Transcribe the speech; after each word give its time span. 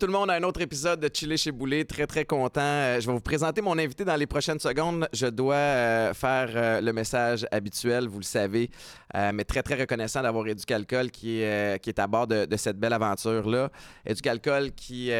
Tout 0.00 0.06
le 0.06 0.12
monde 0.14 0.30
à 0.30 0.34
un 0.36 0.42
autre 0.44 0.62
épisode 0.62 0.98
de 0.98 1.10
Chiller 1.12 1.36
chez 1.36 1.52
Boulet. 1.52 1.84
Très, 1.84 2.06
très 2.06 2.24
content. 2.24 2.62
Euh, 2.62 3.00
je 3.00 3.06
vais 3.06 3.12
vous 3.12 3.20
présenter 3.20 3.60
mon 3.60 3.76
invité 3.76 4.02
dans 4.02 4.16
les 4.16 4.26
prochaines 4.26 4.58
secondes. 4.58 5.06
Je 5.12 5.26
dois 5.26 5.54
euh, 5.56 6.14
faire 6.14 6.48
euh, 6.54 6.80
le 6.80 6.90
message 6.94 7.46
habituel, 7.50 8.08
vous 8.08 8.20
le 8.20 8.24
savez, 8.24 8.70
mais 9.12 9.44
très, 9.44 9.62
très 9.62 9.74
reconnaissant 9.74 10.22
d'avoir 10.22 10.46
Éducalcool 10.46 11.10
qui 11.10 11.42
qui 11.82 11.90
est 11.90 11.98
à 11.98 12.06
bord 12.06 12.26
de, 12.26 12.46
de 12.46 12.56
cette 12.56 12.78
belle 12.78 12.94
aventure-là. 12.94 13.70
Éducalcool 14.06 14.72
qui, 14.72 15.10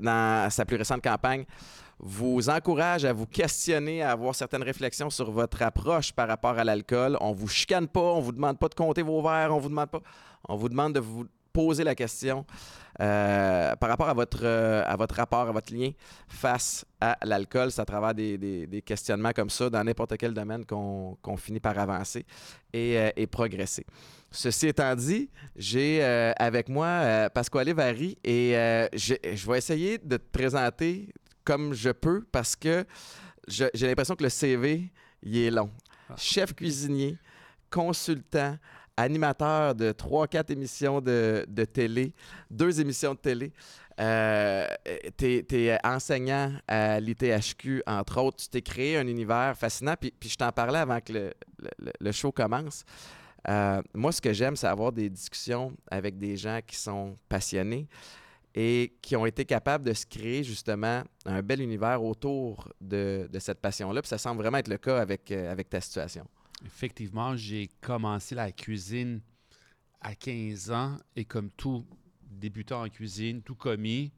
dans 0.00 0.48
sa 0.50 0.64
plus 0.64 0.78
récente 0.78 1.04
campagne, 1.04 1.44
vous 2.00 2.48
encourage 2.50 3.04
à 3.04 3.12
vous 3.12 3.26
questionner, 3.26 4.02
à 4.02 4.10
avoir 4.10 4.34
certaines 4.34 4.64
réflexions 4.64 5.10
sur 5.10 5.30
votre 5.30 5.62
approche 5.62 6.10
par 6.10 6.26
rapport 6.26 6.58
à 6.58 6.64
l'alcool. 6.64 7.16
On 7.20 7.30
vous 7.30 7.46
chicane 7.46 7.86
pas, 7.86 8.00
on 8.00 8.20
vous 8.20 8.32
demande 8.32 8.58
pas 8.58 8.68
de 8.68 8.74
compter 8.74 9.02
vos 9.02 9.22
verres, 9.22 9.54
on 9.54 9.60
vous 9.60 9.68
demande 9.68 9.90
pas, 9.90 10.00
on 10.48 10.56
vous 10.56 10.68
demande 10.68 10.94
de 10.94 11.00
vous 11.00 11.24
poser 11.52 11.84
la 11.84 11.94
question 11.94 12.44
euh, 13.00 13.74
par 13.76 13.88
rapport 13.88 14.08
à 14.08 14.14
votre, 14.14 14.44
euh, 14.44 14.82
à 14.86 14.96
votre 14.96 15.16
rapport, 15.16 15.48
à 15.48 15.52
votre 15.52 15.74
lien 15.74 15.90
face 16.28 16.84
à 17.00 17.16
l'alcool. 17.24 17.70
C'est 17.70 17.80
à 17.80 17.84
travers 17.84 18.14
des, 18.14 18.82
questionnements 18.84 19.32
comme 19.32 19.50
ça 19.50 19.68
dans 19.70 19.82
n'importe 19.82 20.16
quel 20.16 20.32
domaine 20.32 20.64
qu'on 20.64 21.36
finit 21.36 21.60
par 21.60 21.78
avancer 21.78 22.24
et, 22.72 22.98
euh, 22.98 23.10
et, 23.16 23.26
progresser. 23.26 23.84
Ceci 24.30 24.68
étant 24.68 24.94
dit, 24.94 25.30
j'ai 25.56 26.02
avec 26.38 26.68
moi 26.68 27.30
Pasquale 27.32 27.72
Vary 27.72 28.18
et 28.24 28.52
je 28.92 29.50
vais 29.50 29.58
essayer 29.58 29.98
de 29.98 30.16
te 30.16 30.30
présenter 30.32 31.08
comme 31.44 31.72
je 31.72 31.90
peux 31.90 32.24
parce 32.32 32.56
que 32.56 32.84
j'ai 33.46 33.86
l'impression 33.86 34.16
que 34.16 34.24
le 34.24 34.30
CV, 34.30 34.90
il 35.22 35.36
est 35.36 35.50
long. 35.50 35.70
Ah. 36.08 36.14
Chef 36.16 36.54
cuisinier, 36.54 37.18
consultant, 37.70 38.56
animateur 38.96 39.74
de 39.74 39.92
3-4 39.92 40.52
émissions 40.52 41.00
de, 41.00 41.44
télé, 41.72 42.14
deux 42.50 42.80
émissions 42.80 43.14
de 43.14 43.18
télé. 43.18 43.52
Euh, 44.00 44.66
tu 45.16 45.44
es, 45.50 45.78
enseignant 45.84 46.52
à 46.66 46.98
l'ITHQ, 47.00 47.82
entre 47.86 48.20
autres. 48.20 48.38
Tu 48.38 48.48
t'es 48.48 48.62
créé 48.62 48.96
un 48.96 49.06
univers 49.06 49.56
fascinant. 49.56 49.94
Puis, 49.98 50.12
je 50.28 50.36
t'en 50.36 50.50
parlais 50.50 50.80
avant 50.80 51.00
que 51.00 51.32
le, 52.00 52.12
show 52.12 52.32
commence. 52.32 52.84
Euh, 53.48 53.82
moi, 53.92 54.10
ce 54.10 54.20
que 54.20 54.32
j'aime, 54.32 54.56
c'est 54.56 54.66
avoir 54.66 54.90
des 54.90 55.10
discussions 55.10 55.72
avec 55.90 56.18
des 56.18 56.36
gens 56.36 56.60
qui 56.66 56.76
sont 56.76 57.16
passionnés 57.28 57.86
et 58.54 58.96
qui 59.02 59.16
ont 59.16 59.26
été 59.26 59.44
capables 59.44 59.84
de 59.84 59.92
se 59.92 60.06
créer 60.06 60.44
justement 60.44 61.02
un 61.26 61.42
bel 61.42 61.60
univers 61.60 62.02
autour 62.02 62.68
de, 62.80 63.28
cette 63.38 63.60
passion-là. 63.60 64.00
Puis 64.00 64.08
ça 64.08 64.18
semble 64.18 64.40
vraiment 64.40 64.58
être 64.58 64.68
le 64.68 64.78
cas 64.78 64.98
avec, 64.98 65.30
euh, 65.30 65.50
avec 65.50 65.68
ta 65.68 65.80
situation. 65.80 66.24
Effectivement, 66.64 67.36
j'ai 67.36 67.68
commencé 67.80 68.34
la 68.34 68.50
cuisine 68.52 69.20
à 70.00 70.14
15 70.14 70.70
ans 70.70 70.98
et 71.16 71.24
comme 71.24 71.50
tout 71.50 71.84
débutant 72.22 72.82
en 72.82 72.88
cuisine, 72.88 73.42
tout 73.42 73.54
commis, 73.54 74.12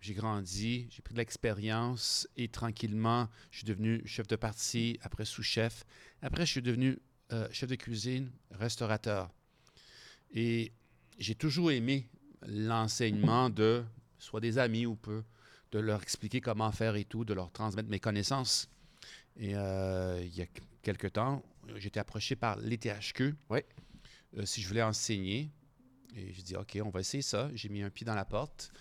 j'ai 0.00 0.14
grandi, 0.14 0.88
j'ai 0.90 1.02
pris 1.02 1.12
de 1.12 1.18
l'expérience 1.18 2.26
et 2.36 2.48
tranquillement, 2.48 3.28
je 3.50 3.58
suis 3.58 3.66
devenu 3.66 4.02
chef 4.06 4.26
de 4.26 4.36
partie, 4.36 4.98
après 5.02 5.26
sous-chef. 5.26 5.84
Après, 6.22 6.46
je 6.46 6.52
suis 6.52 6.62
devenu 6.62 6.98
euh, 7.32 7.46
chef 7.52 7.68
de 7.68 7.74
cuisine, 7.74 8.30
restaurateur. 8.50 9.30
Et 10.32 10.72
j'ai 11.18 11.34
toujours 11.34 11.70
aimé 11.70 12.08
l'enseignement 12.46 13.50
de 13.50 13.84
soit 14.18 14.40
des 14.40 14.56
amis 14.58 14.86
ou 14.86 14.96
peu, 14.96 15.22
de 15.72 15.78
leur 15.78 16.02
expliquer 16.02 16.40
comment 16.40 16.72
faire 16.72 16.96
et 16.96 17.04
tout, 17.04 17.24
de 17.24 17.34
leur 17.34 17.52
transmettre 17.52 17.90
mes 17.90 18.00
connaissances. 18.00 18.70
Et 19.36 19.54
euh, 19.54 20.22
il 20.24 20.36
y 20.36 20.42
a 20.42 20.46
quelque 20.82 21.06
temps, 21.06 21.42
j'étais 21.76 22.00
approché 22.00 22.36
par 22.36 22.56
l'ETHQ 22.58 23.34
oui. 23.50 23.60
Euh, 24.36 24.46
si 24.46 24.62
je 24.62 24.68
voulais 24.68 24.82
enseigner. 24.82 25.50
Et 26.16 26.32
j'ai 26.32 26.42
dit, 26.42 26.56
OK, 26.56 26.78
on 26.84 26.90
va 26.90 27.00
essayer 27.00 27.22
ça. 27.22 27.50
J'ai 27.54 27.68
mis 27.68 27.82
un 27.82 27.90
pied 27.90 28.04
dans 28.04 28.14
la 28.14 28.24
porte. 28.24 28.72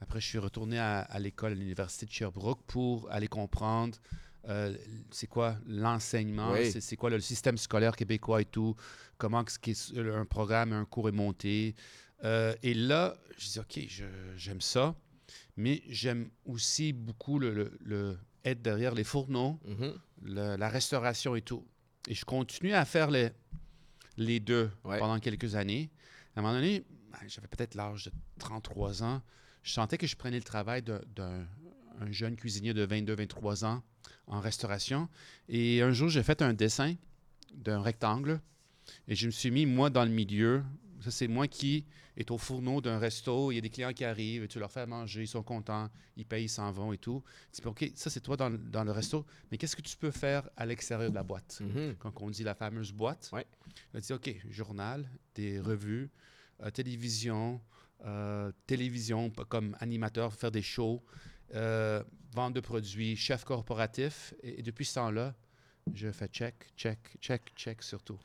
Après, 0.00 0.20
je 0.20 0.26
suis 0.26 0.38
retourné 0.38 0.78
à, 0.78 1.18
l'école, 1.18 1.52
à 1.52 1.54
l'université 1.54 2.06
de 2.06 2.12
Sherbrooke 2.12 2.62
pour 2.66 3.10
aller 3.10 3.26
comprendre 3.26 3.98
euh, 4.48 4.74
c'est 5.10 5.26
quoi 5.26 5.56
l'enseignement, 5.66 6.54
c'est 6.80 6.96
quoi 6.96 7.10
le 7.10 7.20
système 7.20 7.58
scolaire 7.58 7.96
québécois 7.96 8.40
et 8.40 8.44
tout, 8.44 8.76
comment 9.18 9.44
un 9.96 10.24
programme, 10.24 10.72
un 10.72 10.84
cours 10.84 11.08
est 11.08 11.12
monté. 11.12 11.74
et 12.22 12.74
là, 12.74 13.16
je 13.36 13.48
dis, 13.48 13.58
OK, 13.58 13.80
j'aime 14.36 14.60
ça, 14.60 14.94
mais 15.56 15.82
j'aime 15.88 16.30
aussi 16.46 16.92
beaucoup 16.92 17.40
le, 17.40 18.16
être 18.44 18.62
derrière 18.62 18.94
les 18.94 19.04
fourneaux, 19.04 19.58
mm-hmm. 19.66 20.54
la 20.56 20.68
restauration 20.68 21.34
et 21.34 21.42
tout. 21.42 21.66
Et 22.08 22.14
je 22.14 22.24
continue 22.24 22.72
à 22.72 22.86
faire 22.86 23.10
les, 23.10 23.30
les 24.16 24.40
deux 24.40 24.70
pendant 24.82 25.20
quelques 25.20 25.54
années. 25.54 25.90
À 26.34 26.40
un 26.40 26.42
moment 26.42 26.54
donné, 26.54 26.82
ben, 27.12 27.18
j'avais 27.28 27.48
peut-être 27.48 27.74
l'âge 27.74 28.06
de 28.06 28.12
33 28.38 29.02
ans. 29.02 29.22
Je 29.62 29.72
sentais 29.72 29.98
que 29.98 30.06
je 30.06 30.16
prenais 30.16 30.38
le 30.38 30.42
travail 30.42 30.82
d'un 30.82 31.46
jeune 32.10 32.34
cuisinier 32.34 32.72
de 32.72 32.86
22-23 32.86 33.66
ans 33.66 33.82
en 34.26 34.40
restauration. 34.40 35.08
Et 35.50 35.82
un 35.82 35.92
jour, 35.92 36.08
j'ai 36.08 36.22
fait 36.22 36.40
un 36.40 36.54
dessin 36.54 36.94
d'un 37.54 37.82
rectangle 37.82 38.40
et 39.06 39.14
je 39.14 39.26
me 39.26 39.30
suis 39.30 39.50
mis, 39.50 39.66
moi, 39.66 39.90
dans 39.90 40.04
le 40.04 40.10
milieu, 40.10 40.64
ça, 41.00 41.10
c'est 41.10 41.28
moi 41.28 41.46
qui 41.46 41.84
est 42.16 42.30
au 42.30 42.38
fourneau 42.38 42.80
d'un 42.80 42.98
resto. 42.98 43.52
Il 43.52 43.56
y 43.56 43.58
a 43.58 43.60
des 43.60 43.70
clients 43.70 43.92
qui 43.92 44.04
arrivent, 44.04 44.44
et 44.44 44.48
tu 44.48 44.58
leur 44.58 44.70
fais 44.70 44.86
manger, 44.86 45.22
ils 45.22 45.28
sont 45.28 45.42
contents, 45.42 45.88
ils 46.16 46.24
payent, 46.24 46.44
ils 46.44 46.48
s'en 46.48 46.70
vont 46.72 46.92
et 46.92 46.98
tout. 46.98 47.22
Tu 47.52 47.60
dis, 47.60 47.68
OK, 47.68 47.90
ça, 47.94 48.10
c'est 48.10 48.20
toi 48.20 48.36
dans, 48.36 48.48
le 48.84 48.90
resto, 48.90 49.24
mais 49.50 49.58
qu'est-ce 49.58 49.76
que 49.76 49.82
tu 49.82 49.96
peux 49.96 50.10
faire 50.10 50.48
à 50.56 50.66
l'extérieur 50.66 51.10
de 51.10 51.14
la 51.14 51.22
boîte? 51.22 51.62
Mm-hmm. 51.62 51.96
Quand 51.98 52.12
on 52.20 52.30
dit 52.30 52.42
la 52.42 52.54
fameuse 52.54 52.92
boîte, 52.92 53.30
ouais. 53.32 53.46
on 53.94 53.98
dit, 53.98 54.12
OK, 54.12 54.34
journal, 54.50 55.08
des 55.34 55.60
revues, 55.60 56.10
euh, 56.62 56.70
télévision, 56.70 57.60
euh, 58.04 58.50
télévision 58.66 59.30
comme 59.48 59.76
animateur, 59.80 60.34
faire 60.34 60.50
des 60.50 60.62
shows, 60.62 61.02
euh, 61.54 62.02
vente 62.32 62.54
de 62.54 62.60
produits, 62.60 63.16
chef 63.16 63.44
corporatif. 63.44 64.34
et 64.42 64.62
depuis 64.62 64.84
ce 64.84 64.94
temps-là, 64.94 65.34
je 65.94 66.10
fais 66.10 66.28
check, 66.28 66.54
check, 66.76 66.98
check, 67.20 67.42
check 67.56 67.82
surtout. 67.82 68.18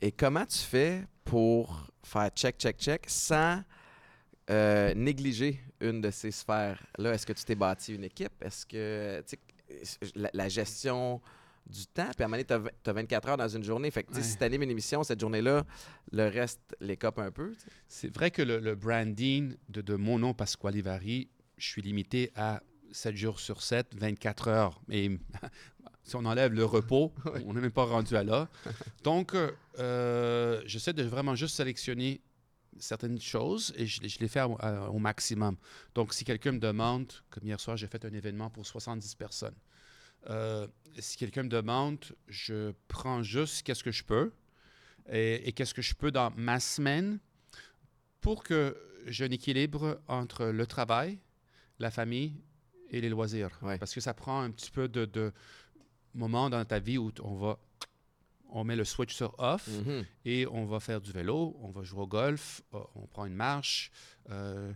Et 0.00 0.12
comment 0.12 0.46
tu 0.46 0.58
fais 0.58 1.04
pour 1.24 1.88
faire 2.02 2.30
check, 2.30 2.56
check, 2.58 2.78
check 2.78 3.04
sans 3.08 3.62
euh, 4.50 4.94
négliger 4.94 5.60
une 5.80 6.00
de 6.00 6.10
ces 6.10 6.30
sphères-là? 6.30 7.14
Est-ce 7.14 7.26
que 7.26 7.32
tu 7.32 7.44
t'es 7.44 7.54
bâti 7.54 7.94
une 7.94 8.04
équipe? 8.04 8.32
Est-ce 8.42 8.66
que 8.66 9.22
la, 10.14 10.30
la, 10.32 10.48
gestion 10.48 11.20
du 11.68 11.86
temps, 11.86 12.08
puis 12.16 12.22
à 12.22 12.24
un 12.24 12.28
moment 12.28 12.42
donné, 12.42 12.70
tu 12.82 12.90
as, 12.90 12.92
24 12.92 13.28
heures 13.28 13.36
dans 13.36 13.48
une 13.48 13.62
journée. 13.62 13.90
Fait 13.90 14.02
que 14.02 14.20
si 14.20 14.36
tu 14.36 14.44
animes 14.44 14.62
une 14.62 14.70
émission 14.70 15.02
cette 15.04 15.20
journée-là, 15.20 15.64
le 16.12 16.28
reste 16.28 16.60
l'écope 16.80 17.18
un 17.18 17.30
peu. 17.30 17.54
C'est 17.88 18.14
vrai 18.14 18.30
que 18.30 18.42
le, 18.42 18.74
branding 18.74 19.54
de, 19.68 19.82
de, 19.82 19.94
mon 19.94 20.18
nom, 20.18 20.32
Pasquale 20.32 20.80
Vary, 20.80 21.28
je 21.58 21.66
suis 21.66 21.82
limité 21.82 22.32
à 22.34 22.62
7 22.92 23.16
jours 23.16 23.40
sur 23.40 23.62
7, 23.62 23.94
24 23.94 24.48
heures. 24.48 24.80
Si 26.08 26.16
on 26.16 26.24
enlève 26.24 26.52
le 26.52 26.64
repos, 26.64 27.12
on 27.46 27.54
n'est 27.54 27.60
même 27.60 27.70
pas 27.70 27.84
rendu 27.84 28.16
à 28.16 28.24
là. 28.24 28.48
Donc, 29.04 29.34
euh, 29.34 29.52
euh, 29.78 30.62
j'essaie 30.64 30.92
de 30.92 31.02
vraiment 31.02 31.34
juste 31.34 31.56
sélectionner 31.56 32.20
certaines 32.78 33.20
choses 33.20 33.72
et 33.76 33.86
je, 33.86 34.00
les 34.20 34.28
fais 34.28 34.42
au 34.42 34.98
maximum. 34.98 35.56
Donc, 35.94 36.14
si 36.14 36.24
quelqu'un 36.24 36.52
me 36.52 36.58
demande, 36.58 37.12
comme 37.30 37.44
hier 37.44 37.60
soir, 37.60 37.76
j'ai 37.76 37.88
fait 37.88 38.04
un 38.04 38.12
événement 38.12 38.50
pour 38.50 38.66
70 38.66 39.14
personnes. 39.16 39.54
Euh, 40.30 40.66
si 40.98 41.16
quelqu'un 41.16 41.44
me 41.44 41.48
demande, 41.48 42.04
je 42.28 42.72
prends 42.88 43.22
juste 43.22 43.62
qu'est-ce 43.62 43.84
que 43.84 43.90
je 43.90 44.04
peux 44.04 44.32
et, 45.10 45.52
qu'est-ce 45.52 45.74
que 45.74 45.82
je 45.82 45.94
peux 45.94 46.10
dans 46.10 46.30
ma 46.36 46.60
semaine 46.60 47.18
pour 48.20 48.42
que 48.42 48.76
j'ai 49.06 49.24
un 49.24 49.30
équilibre 49.30 50.00
entre 50.06 50.46
le 50.46 50.66
travail, 50.66 51.18
la 51.78 51.90
famille 51.90 52.34
et 52.90 53.00
les 53.00 53.08
loisirs. 53.08 53.58
Parce 53.78 53.94
que 53.94 54.00
ça 54.00 54.12
prend 54.14 54.42
un 54.42 54.50
petit 54.50 54.70
peu 54.70 54.88
de, 54.88 55.04
de, 55.04 55.32
moment 56.14 56.50
dans 56.50 56.64
ta 56.64 56.78
vie 56.78 56.98
où 56.98 57.12
on 57.22 57.34
va 57.34 57.58
on 58.50 58.64
met 58.64 58.76
le 58.76 58.84
switch 58.84 59.14
sur 59.14 59.34
off 59.38 59.68
mhm. 59.68 60.04
et 60.24 60.46
on 60.46 60.64
va 60.64 60.80
faire 60.80 61.00
du 61.00 61.12
vélo, 61.12 61.56
on 61.62 61.70
va 61.70 61.82
jouer 61.82 62.00
au 62.00 62.06
golf, 62.06 62.62
euh, 62.74 62.78
on 62.94 63.06
prend 63.06 63.26
une 63.26 63.34
marche. 63.34 63.90
Euh, 64.30 64.72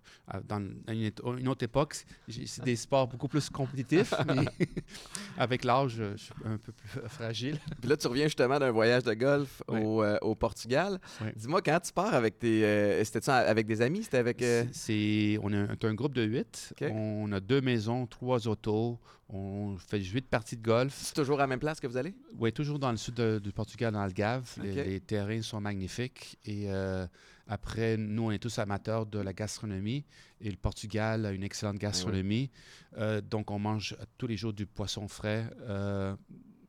dans 0.49 0.63
une, 0.89 1.49
autre 1.49 1.65
époque, 1.65 1.97
c'est 2.29 2.65
des 2.65 2.77
sports 2.77 3.07
beaucoup 3.07 3.29
plus 3.29 3.51
compétitifs, 3.51 4.15
mais 4.27 4.47
avec 5.39 5.65
l'âge, 5.65 5.97
je 5.97 6.17
suis 6.17 6.35
un 6.45 6.57
peu 6.57 6.73
plus 6.73 7.01
fragile. 7.09 7.59
Puis 7.81 7.91
là, 7.91 7.97
tu 7.97 8.07
reviens 8.07 8.25
justement 8.25 8.59
d'un 8.59 8.71
voyage 8.71 9.03
de 9.03 9.13
golf 9.13 9.63
au, 9.69 10.03
euh, 10.03 10.19
au, 10.23 10.35
Portugal. 10.35 10.99
Dis-moi, 11.37 11.61
quand 11.61 11.81
tu 11.81 11.93
pars 11.93 12.15
avec 12.15 12.39
tes... 12.39 13.05
C'était-tu 13.05 13.31
avec 13.31 13.67
des 13.67 13.83
amis? 13.83 14.05
C'était 14.05 14.19
avec... 14.19 14.45
C'est, 14.73 15.39
on 15.43 15.53
est 15.53 15.85
un, 15.85 15.95
groupe 15.95 16.15
de 16.15 16.23
huit. 16.23 16.75
On 16.81 17.31
a 17.33 17.41
deux 17.41 17.61
maisons, 17.61 18.07
trois 18.07 18.49
autos. 18.49 18.99
On 19.29 19.77
fait 19.79 19.99
huit 20.03 20.29
parties 20.29 20.57
de 20.57 20.63
golf. 20.63 20.95
C'est 20.95 21.15
toujours 21.15 21.39
à 21.39 21.45
la 21.45 21.47
même 21.47 21.59
place 21.59 21.81
que 21.81 21.87
vous 21.87 21.97
allez? 21.97 22.15
Oui, 22.39 22.53
toujours 22.53 22.79
dans 22.79 22.91
le 22.91 22.99
sud 22.99 23.15
du 23.15 23.53
Portugal, 23.53 23.93
dans 23.93 24.01
Algarve. 24.01 24.47
Les, 24.63 25.01
terrains 25.01 25.41
sont 25.41 25.61
magnifiques. 25.61 26.39
Et 26.45 26.71
euh, 26.71 27.07
après, 27.47 27.97
nous, 27.97 28.25
on 28.25 28.31
est 28.31 28.39
tous 28.39 28.59
amateurs 28.59 29.07
de 29.07 29.19
la 29.19 29.33
gastronomie. 29.33 30.05
Et 30.41 30.51
le 30.51 30.57
Portugal 30.57 31.27
a 31.27 31.33
une 31.33 31.43
excellente 31.43 31.79
gastronomie. 31.79 32.51
Euh, 32.97 33.21
donc, 33.21 33.51
on 33.51 33.59
mange 33.59 33.97
tous 34.19 34.27
les 34.27 34.37
jours 34.37 34.53
du 34.53 34.67
poisson 34.67 35.09
frais. 35.09 35.47
Euh, 35.61 36.17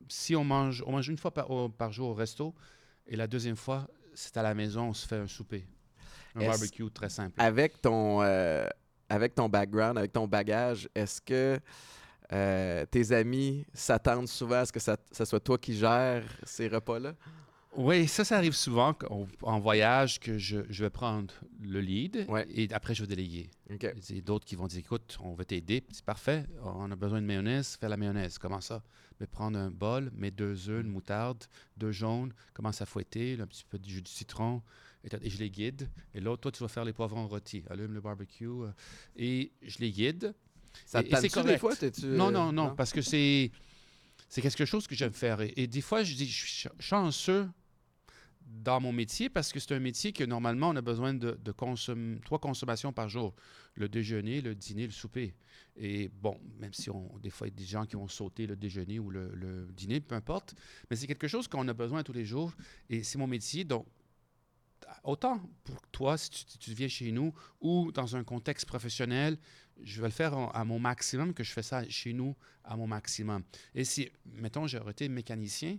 si 0.08 0.36
on 0.36 0.44
mange, 0.44 0.82
on 0.86 0.92
mange 0.92 1.08
une 1.08 1.18
fois 1.18 1.32
par, 1.32 1.48
par, 1.72 1.92
jour 1.92 2.10
au 2.10 2.14
resto. 2.14 2.54
Et 3.06 3.16
la 3.16 3.26
deuxième 3.26 3.56
fois, 3.56 3.88
c'est 4.14 4.36
à 4.36 4.42
la 4.42 4.54
maison, 4.54 4.88
on 4.88 4.94
se 4.94 5.06
fait 5.06 5.16
un 5.16 5.26
souper. 5.26 5.66
Un 6.34 6.46
barbecue 6.46 6.90
très 6.90 7.08
simple. 7.08 7.34
Avec 7.38 7.80
ton 7.80 8.20
avec 9.08 9.34
ton 9.34 9.48
background, 9.48 9.98
avec 9.98 10.12
ton 10.12 10.26
bagage, 10.26 10.88
est-ce 10.94 11.20
que 11.20 11.58
euh, 12.32 12.86
tes 12.86 13.12
amis 13.12 13.64
s'attendent 13.72 14.28
souvent 14.28 14.56
à 14.56 14.66
ce 14.66 14.72
que 14.72 14.80
ça, 14.80 14.96
ça 15.10 15.24
soit 15.24 15.40
toi 15.40 15.58
qui 15.58 15.76
gères 15.76 16.24
ces 16.44 16.68
repas-là? 16.68 17.14
Oui, 17.76 18.06
ça, 18.06 18.24
ça 18.24 18.36
arrive 18.36 18.52
souvent 18.54 18.96
en 19.42 19.58
voyage 19.58 20.20
que 20.20 20.38
je, 20.38 20.58
je 20.68 20.84
vais 20.84 20.90
prendre 20.90 21.34
le 21.60 21.80
lead 21.80 22.24
Ouais. 22.28 22.46
et 22.50 22.72
après 22.72 22.94
je 22.94 23.02
vais 23.02 23.08
déléguer. 23.08 23.50
Il 23.68 23.76
y 24.16 24.18
a 24.18 24.22
d'autres 24.22 24.44
qui 24.44 24.54
vont 24.54 24.68
dire 24.68 24.78
écoute, 24.78 25.18
on 25.20 25.34
va 25.34 25.44
t'aider, 25.44 25.82
c'est 25.90 26.04
parfait, 26.04 26.44
on 26.62 26.88
a 26.90 26.96
besoin 26.96 27.20
de 27.20 27.26
mayonnaise, 27.26 27.76
fais 27.80 27.88
la 27.88 27.96
mayonnaise. 27.96 28.38
Comment 28.38 28.60
ça? 28.60 28.82
Mais 29.18 29.26
prendre 29.26 29.58
un 29.58 29.70
bol, 29.70 30.10
mettre 30.14 30.36
deux 30.36 30.68
œufs, 30.70 30.84
une 30.84 30.90
moutarde, 30.90 31.44
deux 31.76 31.90
jaunes, 31.92 32.32
commence 32.52 32.80
à 32.80 32.86
fouetter, 32.86 33.38
un 33.40 33.46
petit 33.46 33.64
peu 33.68 33.78
de 33.78 33.88
jus 33.88 34.02
de 34.02 34.08
citron, 34.08 34.62
et, 35.04 35.30
je 35.30 35.38
les 35.38 35.50
guide. 35.50 35.88
Et 36.14 36.20
l'autre, 36.20 36.42
toi, 36.42 36.52
tu 36.52 36.62
vas 36.62 36.68
faire 36.68 36.84
les 36.84 36.92
poivrons 36.92 37.26
rôtis, 37.26 37.62
allume 37.70 37.92
le 37.94 38.00
barbecue, 38.00 38.46
euh, 38.46 38.70
et 39.16 39.52
je 39.62 39.78
les 39.78 39.90
guide. 39.90 40.34
Ça 40.86 41.00
Et- 41.00 41.06
et 41.06 41.10
c'est 41.16 41.28
tente-tu 41.28 41.28
des 41.28 41.42
correct. 41.42 41.58
fois? 41.60 41.76
T'es-tu, 41.76 42.06
Non, 42.06 42.28
euh, 42.28 42.30
non, 42.32 42.52
non, 42.52 42.74
parce 42.74 42.92
que 42.92 43.02
c'est 43.02 43.50
c'est 44.28 44.42
quelque 44.42 44.64
chose 44.64 44.86
que 44.88 44.94
j'aime 44.96 45.12
faire. 45.12 45.40
Et, 45.42 45.52
et 45.56 45.66
des 45.68 45.80
fois, 45.80 46.02
je 46.02 46.14
dis, 46.14 46.26
je 46.26 46.36
suis 46.46 46.62
ch- 46.62 46.72
chanceux 46.80 47.48
dans 48.46 48.80
mon 48.80 48.92
métier 48.92 49.28
parce 49.28 49.52
que 49.52 49.60
c'est 49.60 49.74
un 49.74 49.80
métier 49.80 50.12
que 50.12 50.24
normalement, 50.24 50.70
on 50.70 50.76
a 50.76 50.82
besoin 50.82 51.14
de, 51.14 51.38
trois 52.24 52.38
consommations 52.38 52.92
par 52.92 53.08
jour. 53.08 53.34
Le 53.74 53.88
déjeuner, 53.88 54.40
le 54.40 54.54
dîner, 54.54 54.86
le 54.86 54.92
souper. 54.92 55.34
Et 55.76 56.08
bon, 56.08 56.38
même 56.58 56.72
si 56.72 56.90
on, 56.90 57.10
des 57.18 57.30
fois, 57.30 57.48
il 57.48 57.50
y 57.50 57.54
a 57.54 57.56
des 57.56 57.64
gens 57.64 57.84
qui 57.84 57.96
vont 57.96 58.08
sauter 58.08 58.46
le 58.46 58.56
déjeuner 58.56 58.98
ou 58.98 59.10
le, 59.10 59.68
dîner, 59.72 60.00
peu 60.00 60.14
importe, 60.14 60.54
mais 60.88 60.96
c'est 60.96 61.06
quelque 61.06 61.28
chose 61.28 61.48
qu'on 61.48 61.66
a 61.68 61.72
besoin 61.72 62.02
tous 62.02 62.12
les 62.12 62.24
jours. 62.24 62.52
Et 62.88 63.02
c'est 63.02 63.18
mon 63.18 63.26
métier. 63.26 63.64
Donc, 63.64 63.86
autant 65.02 65.40
pour 65.64 65.80
toi, 65.88 66.16
si 66.16 66.30
tu, 66.30 66.72
viens 66.72 66.88
chez 66.88 67.10
nous 67.10 67.34
ou 67.60 67.90
dans 67.92 68.16
un 68.16 68.24
contexte 68.24 68.66
professionnel, 68.66 69.38
je 69.82 70.00
vais 70.00 70.08
le 70.08 70.12
faire 70.12 70.34
à 70.34 70.64
mon 70.64 70.78
maximum, 70.78 71.34
que 71.34 71.42
je 71.42 71.52
fais 71.52 71.62
ça 71.62 71.88
chez 71.88 72.12
nous 72.12 72.36
à 72.62 72.76
mon 72.76 72.86
maximum. 72.86 73.42
Et 73.74 73.84
si, 73.84 74.08
mettons, 74.24 74.66
j'aurais 74.66 74.92
été 74.92 75.08
mécanicien, 75.08 75.78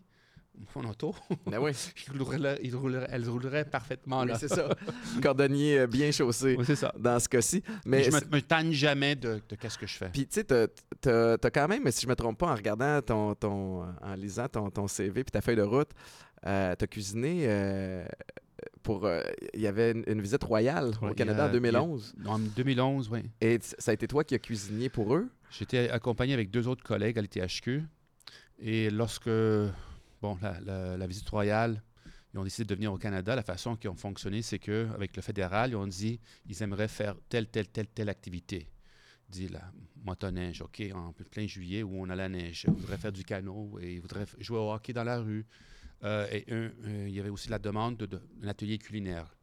mon 0.75 0.89
auto, 0.89 1.13
Ben 1.47 1.59
oui, 1.59 1.71
il 2.13 2.21
roulerait- 2.21 2.59
il 2.63 2.75
roulerait- 2.75 3.07
elle 3.09 3.29
roulerait 3.29 3.65
parfaitement 3.65 4.21
oui, 4.21 4.27
là. 4.29 4.37
c'est 4.39 4.47
ça. 4.47 4.69
Cordonnier 5.21 5.79
euh, 5.79 5.87
bien 5.87 6.11
chaussé 6.11 6.55
Oui, 6.57 6.63
c'est 6.65 6.75
ça. 6.75 6.93
dans 6.97 7.19
ce 7.19 7.29
cas-ci. 7.29 7.63
Mais 7.85 7.97
Mais 7.97 8.03
je 8.03 8.11
me, 8.11 8.35
me 8.35 8.41
tanne 8.41 8.71
jamais 8.71 9.15
de, 9.15 9.41
de 9.47 9.55
qu'est-ce 9.55 9.77
que 9.77 9.87
je 9.87 9.95
fais. 9.95 10.09
Puis, 10.09 10.27
tu 10.27 10.41
sais, 10.41 10.43
t'as- 10.43 11.49
quand 11.49 11.67
même, 11.67 11.89
si 11.91 12.01
je 12.01 12.07
me 12.07 12.15
trompe 12.15 12.37
pas, 12.39 12.51
en 12.51 12.55
regardant 12.55 13.01
ton, 13.01 13.35
ton 13.35 13.83
en 14.01 14.13
lisant 14.15 14.47
ton, 14.47 14.69
ton 14.69 14.87
CV 14.87 15.23
puis 15.23 15.31
ta 15.31 15.41
feuille 15.41 15.55
de 15.55 15.61
route, 15.61 15.89
euh, 16.45 16.75
t'as 16.75 16.87
cuisiné 16.87 17.45
euh, 17.47 18.05
pour. 18.83 19.05
euh, 19.05 19.21
Il 19.53 19.61
y 19.61 19.67
avait 19.67 19.91
une, 19.91 20.03
une 20.07 20.21
visite 20.21 20.43
royale 20.43 20.91
Ouais, 21.01 21.11
au 21.11 21.13
Canada 21.13 21.45
a- 21.45 21.49
en 21.49 21.51
2011. 21.51 22.15
En 22.25 22.39
2011, 22.39 23.09
oui. 23.11 23.19
Et 23.41 23.59
ça 23.61 23.91
a 23.91 23.93
été 23.93 24.07
toi 24.07 24.23
qui 24.23 24.35
as 24.35 24.39
cuisiné 24.39 24.89
pour 24.89 25.15
eux? 25.15 25.27
J'étais 25.51 25.89
accompagné 25.89 26.33
avec 26.33 26.51
deux 26.51 26.67
autres 26.67 26.83
collègues 26.83 27.17
à 27.17 27.21
l'ITHQ. 27.21 27.83
Et 28.59 28.89
lorsque, 28.89 29.29
bon, 30.21 30.37
la, 30.41 31.07
visite 31.07 31.29
royale, 31.29 31.81
ils 32.33 32.39
ont 32.39 32.43
décidé 32.43 32.65
de 32.65 32.75
venir 32.75 32.91
au 32.91 32.97
Canada, 32.97 33.35
la 33.35 33.43
façon 33.43 33.75
qu'ils 33.75 33.89
ont 33.89 33.95
fonctionné, 33.95 34.41
c'est 34.41 34.59
qu'avec 34.59 35.15
le 35.15 35.21
fédéral, 35.21 35.71
ils 35.71 35.75
ont 35.75 35.87
dit 35.87 36.19
ils 36.47 36.61
aimeraient 36.63 36.87
faire 36.87 37.15
telle, 37.29 37.47
telle, 37.47 37.67
telle, 37.69 37.87
telle 37.87 38.09
activité. 38.09 38.67
Dit 39.29 39.47
la 39.47 39.71
motoneige, 40.03 40.61
OK, 40.61 40.83
en 40.93 41.13
plein 41.31 41.47
juillet 41.47 41.81
où 41.81 41.99
on 41.99 42.09
a 42.09 42.15
la 42.15 42.29
neige. 42.29 42.65
Ils 42.65 42.71
voudraient 42.71 42.97
faire 42.97 43.11
du 43.11 43.23
canot 43.23 43.79
et 43.81 43.93
ils 43.95 44.01
voudraient 44.01 44.25
jouer 44.39 44.59
au 44.59 44.71
hockey 44.71 44.93
dans 44.93 45.03
la 45.03 45.19
rue. 45.19 45.45
Euh, 46.03 46.27
et 46.31 46.45
un- 46.51 46.71
euh, 46.85 47.05
il 47.07 47.13
y 47.13 47.19
avait 47.19 47.29
aussi 47.29 47.49
la 47.49 47.57
demande 47.57 47.97
de- 47.97 48.05
de- 48.05 48.21
d'un 48.35 48.47
atelier 48.49 48.77
culinaire. 48.77 49.34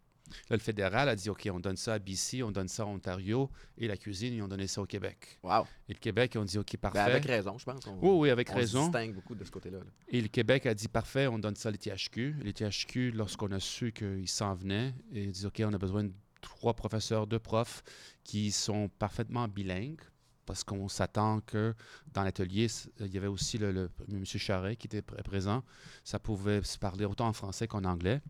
Là, 0.50 0.56
le 0.56 0.58
fédéral 0.58 1.08
a 1.08 1.16
dit 1.16 1.30
OK, 1.30 1.48
on 1.52 1.60
donne 1.60 1.76
ça 1.76 1.94
à 1.94 1.98
BC, 1.98 2.42
on 2.42 2.50
donne 2.50 2.68
ça 2.68 2.82
à 2.82 2.86
Ontario, 2.86 3.50
et 3.78 3.86
la 3.88 3.96
cuisine, 3.96 4.34
ils 4.34 4.42
ont 4.42 4.48
donné 4.48 4.66
ça 4.66 4.80
au 4.82 4.86
Québec. 4.86 5.38
Wow. 5.42 5.66
Et 5.88 5.94
le 5.94 5.98
Québec, 5.98 6.32
ils 6.34 6.38
ont 6.38 6.44
dit 6.44 6.58
OK, 6.58 6.76
parfait. 6.76 6.98
Ben, 6.98 7.04
avec 7.10 7.24
raison, 7.24 7.56
je 7.58 7.64
pense. 7.64 7.86
On, 7.86 7.98
Oui, 8.00 8.18
oui, 8.22 8.30
avec 8.30 8.50
on 8.50 8.54
raison. 8.54 8.80
se 8.86 8.90
distingue 8.90 9.14
beaucoup 9.14 9.34
de 9.34 9.44
ce 9.44 9.50
côté-là. 9.50 9.78
là. 9.78 9.84
Et 10.08 10.20
le 10.20 10.28
Québec 10.28 10.66
a 10.66 10.74
dit 10.74 10.88
parfait, 10.88 11.26
on 11.26 11.38
donne 11.38 11.56
ça 11.56 11.68
à 11.68 11.72
l'ITHQ. 11.72 12.36
L'ITHQ, 12.42 13.12
lorsqu'on 13.12 13.50
a 13.52 13.60
su 13.60 13.92
qu'ils 13.92 14.28
s'en 14.28 14.54
venaient, 14.54 14.94
et 15.12 15.26
dit 15.26 15.46
OK, 15.46 15.62
on 15.64 15.72
a 15.72 15.78
besoin 15.78 16.04
de 16.04 16.12
trois 16.40 16.74
professeurs, 16.74 17.26
deux 17.26 17.38
profs 17.38 17.82
qui 18.24 18.50
sont 18.50 18.88
parfaitement 18.98 19.48
bilingues. 19.48 20.00
Parce 20.44 20.64
qu'on 20.64 20.88
s'attend 20.88 21.40
que 21.40 21.72
dans 22.12 22.24
l'atelier, 22.24 22.66
il 22.98 23.14
y 23.14 23.16
avait 23.16 23.28
aussi 23.28 23.58
le, 23.58 23.70
le- 23.70 23.90
M. 24.10 24.24
Charret 24.24 24.74
qui 24.74 24.88
était 24.88 24.98
pr- 25.00 25.22
présent. 25.22 25.62
Ça 26.02 26.18
pouvait 26.18 26.60
se 26.64 26.76
parler 26.78 27.04
autant 27.04 27.28
en 27.28 27.32
français 27.32 27.68
qu'en 27.68 27.84
anglais. 27.84 28.20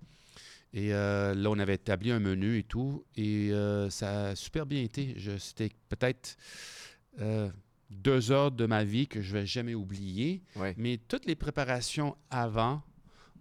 Et 0.75 0.95
euh, 0.95 1.35
là, 1.35 1.51
on 1.51 1.59
avait 1.59 1.75
établi 1.75 2.11
un 2.11 2.19
menu 2.19 2.59
et 2.59 2.63
tout. 2.63 3.05
Et 3.17 3.53
euh, 3.53 3.91
ça 3.91 4.29
a 4.29 4.35
super 4.37 4.65
bien 4.67 4.83
été. 4.83 5.17
C'était 5.39 5.71
peut-être 5.89 6.37
euh, 7.21 7.51
deux 7.91 8.31
heures 8.33 8.51
de 8.51 8.65
ma 8.67 8.83
vie 8.85 9.07
que 9.07 9.21
je 9.21 9.33
vais 9.35 9.45
jamais 9.47 9.75
oublier. 9.75 10.43
Ouais. 10.57 10.75
Mais 10.79 10.99
toutes 11.09 11.27
les 11.27 11.35
préparations 11.35 12.17
avant 12.31 12.83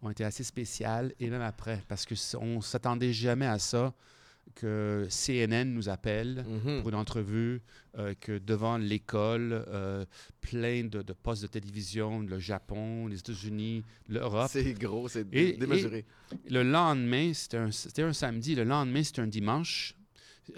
ont 0.02 0.10
été 0.10 0.24
assez 0.26 0.44
spéciales 0.44 1.14
et 1.20 1.30
même 1.30 1.42
après, 1.44 1.82
parce 1.88 2.06
que 2.06 2.16
c- 2.16 2.36
on 2.40 2.60
s'attendait 2.60 3.14
jamais 3.14 3.46
à 3.46 3.60
ça 3.60 3.94
que 4.56 5.06
CNN 5.10 5.66
nous 5.74 5.90
appelle 5.90 6.46
Mhm. 6.48 6.80
pour 6.82 6.90
une 6.90 6.96
entrevue, 6.96 7.62
euh, 7.98 8.14
que 8.20 8.38
devant 8.38 8.78
l'école, 8.78 9.66
euh, 9.68 10.06
plein 10.42 10.84
de, 10.86 11.02
de 11.02 11.14
postes 11.14 11.42
de 11.42 11.48
télévision, 11.48 12.20
le 12.22 12.40
Japon, 12.40 13.08
les 13.08 13.20
États-Unis, 13.20 13.84
l'Europe. 14.08 14.50
C'est 14.52 14.74
gros, 14.74 15.08
c'est 15.08 15.26
Et- 15.34 15.54
démesuré. 15.54 16.06
Le 16.50 16.64
lendemain, 16.64 17.34
c'était 17.34 17.58
un, 17.58 18.14
samedi, 18.14 18.56
le 18.56 18.64
lendemain, 18.64 19.04
c'était 19.04 19.22
un 19.22 19.28
dimanche, 19.28 19.96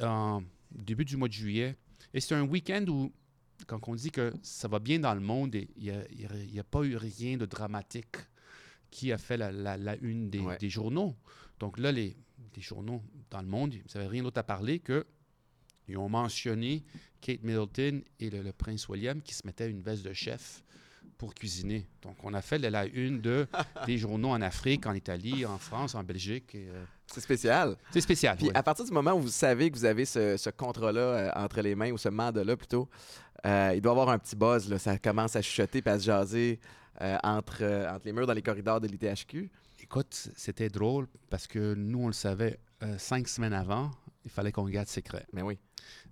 en 0.01 0.42
début 0.72 1.06
du 1.06 1.18
mois 1.18 1.28
de 1.28 1.34
juillet. 1.34 1.75
Et 2.13 2.19
c'est 2.19 2.36
un 2.36 2.44
week-end 2.44 2.86
où, 2.88 3.12
quand 3.68 3.80
on 3.88 3.95
dit 3.95 4.12
que 4.12 4.34
ça 4.42 4.68
va 4.68 4.80
bien 4.80 5.00
dans 5.00 5.13
le 5.13 5.22
monde, 5.22 5.56
il 5.56 5.68
n'y 6.51 6.60
a, 6.60 6.63
pas 6.63 6.84
eu 6.84 6.95
rien 6.95 7.38
de 7.38 7.45
dramatique 7.45 8.16
qui 8.92 9.12
a 9.12 9.18
fait 9.18 9.38
la, 9.38 9.51
la- 9.51 9.78
la 9.78 9.95
une 9.97 10.30
des, 10.30 10.40
Ouais. 10.40 10.57
des 10.59 10.69
journaux. 10.69 11.16
Donc 11.59 11.80
là, 11.80 11.92
les, 11.92 12.16
les 12.56 12.62
journaux 12.62 13.02
dans 13.33 13.42
le 13.42 13.47
monde, 13.47 13.73
ils 13.73 13.83
n'avaient 13.95 14.07
rien 14.07 14.23
d'autre 14.23 14.40
à 14.40 14.44
parler 14.44 14.80
que 14.80 15.06
ils 15.87 15.97
ont 15.97 16.07
mentionné 16.07 16.83
Kate 17.19 17.44
Middleton 17.44 18.02
et 18.19 18.30
le, 18.30 18.42
le 18.42 18.54
prince 18.54 18.87
William 18.87 19.21
qui 19.21 19.33
se 19.33 19.42
mettaient 19.45 19.69
une 19.69 19.81
veste 19.81 20.04
de 20.06 20.13
chef 20.13 20.63
pour 21.18 21.33
cuisiner. 21.33 21.87
Donc, 22.02 22.16
on 22.23 22.33
a 22.33 22.42
fait 22.42 22.57
la, 22.59 22.69
la 22.69 22.85
une 22.85 23.19
de, 23.21 23.47
des 23.87 23.97
journaux 23.97 24.30
en 24.30 24.42
Afrique, 24.42 24.85
en 24.85 24.94
Italie, 24.94 25.45
en 25.45 25.57
France, 25.57 25.95
en 25.95 26.04
Belgique. 26.04 26.54
euh, 26.56 26.85
C'est 27.07 27.21
spécial. 27.21 27.75
c'est 27.92 28.02
spécial. 28.02 28.37
Puis 28.37 28.47
ouais. 28.47 28.56
à 28.56 28.61
partir 28.63 28.85
du 28.85 28.92
moment 28.92 29.13
où 29.13 29.21
vous 29.21 29.28
savez 29.30 29.69
que 29.71 29.75
vous 29.78 29.85
avez 29.85 30.06
ce, 30.06 30.37
ce 30.37 30.49
contrat-là 30.52 31.02
euh, 31.02 31.31
entre 31.35 31.61
les 31.61 31.75
mains, 31.75 31.92
ou 31.92 31.97
ce 31.97 32.09
mandat-là 32.09 32.56
plutôt, 32.56 32.87
euh, 33.45 33.73
il 33.75 33.81
doit 33.81 33.92
y 33.92 33.95
avoir 33.95 34.09
un 34.09 34.19
petit 34.19 34.35
buzz. 34.35 34.69
Là. 34.69 34.78
Ça 34.80 34.97
commence 34.99 35.35
à 35.35 35.42
chuchoter 35.42 35.81
et 35.85 35.90
à 35.90 35.99
se 35.99 36.06
jaser 36.06 36.59
entre, 37.23 37.63
entre 37.90 38.06
les 38.06 38.13
murs 38.13 38.28
dans 38.28 38.33
les 38.33 38.42
corridors 38.44 38.80
de 38.80 38.87
l'ITHQ. 38.87 39.49
Écoute, 39.81 40.30
c'était 40.37 40.69
drôle 40.69 41.07
parce 41.30 41.47
que 41.47 41.73
nous, 41.73 42.04
on 42.04 42.07
le 42.07 42.13
savait 42.13 42.57
euh, 42.83 42.97
cinq 42.97 43.28
semaines 43.28 43.54
avant. 43.54 43.92
Il 44.25 44.31
fallait 44.31 44.52
qu'on 44.52 44.66
garde 44.69 44.87
secret. 44.87 45.25
Mais 45.33 45.42
oui. 45.42 45.57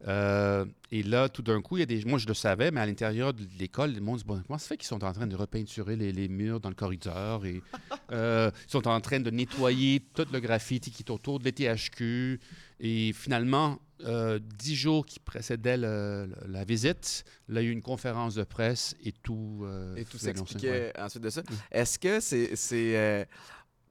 Euh, 0.08 0.66
et 0.92 1.02
là, 1.04 1.30
tout 1.30 1.42
d'un 1.42 1.62
coup, 1.62 1.78
il 1.78 1.80
y 1.82 1.84
a 1.84 1.86
des. 1.86 2.04
Moi, 2.04 2.20
je 2.20 2.28
le 2.28 2.34
savais, 2.34 2.72
mais 2.72 2.82
à 2.82 2.86
l'intérieur 2.86 3.34
de 3.34 3.46
l'école, 3.58 3.94
le 3.94 4.02
monde 4.02 4.18
dit 4.18 4.24
bon, 4.26 4.42
comment 4.46 4.58
ça 4.60 4.68
fait 4.68 4.78
qu'ils 4.78 4.88
sont 4.88 5.02
en 5.04 5.14
train 5.14 5.28
de 5.28 5.36
repeinturer 5.36 5.96
les, 5.96 6.12
les 6.12 6.28
murs 6.28 6.60
dans 6.60 6.68
le 6.70 6.76
corridor 6.76 7.46
et 7.46 7.62
euh, 8.12 8.52
ils 8.68 8.72
sont 8.72 8.86
en 8.88 9.00
train 9.00 9.20
de 9.22 9.30
nettoyer 9.30 10.02
tout 10.14 10.26
le 10.34 10.40
graffiti 10.42 10.92
qui 10.92 11.04
est 11.04 11.10
autour 11.10 11.40
de 11.40 11.46
l'ETHQ. 11.46 12.40
Et 12.82 13.14
finalement, 13.14 13.80
euh, 14.04 14.40
dix 14.58 14.76
jours 14.76 15.06
qui 15.06 15.20
précédaient 15.20 15.78
le- 15.78 16.26
le- 16.28 16.52
la 16.52 16.66
visite, 16.66 17.24
là, 17.48 17.62
il 17.62 17.66
y 17.66 17.68
a 17.68 17.70
eu 17.70 17.74
une 17.74 17.82
conférence 17.84 18.36
de 18.36 18.44
presse 18.44 18.96
et 19.06 19.12
tout. 19.14 19.66
Et 19.96 20.04
tout. 20.04 20.18
Ouais. 20.18 20.20
s'expliquait 20.24 20.92
ensuite 21.00 21.24
de 21.24 21.30
ça. 21.30 21.44
Est-ce 21.72 21.98
que 22.00 22.20
c'est. 22.20 22.56
c'est 22.56 23.28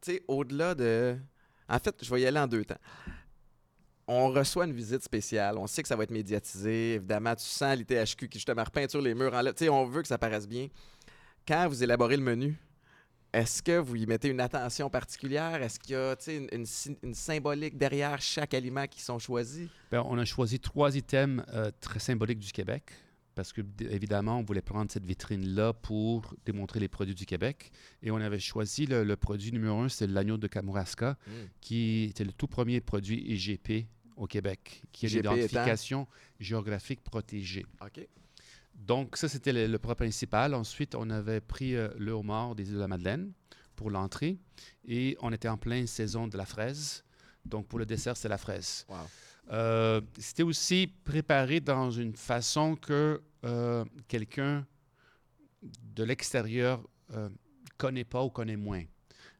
tu 0.02 0.12
sais, 0.12 0.22
au-delà 0.28 0.74
de. 0.74 1.16
En 1.70 1.78
fait, 1.78 1.94
je 2.02 2.12
vais 2.12 2.22
y 2.22 2.26
aller 2.26 2.38
en 2.38 2.48
deux 2.48 2.64
temps. 2.64 2.80
On 4.08 4.28
reçoit 4.28 4.64
une 4.64 4.72
visite 4.72 5.04
spéciale. 5.04 5.56
On 5.56 5.68
sait 5.68 5.82
que 5.82 5.88
ça 5.88 5.94
va 5.94 6.02
être 6.02 6.10
médiatisé. 6.10 6.94
Évidemment, 6.94 7.34
tu 7.36 7.44
sens 7.44 7.76
l'ITHQ 7.76 8.28
qui 8.28 8.38
justement 8.38 8.64
repeinture 8.64 9.00
les 9.00 9.14
murs 9.14 9.32
en 9.32 9.44
on 9.70 9.84
veut 9.86 10.02
que 10.02 10.08
ça 10.08 10.18
paraisse 10.18 10.48
bien. 10.48 10.66
Quand 11.46 11.68
vous 11.68 11.84
élaborez 11.84 12.16
le 12.16 12.22
menu, 12.22 12.58
est-ce 13.32 13.62
que 13.62 13.78
vous 13.78 13.94
y 13.94 14.06
mettez 14.06 14.28
une 14.28 14.40
attention 14.40 14.90
particulière? 14.90 15.62
Est-ce 15.62 15.78
qu'il 15.78 15.92
y 15.92 15.96
a 15.96 16.16
une 17.02 17.14
symbolique 17.14 17.78
derrière 17.78 18.20
chaque 18.20 18.54
aliment 18.54 18.88
qui 18.88 19.00
sont 19.00 19.20
choisis? 19.20 19.68
Ben, 19.92 20.02
on 20.06 20.18
a 20.18 20.24
choisi 20.24 20.58
trois 20.58 20.96
items 20.96 21.44
euh, 21.54 21.70
très 21.80 22.00
symboliques 22.00 22.40
du 22.40 22.50
Québec 22.50 22.90
parce 23.40 23.54
que, 23.54 23.62
évidemment, 23.88 24.38
on 24.40 24.42
voulait 24.42 24.60
prendre 24.60 24.90
cette 24.90 25.06
vitrine-là 25.06 25.72
pour 25.72 26.34
démontrer 26.44 26.78
les 26.78 26.88
produits 26.88 27.14
du 27.14 27.24
Québec. 27.24 27.72
Et 28.02 28.10
on 28.10 28.16
avait 28.16 28.38
choisi 28.38 28.84
le, 28.84 29.02
le 29.02 29.16
produit 29.16 29.50
numéro 29.50 29.80
un, 29.80 29.88
c'était 29.88 30.12
l'agneau 30.12 30.36
de 30.36 30.46
Kamouraska, 30.46 31.16
qui 31.62 32.04
était 32.10 32.24
le 32.24 32.32
tout 32.32 32.48
premier 32.48 32.82
produit 32.82 33.18
IGP 33.32 33.86
au 34.16 34.26
Québec, 34.26 34.82
qui 34.92 35.06
est 35.06 35.08
l'identification 35.08 36.06
géographique 36.38 37.00
protégée. 37.02 37.64
OK. 37.80 38.06
Donc, 38.74 39.16
ça, 39.16 39.26
c'était 39.26 39.54
le, 39.54 39.66
le 39.68 39.78
plat 39.78 39.94
principal. 39.94 40.52
Ensuite, 40.52 40.94
on 40.94 41.08
avait 41.08 41.40
pris 41.40 41.76
euh, 41.76 41.88
le 41.96 42.12
homard 42.12 42.54
des 42.54 42.68
îles 42.68 42.74
de 42.74 42.80
la 42.80 42.88
Madeleine 42.88 43.32
pour 43.74 43.90
l'entrée. 43.90 44.36
Et 44.86 45.16
on 45.22 45.32
était 45.32 45.48
en 45.48 45.56
pleine 45.56 45.86
saison 45.86 46.28
de 46.28 46.36
la 46.36 46.44
fraise. 46.44 47.04
Donc, 47.46 47.68
pour 47.68 47.78
le 47.78 47.86
dessert, 47.86 48.18
c'est 48.18 48.28
la 48.28 48.36
fraise. 48.36 48.84
Wow. 48.90 48.96
Euh, 49.50 50.00
c'était 50.18 50.42
aussi 50.42 50.86
préparé 51.04 51.60
dans 51.60 51.90
une 51.90 52.14
façon 52.14 52.76
que 52.76 53.20
euh, 53.44 53.84
quelqu'un 54.06 54.66
de 55.62 56.04
l'extérieur 56.04 56.82
euh, 57.14 57.28
connaît 57.76 58.04
pas 58.04 58.22
ou 58.22 58.30
connaît 58.30 58.56
moins. 58.56 58.84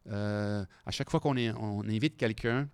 À 0.07 0.91
chaque 0.91 1.11
fois 1.11 1.21
qu'on 1.21 1.37
on 1.37 1.89
invite 1.89 2.17
quelqu'un, 2.17 2.69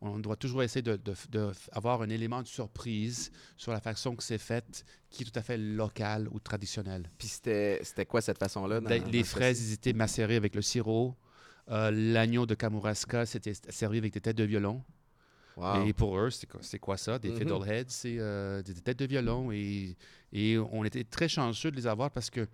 on 0.00 0.18
doit 0.18 0.36
toujours 0.36 0.62
essayer 0.62 0.82
d'avoir 0.82 2.02
un 2.02 2.08
élément 2.08 2.40
de 2.42 2.46
surprise 2.46 3.32
sur 3.56 3.72
la 3.72 3.80
façon 3.80 4.14
que 4.14 4.22
c'est 4.22 4.38
fait, 4.38 4.84
qui 5.10 5.22
est 5.22 5.26
tout 5.26 5.36
à 5.36 5.42
fait 5.42 5.58
local 5.58 6.28
ou 6.30 6.38
traditionnel. 6.38 7.10
Puis 7.18 7.26
c'était 7.28 8.06
quoi 8.06 8.20
cette 8.20 8.38
façon-là? 8.38 8.80
Les- 8.80 9.24
fraises, 9.24 9.72
étaient 9.72 9.92
macérés 9.92 10.36
avec 10.36 10.54
le 10.54 10.62
sirop. 10.62 11.16
Euh, 11.70 11.90
L'agneau 11.90 12.46
de 12.46 12.54
Kamouraska, 12.54 13.26
c'était 13.26 13.54
servi 13.70 13.98
avec 13.98 14.12
des 14.12 14.20
têtes 14.20 14.36
de 14.38 14.44
violon. 14.44 14.84
Wow. 15.58 15.86
Et 15.86 15.92
pour 15.92 16.16
eux, 16.18 16.30
c'est 16.30 16.78
quoi, 16.78 16.96
ça? 16.96 17.18
Des 17.18 17.30
Mhm. 17.30 17.38
fiddleheads, 17.38 17.84
c'est 17.88 18.16
euh, 18.18 18.62
des 18.62 18.74
têtes 18.74 18.98
de 18.98 19.06
violon. 19.06 19.50
Et, 19.52 19.96
et 20.32 20.58
on 20.58 20.84
était 20.84 21.04
très 21.04 21.28
chanceux 21.28 21.70
de 21.70 21.76
les 21.76 21.86
avoir 21.86 22.10
parce 22.10 22.30
que 22.30 22.46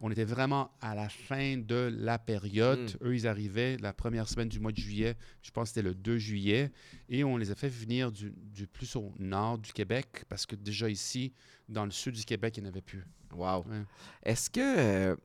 on 0.00 0.10
était 0.10 0.24
vraiment 0.24 0.70
à 0.80 0.94
la 0.94 1.08
fin 1.08 1.56
de 1.56 1.90
la 1.96 2.18
période. 2.18 2.80
Mm. 3.00 3.06
Eux, 3.06 3.14
ils 3.14 3.26
arrivaient 3.26 3.76
la 3.78 3.92
première 3.92 4.28
semaine 4.28 4.48
du 4.48 4.58
mois 4.60 4.72
de 4.72 4.76
juillet. 4.76 5.16
Je 5.42 5.50
pense 5.50 5.70
que 5.70 5.74
c'était 5.74 5.88
le 5.88 5.94
2 5.94 6.18
juillet. 6.18 6.70
Et 7.08 7.24
on 7.24 7.36
les 7.36 7.50
a 7.50 7.54
fait 7.54 7.68
venir 7.68 8.10
du, 8.12 8.32
du 8.36 8.66
plus 8.66 8.96
au 8.96 9.12
nord 9.18 9.58
du 9.58 9.72
Québec 9.72 10.24
parce 10.28 10.44
que 10.44 10.56
déjà 10.56 10.90
ici, 10.90 11.32
dans 11.68 11.84
le 11.84 11.90
sud 11.92 12.14
du 12.16 12.24
Québec, 12.24 12.56
il 12.56 12.62
n'y 12.64 12.66
en 12.68 12.72
avait 12.72 12.82
plus. 12.82 13.04
Wow. 13.32 13.64
Ouais. 13.66 13.82
Est-ce 14.24 14.50
que, 14.50 14.60
euh, 14.60 15.16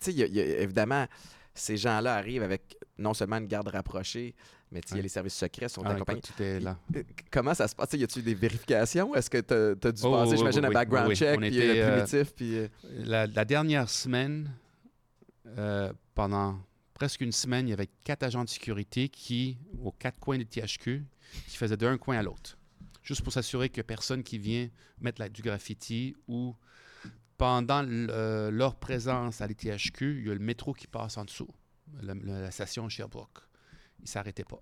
tu 0.00 0.12
sais, 0.12 0.30
évidemment, 0.62 1.06
ces 1.52 1.76
gens-là 1.76 2.14
arrivent 2.14 2.42
avec 2.44 2.76
non 2.98 3.14
seulement 3.14 3.36
une 3.36 3.46
garde 3.48 3.68
rapprochée, 3.68 4.34
mais 4.70 4.80
il 4.90 4.96
y 4.96 4.98
a 4.98 5.02
les 5.02 5.08
services 5.08 5.34
secrets 5.34 5.68
sont 5.68 5.82
Ah, 5.84 5.90
accompagnés. 5.94 6.60
là. 6.60 6.78
Euh, 6.96 7.02
Comment 7.30 7.54
ça 7.54 7.66
se 7.68 7.74
passe? 7.74 7.92
Y 7.94 8.04
a-tu 8.04 8.22
des 8.22 8.34
vérifications? 8.34 9.14
Est-ce 9.14 9.30
que 9.30 9.38
tu 9.38 9.54
as, 9.86 9.92
dû 9.92 10.02
Oh, 10.04 10.12
passer, 10.12 10.36
j'imagine, 10.36 10.64
un 10.64 10.70
background 10.70 11.14
check, 11.14 11.38
puis 11.40 11.50
le 11.50 11.82
euh, 11.82 11.92
primitif, 11.92 12.34
puis... 12.34 12.56
euh, 12.58 12.68
La, 13.04 13.44
dernière 13.44 13.88
semaine, 13.88 14.50
euh, 15.56 15.92
pendant 16.14 16.58
presque 16.94 17.20
une 17.20 17.32
semaine, 17.32 17.66
il 17.66 17.70
y 17.70 17.72
avait 17.74 17.88
quatre 18.04 18.22
agents 18.24 18.44
de 18.44 18.48
sécurité 18.48 19.08
qui, 19.08 19.56
aux 19.82 19.92
quatre 19.92 20.18
coins 20.18 20.36
des 20.38 20.44
THQ, 20.44 21.04
qui 21.48 21.56
faisaient 21.56 21.76
d'un 21.76 21.96
coin 21.98 22.18
à 22.18 22.22
l'autre. 22.22 22.58
Juste 23.02 23.22
pour 23.22 23.32
s'assurer 23.32 23.68
que 23.70 23.80
personne 23.80 24.22
qui 24.22 24.38
vient 24.38 24.68
mettre 25.00 25.20
la- 25.20 25.28
du 25.28 25.40
graffiti 25.42 26.14
ou 26.26 26.54
pendant 27.38 27.84
euh, 27.88 28.50
leur 28.50 28.74
présence 28.74 29.40
à 29.40 29.46
l'ETHQ, 29.46 30.18
il 30.20 30.26
y 30.26 30.30
a 30.30 30.34
le 30.34 30.40
métro 30.40 30.72
qui 30.74 30.86
passe 30.88 31.16
en 31.16 31.24
dessous, 31.24 31.48
la 32.02 32.50
station 32.50 32.88
Sherbrooke. 32.88 33.38
Il 33.98 34.02
ne 34.02 34.08
s'arrêtait 34.08 34.44
pas. 34.44 34.60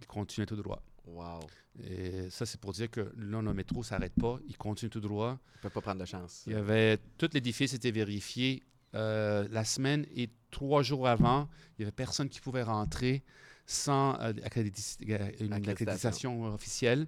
Il 0.00 0.06
continuait 0.06 0.46
tout 0.46 0.56
droit. 0.56 0.82
Wow. 1.06 1.40
Et 1.82 2.30
ça, 2.30 2.46
c'est 2.46 2.60
pour 2.60 2.72
dire 2.72 2.90
que 2.90 3.12
là, 3.16 3.40
le 3.42 3.54
métro 3.54 3.78
ne 3.78 3.84
s'arrête 3.84 4.14
pas. 4.14 4.38
Il 4.48 4.56
continue 4.56 4.90
tout 4.90 5.00
droit. 5.00 5.38
Je 5.56 5.60
peux 5.62 5.70
pas 5.70 5.80
prendre 5.80 6.00
de 6.00 6.04
chance. 6.06 6.44
Il 6.46 6.52
y 6.52 6.56
avait 6.56 6.98
tout 7.18 7.28
l'édifice 7.32 7.74
était 7.74 7.90
vérifié 7.90 8.62
euh, 8.94 9.46
la 9.50 9.64
semaine 9.64 10.06
et 10.14 10.28
trois 10.50 10.82
jours 10.82 11.06
avant, 11.06 11.48
il 11.78 11.82
y 11.82 11.84
avait 11.84 11.92
personne 11.92 12.28
qui 12.28 12.40
pouvait 12.40 12.64
rentrer 12.64 13.22
sans 13.66 14.18
euh, 14.20 14.32
euh, 14.32 14.32
une 14.32 14.42
Accréditation. 14.44 15.52
accréditation 15.52 16.44
officielle. 16.46 17.06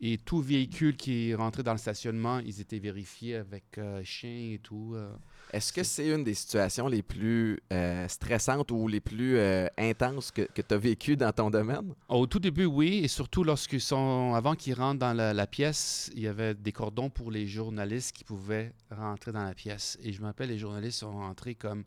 Et 0.00 0.18
tout 0.18 0.40
véhicule 0.40 0.96
qui 0.96 1.32
rentrait 1.32 1.62
dans 1.62 1.72
le 1.72 1.78
stationnement, 1.78 2.40
ils 2.40 2.60
étaient 2.60 2.80
vérifiés 2.80 3.36
avec 3.36 3.78
euh, 3.78 4.02
chien 4.02 4.52
et 4.52 4.58
tout. 4.60 4.96
Est-ce 5.52 5.72
que 5.72 5.82
c'est 5.82 6.08
une 6.08 6.24
des 6.24 6.32
situations 6.34 6.88
les 6.88 7.02
plus 7.02 7.60
euh, 7.72 8.08
stressantes 8.08 8.70
ou 8.70 8.88
les 8.88 9.00
plus 9.00 9.36
euh, 9.36 9.66
intenses 9.76 10.30
que, 10.30 10.42
que 10.42 10.62
tu 10.62 10.74
as 10.74 10.78
vécues 10.78 11.16
dans 11.16 11.30
ton 11.32 11.50
domaine? 11.50 11.92
Au 12.08 12.26
tout 12.26 12.38
début, 12.38 12.64
oui, 12.64 13.00
et 13.04 13.08
surtout 13.08 13.44
lorsqu'ils 13.44 13.80
sont, 13.82 14.32
avant 14.34 14.54
qu'ils 14.54 14.74
rentrent 14.74 15.00
dans 15.00 15.12
la, 15.12 15.34
la 15.34 15.46
pièce, 15.46 16.10
il 16.14 16.22
y 16.22 16.26
avait 16.26 16.54
des 16.54 16.72
cordons 16.72 17.10
pour 17.10 17.30
les 17.30 17.46
journalistes 17.46 18.12
qui 18.16 18.24
pouvaient 18.24 18.72
rentrer 18.90 19.30
dans 19.32 19.44
la 19.44 19.54
pièce. 19.54 19.98
Et 20.02 20.12
je 20.12 20.20
me 20.22 20.26
rappelle, 20.26 20.48
les 20.48 20.58
journalistes 20.58 21.00
sont 21.00 21.12
rentrés 21.12 21.54
comme 21.54 21.84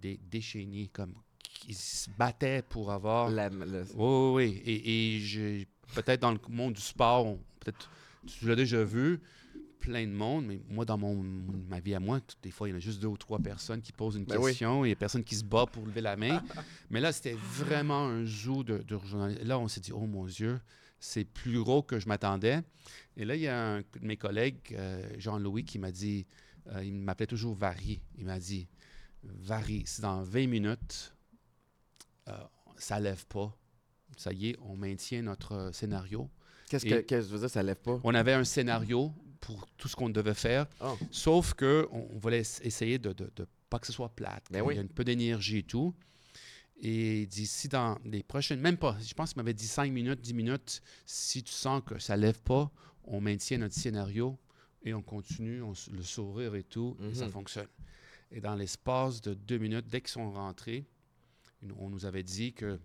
des 0.00 0.18
déchaînés, 0.30 0.88
comme 0.92 1.12
ils 1.68 1.74
se 1.74 2.08
battaient 2.16 2.62
pour 2.66 2.90
avoir. 2.92 3.28
La- 3.28 3.50
le- 3.50 3.84
Oui, 3.94 3.96
oui, 3.96 4.32
oui. 4.54 4.62
Et, 4.64 5.16
et 5.16 5.20
je- 5.20 5.64
peut-être 5.94 6.20
dans 6.22 6.32
le 6.32 6.38
monde 6.48 6.72
du 6.72 6.80
sport, 6.80 7.36
peut-être 7.60 7.90
tu 8.26 8.46
l'as 8.46 8.56
déjà 8.56 8.82
vu, 8.84 9.20
plein 9.80 10.06
de 10.06 10.12
monde, 10.12 10.46
mais 10.46 10.60
moi, 10.68 10.84
dans 10.84 10.98
mon, 10.98 11.14
ma 11.68 11.80
vie 11.80 11.94
à 11.94 12.00
moi, 12.00 12.20
tout- 12.20 12.36
des 12.42 12.50
fois, 12.50 12.68
il 12.68 12.72
y 12.72 12.74
en 12.74 12.76
a 12.76 12.80
juste 12.80 13.00
deux 13.00 13.08
ou 13.08 13.16
trois 13.16 13.38
personnes 13.38 13.80
qui 13.82 13.92
posent 13.92 14.14
une 14.16 14.24
Ben 14.24 14.36
oui. 14.38 14.50
question 14.50 14.84
et 14.84 14.88
il 14.88 14.90
y 14.90 14.92
a 14.92 14.96
personne 14.96 15.24
qui 15.24 15.34
se 15.34 15.44
bat 15.44 15.66
pour 15.66 15.84
lever 15.86 16.00
la 16.02 16.16
main. 16.16 16.42
mais 16.90 17.00
là, 17.00 17.12
c'était 17.12 17.34
vraiment 17.34 18.06
un 18.06 18.24
zoo 18.24 18.62
de, 18.62 18.78
de. 18.78 18.98
Là, 19.44 19.58
on 19.58 19.66
s'est 19.68 19.80
dit, 19.80 19.92
oh 19.92 20.06
mon 20.06 20.26
Dieu, 20.26 20.60
c'est 21.00 21.24
plus 21.24 21.58
gros 21.62 21.82
que 21.82 21.98
je 21.98 22.06
m'attendais. 22.08 22.60
Et 23.16 23.24
là, 23.24 23.34
il 23.34 23.40
y 23.42 23.48
a 23.48 23.58
un 23.74 23.78
de 23.80 23.84
mes 24.02 24.16
collègues, 24.16 24.58
euh, 24.72 25.02
Jean-Louis, 25.18 25.64
qui 25.64 25.78
m'a 25.78 25.90
dit, 25.90 26.26
euh, 26.68 26.84
il 26.84 26.92
m'appelait 26.94 27.26
toujours 27.26 27.54
Vary. 27.54 28.00
Il 28.18 28.26
m'a 28.26 28.38
dit, 28.38 28.68
Vary, 29.24 29.82
c'est 29.86 30.02
dans 30.02 30.22
20 30.22 30.46
minutes, 30.46 31.14
euh, 32.28 32.32
ça 32.76 33.00
lève 33.00 33.26
pas. 33.26 33.56
Ça 34.16 34.32
y 34.32 34.50
est, 34.50 34.56
on 34.62 34.76
maintient 34.76 35.22
notre 35.22 35.52
euh, 35.52 35.72
scénario. 35.72 36.28
Qu'est-ce 36.68 36.84
que, 36.86 37.00
que 37.00 37.20
je 37.20 37.26
veux 37.28 37.38
dire, 37.38 37.50
ça 37.50 37.62
lève 37.62 37.76
pas? 37.76 37.98
On 38.04 38.14
avait 38.14 38.32
un 38.34 38.44
scénario 38.44 39.12
pour 39.40 39.66
tout 39.76 39.88
ce 39.88 39.96
qu'on 39.96 40.10
devait 40.10 40.34
faire, 40.34 40.66
Oh. 40.80 40.96
sauf 41.10 41.54
que 41.54 41.88
on, 41.92 42.08
on 42.14 42.18
voulait 42.18 42.40
ess- 42.42 42.60
essayer 42.62 42.98
de, 42.98 43.12
de, 43.12 43.30
de 43.36 43.46
pas 43.68 43.78
que 43.78 43.86
ce 43.86 43.92
soit 43.92 44.08
plate, 44.10 44.44
Ben 44.50 44.62
oui. 44.62 44.74
y 44.74 44.78
ait 44.78 44.82
un 44.82 44.86
peu 44.86 45.04
d'énergie 45.04 45.58
et 45.58 45.62
tout. 45.62 45.94
Et 46.82 47.26
d'ici 47.26 47.68
dans 47.68 47.98
les 48.04 48.22
prochaines, 48.22 48.60
même 48.60 48.78
pas, 48.78 48.96
je 49.00 49.12
pense 49.14 49.32
qu'il 49.32 49.42
m'avait 49.42 49.52
dit 49.54 49.66
5 49.66 49.92
minutes, 49.92 50.20
10 50.20 50.32
minutes, 50.34 50.80
si 51.04 51.42
tu 51.42 51.52
sens 51.52 51.82
que 51.84 51.98
ça 51.98 52.16
lève 52.16 52.40
pas, 52.42 52.70
on 53.04 53.20
maintient 53.20 53.58
notre 53.58 53.74
scénario 53.74 54.38
et 54.82 54.94
on 54.94 55.02
continue, 55.02 55.62
on 55.62 55.74
le 55.92 56.02
sourire 56.02 56.54
et 56.54 56.62
tout, 56.64 56.96
et 57.10 57.14
ça 57.14 57.26
Mhm. 57.26 57.32
fonctionne. 57.32 57.68
Et 58.30 58.40
dans 58.40 58.54
l'espace 58.54 59.20
de 59.20 59.34
deux 59.34 59.58
minutes, 59.58 59.86
dès 59.88 60.00
qu'ils 60.00 60.10
sont 60.10 60.30
rentrés, 60.32 60.86
on 61.78 61.90
nous 61.90 62.06
avait 62.06 62.22
dit 62.22 62.54
que 62.54 62.80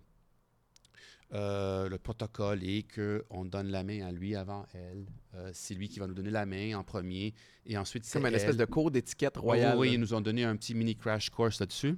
euh, 1.34 1.88
le 1.88 1.98
protocole 1.98 2.62
est 2.62 2.84
qu'on 2.94 3.44
donne 3.44 3.68
la 3.68 3.82
main 3.82 4.06
à 4.06 4.12
lui 4.12 4.36
avant 4.36 4.64
elle. 4.74 5.06
Euh, 5.34 5.50
c'est 5.52 5.74
lui 5.74 5.88
qui 5.88 5.98
va 5.98 6.06
nous 6.06 6.14
donner 6.14 6.30
la 6.30 6.46
main 6.46 6.74
en 6.74 6.84
premier. 6.84 7.34
Et 7.66 7.76
ensuite, 7.76 8.04
c'est 8.04 8.12
Comme 8.18 8.22
une 8.26 8.34
elle. 8.34 8.40
espèce 8.40 8.56
de 8.56 8.64
cours 8.64 8.90
d'étiquette 8.90 9.36
royale. 9.36 9.76
oui, 9.76 9.94
ils 9.94 10.00
nous 10.00 10.14
ont 10.14 10.20
donné 10.20 10.44
un 10.44 10.56
petit 10.56 10.74
mini 10.74 10.94
crash 10.96 11.30
course 11.30 11.58
là-dessus. 11.60 11.96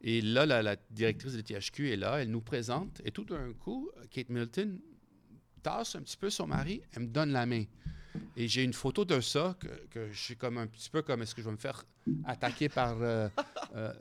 Et 0.00 0.22
là, 0.22 0.46
la, 0.46 0.62
la 0.62 0.76
directrice 0.90 1.34
de 1.34 1.40
THQ 1.42 1.90
est 1.92 1.96
là, 1.96 2.22
elle 2.22 2.30
nous 2.30 2.40
présente. 2.40 3.00
Et 3.04 3.10
tout 3.10 3.24
d'un 3.24 3.52
coup, 3.52 3.90
Kate 4.10 4.30
Milton 4.30 4.78
tasse 5.62 5.94
un 5.96 6.02
petit 6.02 6.16
peu 6.16 6.30
son 6.30 6.46
mari, 6.46 6.82
elle 6.92 7.02
me 7.02 7.08
donne 7.08 7.32
la 7.32 7.44
main. 7.46 7.64
Et 8.36 8.46
j'ai 8.48 8.62
une 8.62 8.72
photo 8.74 9.04
de 9.04 9.20
ça, 9.20 9.56
que, 9.58 9.66
que 9.90 10.10
je 10.12 10.18
suis 10.18 10.36
comme 10.36 10.56
un 10.58 10.66
petit 10.68 10.88
peu 10.88 11.02
comme 11.02 11.20
est-ce 11.22 11.34
que 11.34 11.42
je 11.42 11.46
vais 11.46 11.52
me 11.52 11.58
faire 11.58 11.84
attaquer 12.24 12.68
par 12.68 12.96
euh, 13.00 13.28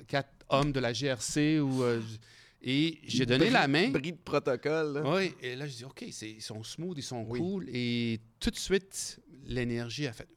quatre 0.08 0.30
hommes 0.50 0.72
de 0.72 0.80
la 0.80 0.94
GRC 0.94 1.60
ou. 1.60 1.84
Et 2.64 3.00
j'ai 3.04 3.26
donné 3.26 3.50
la 3.50 3.68
main. 3.68 3.90
Bris 3.90 4.12
de 4.14 4.18
protocole. 4.18 5.04
Oui, 5.06 5.34
et 5.42 5.56
là, 5.56 5.68
je 5.68 5.76
dis, 5.76 5.86
OK, 5.86 6.02
ils 6.02 6.42
sont 6.42 6.64
smooth, 6.64 6.98
ils 6.98 7.04
sont 7.04 7.26
Oui. 7.28 7.40
cool. 7.40 7.66
Et 7.70 8.20
tout 8.40 8.50
de 8.52 8.56
suite, 8.56 9.20
l'énergie 9.46 10.08
a 10.08 10.14
fait. 10.14 10.28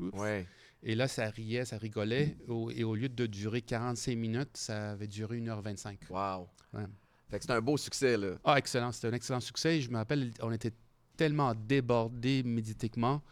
Oups. 0.00 0.18
Ouais. 0.18 0.46
Et 0.82 0.94
là, 0.94 1.08
ça 1.08 1.30
riait, 1.30 1.64
ça 1.64 1.78
rigolait. 1.78 2.36
Au- 2.48 2.70
et 2.70 2.84
au 2.84 2.94
lieu 2.94 3.08
de 3.08 3.26
durer 3.26 3.62
45 3.62 4.16
minutes, 4.16 4.56
ça 4.56 4.92
avait 4.92 5.06
duré 5.06 5.38
1h25. 5.40 5.98
Wow. 6.10 6.48
Ouais. 6.72 6.84
Fait 7.30 7.38
que 7.38 7.44
c'est 7.46 7.52
un 7.52 7.60
beau 7.60 7.76
succès, 7.76 8.16
là. 8.16 8.38
Ah, 8.44 8.58
excellent. 8.58 8.92
C'était 8.92 9.08
un 9.08 9.12
excellent 9.12 9.40
succès. 9.40 9.80
Je 9.80 9.90
me 9.90 9.96
rappelle, 9.96 10.30
on 10.40 10.52
était 10.52 10.72
tellement 11.16 11.54
débordés 11.54 12.42
médiatiquement 12.42 13.22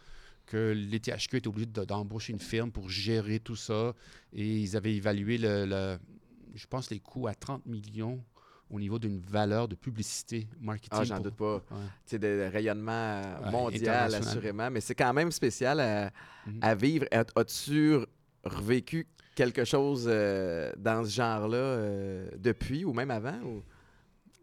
que 0.45 0.73
les 0.75 0.99
THQ 0.99 1.37
étaient 1.37 1.47
obligés 1.47 1.67
de- 1.67 1.85
d'embaucher 1.85 2.33
une 2.33 2.39
firme 2.39 2.71
pour 2.71 2.89
gérer 2.89 3.39
tout 3.39 3.55
ça. 3.55 3.93
Et 4.33 4.59
ils 4.61 4.75
avaient 4.75 4.95
évalué, 4.95 5.37
le, 5.37 5.65
le- 5.65 5.97
je 6.55 6.65
pense, 6.67 6.89
les 6.89 6.99
coûts 6.99 7.27
à 7.27 7.35
30 7.35 7.65
millions 7.65 8.23
au 8.73 8.79
niveau 8.79 8.97
d'une 8.97 9.19
valeur 9.19 9.67
de 9.67 9.75
publicité, 9.75 10.47
marketing. 10.59 10.89
Ah, 10.99 11.03
j'en 11.03 11.15
pour- 11.17 11.23
doute 11.25 11.35
pas. 11.35 11.55
Ouais. 11.55 11.61
Tu 12.05 12.11
sais, 12.11 12.19
de 12.19 12.49
rayonnement 12.51 12.91
euh, 12.91 13.51
mondial, 13.51 14.15
assurément. 14.15 14.69
Mais 14.71 14.81
c'est 14.81 14.95
quand 14.95 15.13
même 15.13 15.31
spécial 15.31 15.79
à, 15.79 16.11
Mhm. 16.47 16.59
à 16.61 16.75
vivre. 16.75 17.05
As- 17.11 17.25
As-tu 17.35 17.97
revécu 18.43 19.07
quelque 19.35 19.63
chose 19.63 20.05
euh, 20.07 20.71
dans 20.77 21.05
ce 21.05 21.11
genre-là 21.11 21.55
euh, 21.57 22.29
depuis 22.37 22.83
ou 22.83 22.93
même 22.93 23.11
avant? 23.11 23.39
ou- 23.43 23.63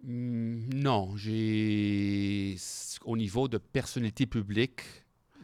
Hmm, 0.03 0.61
Non, 0.75 1.15
j'ai. 1.17 2.57
Au 3.05 3.17
niveau 3.17 3.49
de 3.49 3.59
personnalité 3.59 4.25
publique, 4.27 4.81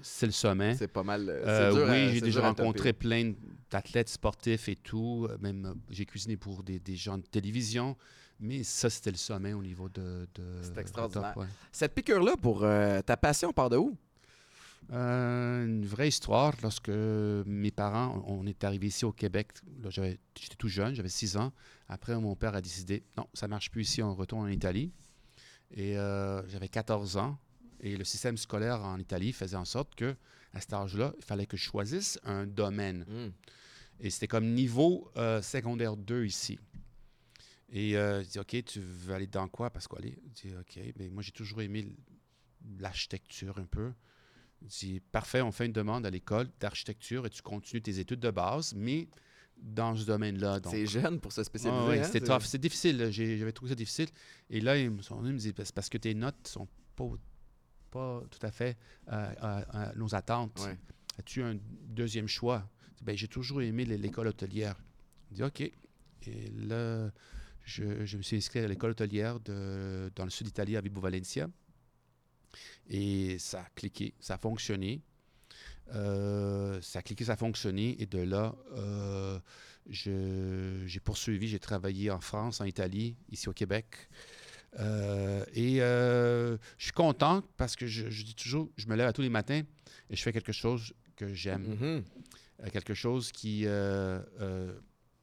c'est 0.01 0.27
le 0.27 0.33
sommet. 0.33 0.75
C'est 0.77 0.89
pas 0.89 1.03
mal. 1.03 1.27
euh, 1.29 1.73
dur 1.73 1.87
oui, 1.91 2.15
j'ai 2.15 2.21
déjà 2.23 2.41
rencontré 2.41 2.93
plein 2.95 3.35
d'athlètes 3.71 4.09
sportifs 4.09 4.69
et 4.71 4.77
tout. 4.77 5.29
Même, 5.41 5.75
j'ai 5.91 6.07
cuisiné 6.07 6.37
pour 6.39 6.63
des, 6.63 6.79
des 6.79 6.97
gens 6.97 7.19
de 7.19 7.27
télévision. 7.27 7.97
Mais 8.39 8.63
ça, 8.63 8.91
c'était 8.91 9.11
le 9.11 9.17
sommet 9.17 9.53
au 9.53 9.63
niveau 9.63 9.89
de. 9.89 10.29
de 10.35 10.45
C'est 10.63 10.79
extraordinaire. 10.79 11.35
top, 11.35 11.43
ouais. 11.43 11.49
Cette 11.73 11.95
piqûre-là, 11.95 12.37
pour 12.37 12.65
euh, 12.65 13.01
ta 13.01 13.17
passion, 13.17 13.53
part 13.53 13.71
de 13.71 13.79
où? 13.79 13.97
Euh, 14.93 15.65
une 15.65 15.87
vraie 15.87 16.09
histoire. 16.09 16.55
Lorsque 16.63 16.91
mes 16.91 17.71
parents, 17.71 18.23
on 18.27 18.47
est 18.47 18.63
arrivés 18.63 18.89
ici 18.89 19.05
au 19.05 19.13
Québec, 19.13 19.49
j'étais 19.85 20.55
tout 20.59 20.69
jeune, 20.69 20.95
j'avais 20.95 21.09
6 21.09 21.37
ans. 21.37 21.53
Après, 21.89 22.15
mon 22.17 22.37
père 22.37 22.55
a 22.55 22.61
décidé, 22.61 23.03
non, 23.17 23.27
ça 23.35 23.49
marche 23.49 23.71
plus 23.71 23.83
ici, 23.83 24.03
on 24.03 24.15
retourne 24.15 24.45
en 24.45 24.49
Italie. 24.49 24.93
Et 25.75 25.99
euh, 25.99 26.47
j'avais 26.49 26.69
14 26.69 27.17
ans. 27.17 27.39
Et 27.81 27.97
le 27.97 28.05
système 28.05 28.37
scolaire 28.37 28.83
en 28.83 28.99
Italie 28.99 29.33
faisait 29.33 29.57
en 29.57 29.65
sorte 29.65 29.95
que, 29.95 30.15
à 30.55 30.61
cet 30.61 30.73
âge-là, 30.73 31.13
il 31.19 31.25
fallait 31.25 31.47
que 31.47 31.57
je 31.57 31.65
choisisse 31.65 32.19
un 32.25 32.47
domaine. 32.47 33.05
Hmm. 33.09 33.31
Et 34.01 34.11
c'était 34.11 34.29
comme 34.29 34.47
niveau 34.47 35.11
euh, 35.17 35.43
secondaire 35.43 35.97
2 35.97 36.25
ici. 36.25 36.59
Et 37.73 37.97
euh, 37.97 38.23
je 38.23 38.29
dis, 38.29 38.39
OK, 38.39 38.65
tu 38.65 38.81
veux 38.81 39.15
aller 39.15 39.27
dans 39.27 39.49
quoi, 39.49 39.71
Pasquale? 39.71 40.05
Je 40.37 40.49
dis, 40.49 40.55
OK, 40.57 40.79
mais 40.99 41.09
moi, 41.09 41.23
j'ai 41.23 41.33
toujours 41.33 41.63
aimé 41.63 41.87
l'architecture 42.79 43.59
un 43.59 43.65
peu. 43.67 43.93
Je 44.63 44.69
dis, 44.79 45.01
parfait, 45.13 45.43
on 45.43 45.53
fait 45.53 45.67
une 45.67 45.73
demande 45.73 46.07
à 46.07 46.11
l'école 46.11 46.49
d'architecture 46.61 47.27
et 47.27 47.31
tu 47.31 47.43
continues 47.43 47.83
tes 47.83 47.99
études 47.99 48.21
de 48.21 48.31
base, 48.31 48.75
mais 48.75 49.09
dans 49.59 49.95
ce 49.97 50.05
domaine-là. 50.05 50.61
C'est 50.71 50.87
jeune 50.87 51.21
pour 51.21 51.33
se 51.33 51.43
spécialiser. 51.43 51.83
ah 51.83 51.89
ouais, 51.89 52.01
hein, 52.01 52.05
c'était 52.05 52.21
c'est- 52.21 52.33
tough. 52.33 52.43
C'est 52.43 52.61
difficile. 52.61 53.09
J'avais 53.11 53.53
trouvé 53.53 53.71
ça 53.71 53.75
difficile. 53.75 54.09
Et 54.51 54.61
là, 54.61 54.77
ils 54.79 54.91
me 54.91 55.03
sont 55.03 55.17
venus 55.21 55.35
me 55.35 55.39
dire, 55.39 55.53
c'est 55.65 55.75
parce 55.75 55.89
que 55.89 55.99
tes 55.99 56.15
notes 56.15 56.47
sont 56.47 56.69
pas, 56.95 57.09
pas 57.91 58.23
tout 58.31 58.45
à 58.47 58.51
fait 58.51 58.77
euh, 59.09 59.35
à, 59.41 59.89
à 59.89 59.95
nos 59.95 60.15
attentes. 60.15 60.61
Ouais. 60.65 60.77
As-tu 61.19 61.43
un 61.43 61.57
deuxième 61.89 62.29
choix? 62.29 62.69
Ben, 63.03 63.17
j'ai 63.17 63.29
toujours 63.29 63.63
aimé 63.63 63.85
l'é- 63.85 63.99
l'école 63.99 64.27
hôtelière. 64.29 64.77
Je 65.31 65.37
dis, 65.37 65.43
OK. 65.43 65.61
Et 65.61 66.51
là, 66.57 67.11
je, 67.67 68.07
je 68.07 68.17
me 68.17 68.23
suis 68.23 68.37
inscrit 68.37 68.61
à 68.61 68.69
l'école 68.69 68.93
hôtelière 68.93 69.41
de, 69.41 70.11
dans 70.15 70.25
le 70.25 70.31
sud 70.31 70.47
d'Italie, 70.47 70.77
à 70.77 70.81
Vibo 70.81 71.01
Valencia. 71.01 71.49
Et 72.89 73.39
ça 73.39 73.61
a 73.63 73.67
cliqué, 73.75 74.15
ça 74.21 74.35
a 74.35 74.39
fonctionné. 74.39 75.03
Euh, 75.95 76.81
ça 76.81 77.01
a 77.01 77.03
cliqué, 77.03 77.25
ça 77.25 77.33
a 77.33 77.37
fonctionné. 77.37 78.01
Et 78.01 78.07
de 78.07 78.19
là, 78.21 78.55
euh, 78.77 79.39
je- 79.91 80.85
j'ai 80.87 81.01
poursuivi, 81.01 81.49
j'ai 81.49 81.59
travaillé 81.59 82.11
en 82.11 82.21
France, 82.21 82.61
en 82.61 82.65
Italie, 82.65 83.17
ici 83.31 83.49
au 83.49 83.53
Québec. 83.53 84.09
Euh, 84.79 85.45
et 85.55 85.77
je 85.79 86.59
suis 86.85 86.93
content 86.93 87.43
parce 87.57 87.75
que 87.77 87.87
je, 87.87 88.11
je 88.11 88.23
dis 88.25 88.35
toujours, 88.35 88.71
je 88.77 88.87
me 88.87 88.95
lève 88.95 89.09
à 89.09 89.13
tous 89.13 89.23
les 89.23 89.29
matins 89.29 89.63
et 90.11 90.17
je 90.17 90.23
fais 90.23 90.33
quelque 90.33 90.53
chose 90.53 90.95
que 91.17 91.35
j'aime, 91.35 91.63
Mhm. 91.81 92.05
euh, 92.63 92.71
quelque 92.71 92.95
chose 92.95 93.33
qui... 93.33 93.63
je 93.63 94.23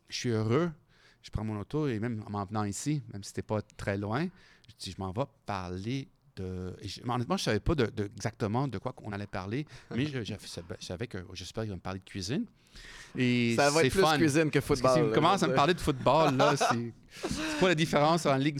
suis 0.09 0.29
heureux. 0.29 0.69
Je 1.23 1.31
prends 1.31 1.43
mon 1.43 1.59
auto 1.59 1.87
et 1.87 1.99
même 1.99 2.21
en 2.27 2.31
m'en 2.31 2.45
venant 2.45 2.65
ici, 2.65 3.01
même 3.11 3.23
si 3.23 3.29
c'était 3.29 3.41
pas 3.41 3.61
très 3.77 3.97
loin, 3.97 4.27
je 4.67 4.75
dis, 4.77 4.91
je 4.91 4.99
m'en 4.99 5.11
vais 5.11 5.23
parler 5.45 6.07
de... 6.37 6.75
et 6.81 6.87
je- 6.87 7.01
mais 7.03 7.13
honnêtement, 7.13 7.37
je 7.37 7.41
ne 7.43 7.45
savais 7.45 7.59
pas 7.59 7.75
de, 7.75 7.85
de- 7.87 8.09
exactement 8.15 8.67
de 8.67 8.77
quoi 8.77 8.93
on 9.03 9.11
allait 9.11 9.27
parler, 9.27 9.65
mais 9.95 10.05
je, 10.05 10.23
je- 10.23 10.33
je 10.33 10.85
savais 10.85 11.07
que 11.07 11.17
j'espère 11.33 11.63
qu'il 11.63 11.71
va 11.71 11.75
me 11.77 11.81
parler 11.81 11.99
de 11.99 12.05
cuisine. 12.05 12.45
Et 13.15 13.53
Ça 13.55 13.69
va 13.69 13.83
être 13.83 13.91
plus 13.91 14.01
fun. 14.01 14.17
cuisine 14.17 14.49
que 14.49 14.57
Parce 14.57 14.65
que 14.67 14.75
football. 14.75 14.93
s'il 14.93 15.03
me 15.03 15.09
là, 15.09 15.13
commence 15.13 15.39
je 15.41 15.45
à 15.45 15.47
me 15.47 15.53
parler 15.53 15.75
de 15.75 15.79
football, 15.79 16.35
là, 16.35 16.55
c'est 16.57 16.93
c'est 17.29 17.59
quoi 17.59 17.69
la 17.69 17.75
différence 17.75 18.25
entre 18.25 18.39
Ligue 18.39 18.57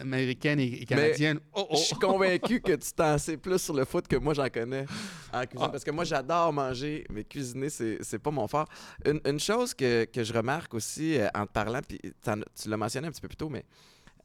américaine 0.00 0.58
et, 0.58 0.84
canadienne? 0.84 1.38
Oh, 1.52 1.68
oh. 1.70 1.76
Je 1.76 1.82
suis 1.82 1.94
convaincu 1.96 2.60
que 2.60 2.72
tu 2.72 2.92
t'en 2.92 3.16
sais 3.18 3.36
plus 3.36 3.58
sur 3.60 3.74
le 3.74 3.84
foot 3.84 4.08
que 4.08 4.16
moi 4.16 4.34
j'en 4.34 4.48
connais 4.48 4.86
en 5.32 5.42
cuisine. 5.46 5.60
Ah. 5.62 5.68
Parce 5.68 5.84
que 5.84 5.92
moi 5.92 6.02
j'adore 6.02 6.52
manger, 6.52 7.04
mais 7.12 7.22
cuisiner, 7.22 7.68
c'est 7.70 8.18
pas 8.18 8.32
mon 8.32 8.48
fort. 8.48 8.68
Une, 9.04 9.20
une 9.24 9.38
chose 9.38 9.72
que, 9.74 10.04
que 10.06 10.24
je 10.24 10.32
remarque 10.32 10.74
aussi 10.74 11.16
euh, 11.16 11.28
en 11.34 11.46
te 11.46 11.52
parlant, 11.52 11.80
puis 11.86 12.00
tu 12.00 12.68
l'as 12.68 12.76
mentionné 12.76 13.06
un 13.06 13.12
petit 13.12 13.20
peu 13.20 13.28
plus 13.28 13.36
tôt, 13.36 13.48
mais 13.48 13.64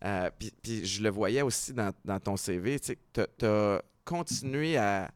euh, 0.05 0.29
puis, 0.37 0.85
je 0.85 1.01
le 1.03 1.09
voyais 1.09 1.41
aussi 1.41 1.73
dans, 1.73 1.91
ton 2.23 2.37
CV, 2.37 2.79
tu 2.79 2.97
as 3.45 3.81
continué 4.05 4.77
à, 4.77 5.11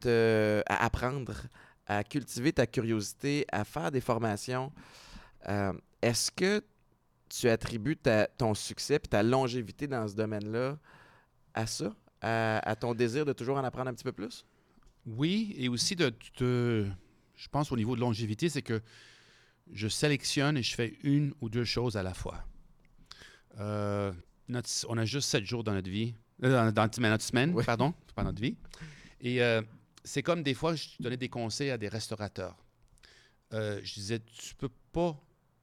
te, 0.00 0.62
apprendre, 0.66 1.34
à 1.86 2.02
cultiver 2.04 2.52
ta 2.52 2.66
curiosité, 2.66 3.46
à 3.52 3.64
faire 3.64 3.90
des 3.90 4.00
formations. 4.00 4.72
Euh, 5.48 5.72
Est-ce 6.02 6.30
que 6.30 6.64
tu 7.28 7.48
attribues 7.48 7.98
ton 8.38 8.54
succès 8.54 8.94
et 8.96 9.00
ta 9.00 9.22
longévité 9.22 9.86
dans 9.86 10.08
ce 10.08 10.14
domaine-là 10.14 10.78
à 11.54 11.66
ça, 11.66 11.94
à, 12.22 12.58
à 12.68 12.74
ton 12.76 12.94
désir 12.94 13.24
de 13.26 13.32
toujours 13.32 13.58
en 13.58 13.64
apprendre 13.64 13.90
un 13.90 13.94
petit 13.94 14.04
peu 14.04 14.12
plus? 14.12 14.44
Oui, 15.06 15.54
et 15.58 15.68
aussi 15.68 15.94
de, 15.94 16.12
de- 16.38 16.86
je 17.36 17.48
pense 17.48 17.70
au 17.70 17.76
niveau 17.76 17.94
de 17.94 18.00
longévité, 18.00 18.48
c'est 18.48 18.62
que 18.62 18.80
je 19.72 19.88
sélectionne 19.88 20.56
et 20.56 20.62
je 20.62 20.74
fais 20.74 20.94
une 21.02 21.34
ou 21.40 21.48
deux 21.48 21.64
choses 21.64 21.96
à 21.96 22.02
la 22.02 22.14
fois. 22.14 22.44
Euh, 23.58 24.12
notre- 24.48 24.86
on 24.88 24.96
a 24.98 25.04
juste 25.04 25.28
sept 25.28 25.44
jours 25.44 25.64
dans 25.64 25.72
notre 25.74 25.90
vie, 25.90 26.14
euh, 26.44 26.70
dans, 26.72 26.84
notre 26.88 27.24
semaine, 27.24 27.52
Oui. 27.54 27.64
pardon, 27.64 27.92
pas 28.14 28.24
notre 28.24 28.40
vie. 28.40 28.56
Et 29.20 29.42
euh, 29.42 29.62
c'est 30.04 30.22
comme 30.22 30.42
des 30.42 30.54
fois, 30.54 30.74
je 30.74 30.88
donnais 31.00 31.16
des 31.16 31.28
conseils 31.28 31.70
à 31.70 31.78
des 31.78 31.88
restaurateurs. 31.88 32.56
Euh, 33.52 33.80
je 33.82 33.94
disais, 33.94 34.20
tu 34.20 34.54
peux 34.54 34.68
pas, 34.92 35.18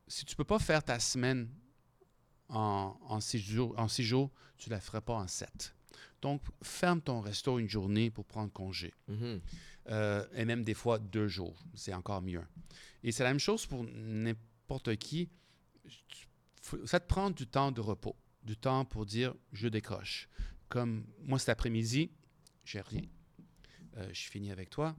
si 0.07 0.25
tu 0.25 0.35
peux 0.35 0.43
pas 0.43 0.59
faire 0.59 0.83
ta 0.83 0.99
semaine 0.99 1.47
en, 2.49 2.97
en 3.01 3.19
six 3.21 3.39
jours, 3.39 3.73
en 3.77 3.87
six 3.87 4.03
jours, 4.03 4.29
tu 4.57 4.69
la 4.69 4.79
feras 4.79 5.01
pas 5.01 5.13
en 5.15 5.27
sept. 5.27 5.73
Donc, 6.21 6.41
ferme 6.63 7.01
ton 7.01 7.21
resto 7.21 7.59
une 7.59 7.69
journée 7.69 8.09
pour 8.09 8.25
prendre 8.25 8.51
congé. 8.51 8.93
Mhm. 9.07 9.39
Euh, 9.89 10.25
et 10.33 10.45
même 10.45 10.63
des 10.63 10.73
fois 10.73 10.97
deux 10.97 11.27
jours. 11.27 11.55
C'est 11.75 11.93
encore 11.93 12.21
mieux. 12.23 12.41
Et 13.03 13.11
c'est 13.11 13.23
la 13.23 13.29
même 13.29 13.39
chose 13.39 13.65
pour 13.67 13.83
n'importe 13.83 14.95
qui. 14.95 15.29
Tu- 16.07 16.24
Ça 16.85 16.99
te 16.99 17.07
prend 17.07 17.29
du 17.29 17.47
temps 17.47 17.71
de 17.71 17.81
repos, 17.81 18.15
du 18.43 18.57
temps 18.57 18.85
pour 18.85 19.05
dire 19.05 19.33
je 19.53 19.67
décroche. 19.67 20.27
Comme 20.67 21.05
moi 21.19 21.37
cet 21.37 21.49
après-midi, 21.49 22.11
j'ai 22.63 22.81
rien. 22.81 23.03
Euh, 23.97 24.09
je 24.11 24.29
finis 24.29 24.51
avec 24.51 24.69
toi. 24.69 24.95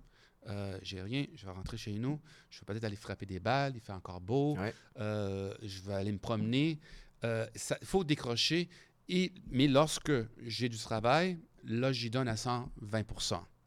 Euh, 0.47 0.79
j'ai 0.83 1.03
rien. 1.03 1.27
Je 1.35 1.45
vais 1.45 1.53
rentrer 1.53 1.77
chez 1.77 1.93
nous. 1.95 2.21
Je 2.51 2.61
vais 2.61 2.67
peut-être 2.67 2.85
aller 2.85 2.97
frapper 2.97 3.27
des 3.27 3.41
balles. 3.41 3.73
Il 3.75 3.81
fait 3.81 3.93
encore 3.93 4.21
beau. 4.21 4.57
Ouais. 4.57 4.73
Euh, 4.99 5.53
je 5.63 5.83
vais 5.83 5.95
aller 5.95 6.13
me 6.13 6.19
promener. 6.19 6.79
Il 7.25 7.59
faut 7.83 8.05
décrocher. 8.05 8.69
Et, 9.09 9.33
mais 9.49 9.67
lorsque 9.67 10.13
j'ai 10.43 10.69
du 10.69 10.79
travail, 10.79 11.41
là, 11.65 11.93
j'y 11.93 12.11
donne 12.11 12.29
à 12.29 12.37
120 12.37 13.05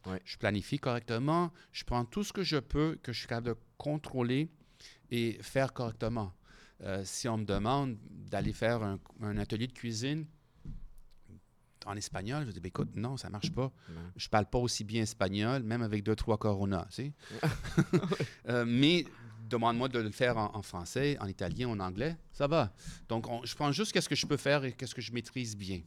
Ouais. 0.05 0.21
Je 0.23 0.37
planifie 0.37 0.79
correctement. 0.79 1.51
Je 1.73 1.83
prends 1.83 2.05
tout 2.05 2.23
ce 2.23 2.31
que 2.31 2.43
je 2.43 2.57
peux, 2.57 2.97
que 3.03 3.11
je 3.11 3.19
suis 3.19 3.27
capable 3.27 3.47
de 3.47 3.55
contrôler 3.77 4.49
et 5.11 5.37
faire 5.41 5.73
correctement. 5.73 6.33
Euh, 6.81 7.01
si 7.03 7.27
on 7.27 7.37
me 7.37 7.45
demande 7.45 7.97
d'aller 8.29 8.53
faire 8.53 8.81
un, 8.83 8.99
un 9.21 9.37
atelier 9.37 9.67
de 9.67 9.73
cuisine 9.73 10.25
en 11.85 11.95
espagnol, 11.95 12.45
je 12.45 12.51
dis, 12.51 12.59
ben, 12.59 12.67
écoute, 12.67 12.95
non, 12.95 13.17
ça 13.17 13.29
marche 13.29 13.51
pas. 13.51 13.71
Je 14.15 14.27
parle 14.29 14.45
pas 14.45 14.59
aussi 14.59 14.83
bien 14.83 15.03
espagnol, 15.03 15.63
même 15.63 15.81
avec 15.81 16.03
deux, 16.03 16.15
trois 16.15 16.37
coronas, 16.37 16.85
tu 16.91 16.95
sais. 17.05 17.13
Euh, 18.49 18.65
mais 18.67 19.05
demande-moi 19.49 19.87
de 19.89 19.99
le 19.99 20.11
faire 20.11 20.37
en, 20.37 20.55
en 20.55 20.61
français, 20.61 21.17
en 21.19 21.27
italien, 21.27 21.69
en 21.69 21.79
anglais, 21.79 22.17
ça 22.33 22.47
va. 22.47 22.71
Donc, 23.07 23.27
on- 23.29 23.43
je 23.45 23.55
prends 23.55 23.71
juste 23.71 23.91
qu'est-ce 23.91 24.09
que 24.09 24.15
je 24.15 24.25
peux 24.25 24.37
faire 24.37 24.63
et 24.65 24.73
qu'est-ce 24.73 24.93
que 24.95 25.01
je 25.01 25.11
maîtrise 25.11 25.55
bien. 25.55 25.81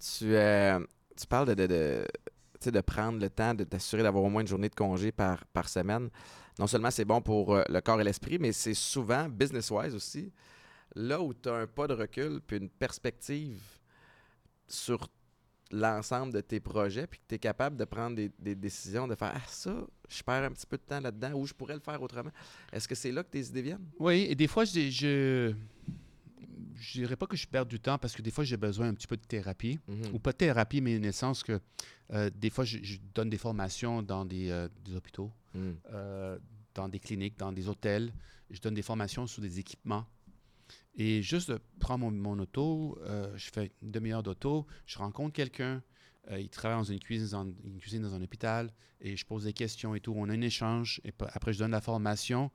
Tu, 0.00 0.34
euh, 0.34 0.80
tu 1.16 1.26
parles 1.26 1.48
de, 1.48 1.54
de, 1.54 1.66
de, 1.66 2.06
tu 2.60 2.64
sais, 2.64 2.70
de 2.72 2.80
prendre 2.80 3.18
le 3.20 3.28
temps 3.30 3.54
de 3.54 3.64
t'assurer 3.64 4.02
d'avoir 4.02 4.24
au 4.24 4.28
moins 4.30 4.42
une 4.42 4.48
journée 4.48 4.68
de 4.68 4.74
congé 4.74 5.12
par, 5.12 5.44
par 5.46 5.68
semaine. 5.68 6.08
Non 6.58 6.66
seulement 6.66 6.90
c'est 6.90 7.04
bon 7.04 7.20
pour 7.20 7.54
euh, 7.54 7.62
le 7.68 7.80
corps 7.80 8.00
et 8.00 8.04
l'esprit, 8.04 8.38
mais 8.38 8.52
c'est 8.52 8.74
souvent, 8.74 9.28
business-wise 9.28 9.94
aussi, 9.94 10.32
là 10.94 11.20
où 11.20 11.32
tu 11.34 11.48
as 11.48 11.54
un 11.54 11.66
pas 11.66 11.86
de 11.86 11.94
recul 11.94 12.40
puis 12.46 12.56
une 12.56 12.68
perspective 12.68 13.60
sur 14.66 15.08
l'ensemble 15.70 16.32
de 16.32 16.40
tes 16.40 16.60
projets, 16.60 17.06
puis 17.06 17.20
que 17.20 17.24
tu 17.28 17.34
es 17.34 17.38
capable 17.38 17.76
de 17.76 17.84
prendre 17.84 18.16
des, 18.16 18.30
des 18.38 18.54
décisions, 18.54 19.06
de 19.06 19.14
faire 19.14 19.32
Ah, 19.34 19.42
ça, 19.46 19.74
je 20.08 20.22
perds 20.22 20.44
un 20.44 20.50
petit 20.50 20.66
peu 20.66 20.78
de 20.78 20.82
temps 20.82 21.00
là-dedans, 21.00 21.32
ou 21.34 21.46
je 21.46 21.52
pourrais 21.52 21.74
le 21.74 21.80
faire 21.80 22.00
autrement. 22.02 22.30
Est-ce 22.72 22.88
que 22.88 22.94
c'est 22.94 23.12
là 23.12 23.22
que 23.22 23.30
tes 23.30 23.44
idées 23.44 23.62
viennent? 23.62 23.86
Oui, 23.98 24.26
et 24.30 24.34
des 24.34 24.46
fois, 24.46 24.64
je 24.64 24.88
je 24.90 25.54
je 26.80 26.92
dirais 27.00 27.16
pas 27.16 27.26
que 27.26 27.36
je 27.36 27.46
perds 27.46 27.66
du 27.66 27.80
temps 27.80 27.98
parce 27.98 28.14
que 28.14 28.22
des 28.22 28.30
fois, 28.30 28.44
j'ai 28.44 28.56
besoin 28.56 28.88
un 28.88 28.94
petit 28.94 29.06
peu 29.06 29.16
de 29.16 29.24
thérapie. 29.24 29.78
Mhm. 29.88 30.14
Ou 30.14 30.18
pas 30.18 30.32
de 30.32 30.36
thérapie, 30.36 30.80
mais 30.80 30.98
le 30.98 31.12
sens 31.12 31.42
que 31.42 31.60
euh, 32.12 32.30
des 32.34 32.50
fois, 32.50 32.64
je, 32.64 32.78
je 32.82 32.98
donne 33.14 33.28
des 33.28 33.36
formations 33.38 34.02
dans 34.02 34.24
des, 34.24 34.50
euh, 34.50 34.68
des 34.84 34.94
hôpitaux, 34.96 35.30
Mhm. 35.58 35.76
euh, 35.92 36.38
dans 36.74 36.88
des 36.88 36.98
cliniques, 37.00 37.36
dans 37.38 37.52
des 37.52 37.68
hôtels. 37.68 38.12
Je 38.50 38.60
donne 38.60 38.74
des 38.74 38.82
formations 38.82 39.26
sur 39.26 39.42
des 39.42 39.58
équipements. 39.58 40.06
Et 40.94 41.22
juste 41.22 41.50
de 41.50 41.58
prendre 41.78 42.04
mon, 42.04 42.10
mon 42.10 42.38
auto, 42.40 42.98
euh, 43.02 43.36
je 43.36 43.50
fais 43.50 43.72
une 43.82 43.90
demi-heure 43.90 44.22
d'auto, 44.22 44.66
je 44.86 44.98
rencontre 44.98 45.32
quelqu'un, 45.32 45.82
euh, 46.30 46.40
il 46.40 46.48
travaille 46.50 46.78
dans 46.78 46.84
une 46.84 46.98
cuisine, 46.98 47.28
dans, 47.28 47.44
une 47.64 47.78
cuisine 47.78 48.02
dans 48.02 48.14
un 48.14 48.22
hôpital, 48.22 48.72
et 49.00 49.16
je 49.16 49.24
pose 49.24 49.44
des 49.44 49.52
questions 49.52 49.94
et 49.94 50.00
tout. 50.00 50.12
On 50.16 50.28
a 50.28 50.32
un 50.32 50.40
échange, 50.40 51.00
et 51.04 51.12
après, 51.20 51.52
je 51.52 51.58
donne 51.60 51.70
la 51.70 51.80
formation. 51.80 52.50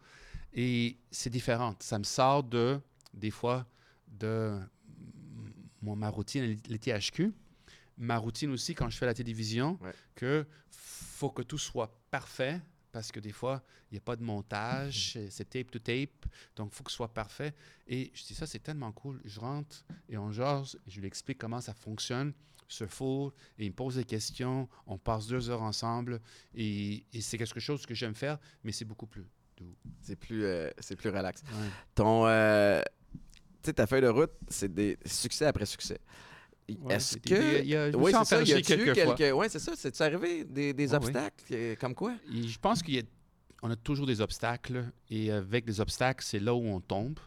Et 0.53 0.97
c'est 1.09 1.29
différent. 1.29 1.75
Ça 1.79 1.97
me 1.97 2.03
sort 2.03 2.43
de, 2.43 2.79
des 3.13 3.31
fois, 3.31 3.65
de 4.07 4.59
mon, 5.81 5.95
ma 5.95 6.09
routine, 6.09 6.57
les 6.67 6.79
THQ. 6.79 7.33
Ma 7.97 8.17
routine 8.17 8.51
aussi, 8.51 8.75
quand 8.75 8.89
je 8.89 8.97
fais 8.97 9.05
la 9.05 9.13
télévision, 9.13 9.79
Ouais. 9.81 9.93
que 10.15 10.45
faut 10.69 11.29
que 11.29 11.41
tout 11.43 11.57
soit 11.57 11.97
parfait, 12.11 12.59
parce 12.93 13.11
que 13.11 13.19
des 13.19 13.33
fois, 13.33 13.61
il 13.91 13.95
n'y 13.95 13.97
a 13.97 14.01
pas 14.01 14.15
de 14.15 14.23
montage, 14.23 15.17
c'est 15.29 15.49
tape 15.49 15.71
to 15.71 15.79
tape, 15.79 16.25
donc 16.55 16.69
il 16.71 16.75
faut 16.75 16.83
que 16.85 16.91
ce 16.91 16.95
soit 16.95 17.13
parfait. 17.13 17.53
Et 17.87 18.11
je 18.13 18.23
dis 18.23 18.35
ça, 18.35 18.47
c'est 18.47 18.59
tellement 18.59 18.93
cool. 18.93 19.19
Je 19.25 19.39
rentre 19.39 19.83
et 20.07 20.17
on 20.17 20.31
jase, 20.31 20.77
je 20.87 21.01
lui 21.01 21.07
explique 21.07 21.39
comment 21.39 21.59
ça 21.59 21.73
fonctionne, 21.73 22.33
ce 22.67 22.87
four, 22.87 23.33
et 23.57 23.65
il 23.65 23.71
me 23.71 23.75
pose 23.75 23.95
des 23.95 24.05
questions, 24.05 24.69
on 24.87 24.97
passe 24.97 25.27
deux 25.27 25.49
heures 25.49 25.63
ensemble, 25.63 26.21
et, 26.55 27.03
et 27.11 27.21
c'est 27.21 27.37
quelque 27.37 27.59
chose 27.59 27.85
que 27.85 27.93
j'aime 27.93 28.15
faire, 28.15 28.37
mais 28.63 28.71
c'est 28.71 28.85
beaucoup 28.85 29.07
plus 29.07 29.25
doux. 29.57 29.75
C'est 30.01 30.15
plus, 30.15 30.45
euh, 30.45 30.69
c'est 30.79 30.95
plus 30.95 31.09
relax. 31.09 31.41
Ouais. 31.41 31.69
Ton, 31.95 32.25
euh, 32.27 32.81
ta 33.61 33.87
feuille 33.87 34.01
de 34.01 34.07
route, 34.07 34.31
c'est 34.47 34.73
des 34.73 34.97
succès 35.05 35.45
après 35.45 35.65
succès. 35.65 35.99
Ouais, 36.69 36.95
Est-ce 36.95 37.15
des- 37.15 37.19
que. 37.29 37.35
des- 37.35 37.59
il 37.63 37.67
y 37.69 37.75
a- 37.75 37.89
oui, 37.89 38.11
c'est 38.17 38.25
ça. 38.25 38.41
Y 38.41 38.61
quelques 38.61 38.95
fois. 39.03 39.15
quelques. 39.15 39.35
Oui, 39.37 39.47
c'est 39.49 39.59
ça. 39.59 39.73
C'est-tu 39.75 40.01
arrivé 40.01 40.43
des, 40.45 40.73
des 40.73 40.93
Ah 40.93 40.97
obstacles 40.97 41.43
euh, 41.51 41.75
comme 41.75 41.93
quoi? 41.93 42.15
Et 42.33 42.47
je 42.47 42.57
pense 42.59 42.81
qu'il 42.81 42.95
y 42.95 42.99
a, 42.99 43.03
on 43.61 43.69
a 43.71 43.75
toujours 43.75 44.05
des 44.07 44.21
obstacles 44.21 44.85
et 45.09 45.31
avec 45.31 45.65
les 45.67 45.79
obstacles, 45.81 46.23
c'est 46.23 46.39
là 46.39 46.53
où 46.55 46.63
on 46.65 46.79
tombe. 46.79 47.19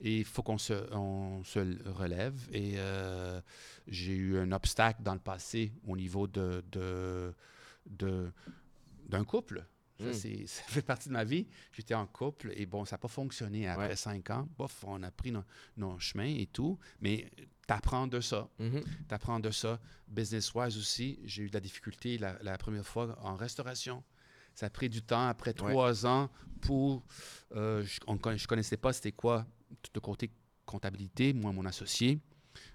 Et 0.00 0.18
il 0.18 0.24
faut 0.24 0.42
qu'on 0.44 0.58
se, 0.58 0.74
on 0.94 1.42
se 1.44 1.58
relève. 1.88 2.34
Et 2.52 2.74
euh, 2.76 3.40
j'ai 3.88 4.14
eu 4.14 4.38
un 4.38 4.52
obstacle 4.52 5.02
dans 5.02 5.14
le 5.14 5.18
passé 5.20 5.72
au 5.86 5.96
niveau 5.96 6.26
de, 6.28 6.62
de, 6.70 7.32
de- 7.86 8.30
d'un 9.08 9.24
couple. 9.24 9.64
Ça, 9.98 10.06
Mm. 10.06 10.12
c'est- 10.12 10.46
ça 10.46 10.62
fait 10.68 10.82
partie 10.82 11.08
de 11.08 11.14
ma 11.14 11.24
vie. 11.24 11.46
J'étais 11.72 11.94
en 11.94 12.06
couple 12.06 12.52
et 12.54 12.66
bon, 12.66 12.84
ça 12.84 12.94
n'a 12.94 12.98
pas 12.98 13.08
fonctionné 13.08 13.68
après 13.68 13.88
Ouais. 13.88 13.96
cinq 13.96 14.30
ans. 14.30 14.48
Bof, 14.56 14.84
on 14.86 15.02
a 15.02 15.10
pris 15.10 15.32
nos, 15.32 15.42
nos 15.76 15.98
chemins 15.98 16.24
et 16.38 16.46
tout. 16.46 16.78
Mais 17.00 17.30
tu 17.36 17.74
apprends 17.74 18.06
de 18.06 18.20
ça 18.20 18.48
Mhm. 18.58 18.82
tu 19.08 19.14
apprends 19.14 19.40
de 19.40 19.50
ça. 19.50 19.80
Business-wise 20.06 20.76
aussi, 20.78 21.18
j'ai 21.24 21.42
eu 21.44 21.48
de 21.48 21.54
la 21.54 21.60
difficulté 21.60 22.16
la, 22.18 22.38
la 22.42 22.56
première 22.58 22.86
fois 22.86 23.18
en 23.22 23.34
restauration. 23.36 24.02
Ça 24.54 24.66
a 24.66 24.70
pris 24.70 24.88
du 24.88 25.02
temps, 25.02 25.28
après 25.28 25.50
Ouais. 25.62 25.70
trois 25.70 26.04
ans, 26.06 26.30
pour... 26.60 27.04
euh, 27.54 27.82
je 27.84 27.98
ne 28.10 28.46
connaissais 28.46 28.76
pas 28.76 28.92
c'était 28.92 29.12
quoi 29.12 29.46
tout 29.82 29.90
le 29.94 30.00
côté 30.00 30.30
comptabilité, 30.64 31.32
moi, 31.32 31.52
mon 31.52 31.64
associé. 31.64 32.20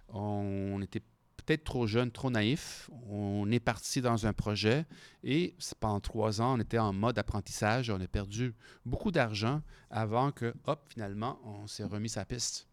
On 0.10 0.82
était 0.82 1.02
peut-être 1.46 1.64
trop 1.64 1.88
jeune, 1.88 2.12
trop 2.12 2.30
naïf. 2.30 2.90
On 3.10 3.50
est 3.52 3.60
parti 3.60 4.02
dans 4.02 4.26
un 4.26 4.34
projet 4.34 4.86
et 5.24 5.56
pendant 5.80 6.00
trois 6.00 6.42
ans, 6.42 6.56
on 6.58 6.60
était 6.60 6.80
en 6.80 6.94
mode 6.94 7.18
apprentissage. 7.20 7.90
On 7.90 8.00
a 8.02 8.08
perdu 8.08 8.54
beaucoup 8.86 9.12
d'argent 9.12 9.62
avant 9.90 10.32
que, 10.32 10.54
hop, 10.66 10.86
finalement, 10.90 11.40
on 11.44 11.68
s'est 11.68 11.84
remis 11.84 12.10
sa 12.10 12.26
piste. 12.26 12.68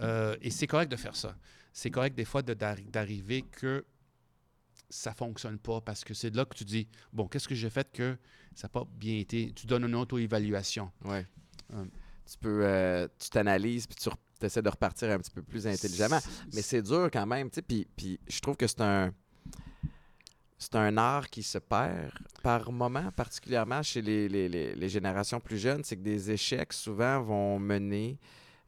Euh, 0.00 0.36
et 0.42 0.50
c'est 0.50 0.66
correct 0.66 0.90
de 0.90 0.96
faire 0.96 1.16
ça. 1.16 1.36
C'est 1.72 1.90
correct 1.90 2.14
des 2.16 2.24
fois 2.24 2.42
de- 2.42 2.54
d'arriver 2.54 3.42
que 3.42 3.84
ça 4.88 5.12
fonctionne 5.12 5.58
pas 5.58 5.80
parce 5.80 6.04
que 6.04 6.14
c'est 6.14 6.34
là 6.34 6.44
que 6.44 6.54
tu 6.54 6.64
dis, 6.64 6.86
bon, 7.12 7.26
qu'est-ce 7.26 7.48
que 7.48 7.54
j'ai 7.54 7.70
fait 7.70 7.90
que 7.92 8.16
ça 8.54 8.66
n'a 8.66 8.70
pas 8.70 8.84
bien 8.96 9.16
été? 9.18 9.52
Tu 9.52 9.66
donnes 9.66 9.84
une 9.84 9.94
auto-évaluation. 9.94 10.90
Ouais. 11.04 11.26
Hum. 11.72 11.90
Tu 12.30 12.38
peux. 12.38 12.64
euh, 12.64 13.08
tu 13.18 13.30
t'analyses 13.30 13.86
puis 13.86 13.96
tu 13.96 14.08
essaies 14.44 14.62
de 14.62 14.68
repartir 14.68 15.10
un 15.10 15.18
petit 15.18 15.30
peu 15.30 15.42
plus 15.42 15.66
intelligemment. 15.66 16.18
Mais 16.54 16.62
c'est 16.62 16.82
dur 16.82 17.08
quand 17.12 17.26
même, 17.26 17.48
tu 17.50 17.56
sais. 17.56 17.62
Puis, 17.62 17.86
puis 17.96 18.20
je 18.28 18.40
trouve 18.40 18.56
que 18.56 18.66
c'est 18.66 18.80
un. 18.82 19.12
C'est 20.58 20.74
un 20.74 20.96
art 20.96 21.28
qui 21.28 21.42
se 21.42 21.58
perd 21.58 22.10
par 22.42 22.72
moment, 22.72 23.10
particulièrement 23.12 23.82
chez 23.82 24.00
les, 24.00 24.26
les- 24.26 24.48
les- 24.48 24.74
les 24.74 24.88
générations 24.88 25.38
plus 25.38 25.58
jeunes. 25.58 25.84
C'est 25.84 25.96
que 25.96 26.02
des 26.02 26.30
échecs, 26.30 26.72
souvent, 26.72 27.20
vont 27.20 27.58
mener. 27.58 28.18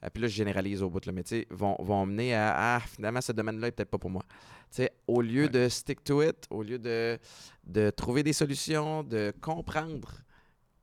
ah, 0.03 0.11
puis 0.11 0.21
là, 0.23 0.29
je 0.29 0.35
généralise 0.35 0.83
au 0.83 0.91
bout, 0.91 1.05
mais 1.11 1.23
tu 1.23 1.31
sais, 1.31 1.47
vont, 1.51 1.77
vont 1.81 2.05
mener 2.05 2.35
à 2.35 2.77
Ah, 2.77 2.81
finalement, 2.81 3.23
ce 3.23 3.33
domaine-là 3.33 3.69
est 3.69 3.73
peut-être 3.73 3.91
pas 3.91 3.97
pour 3.99 4.11
moi. 4.11 4.23
Tu 4.71 4.87
au 5.07 5.23
lieu 5.23 5.45
Ouais. 5.45 5.49
de 5.49 5.69
stick 5.71 6.05
to 6.05 6.23
it, 6.23 6.47
au 6.51 6.63
lieu 6.63 6.79
de, 6.79 7.19
de 7.65 7.89
trouver 7.89 8.23
des 8.23 8.35
solutions, 8.35 9.03
de 9.03 9.33
comprendre 9.41 10.13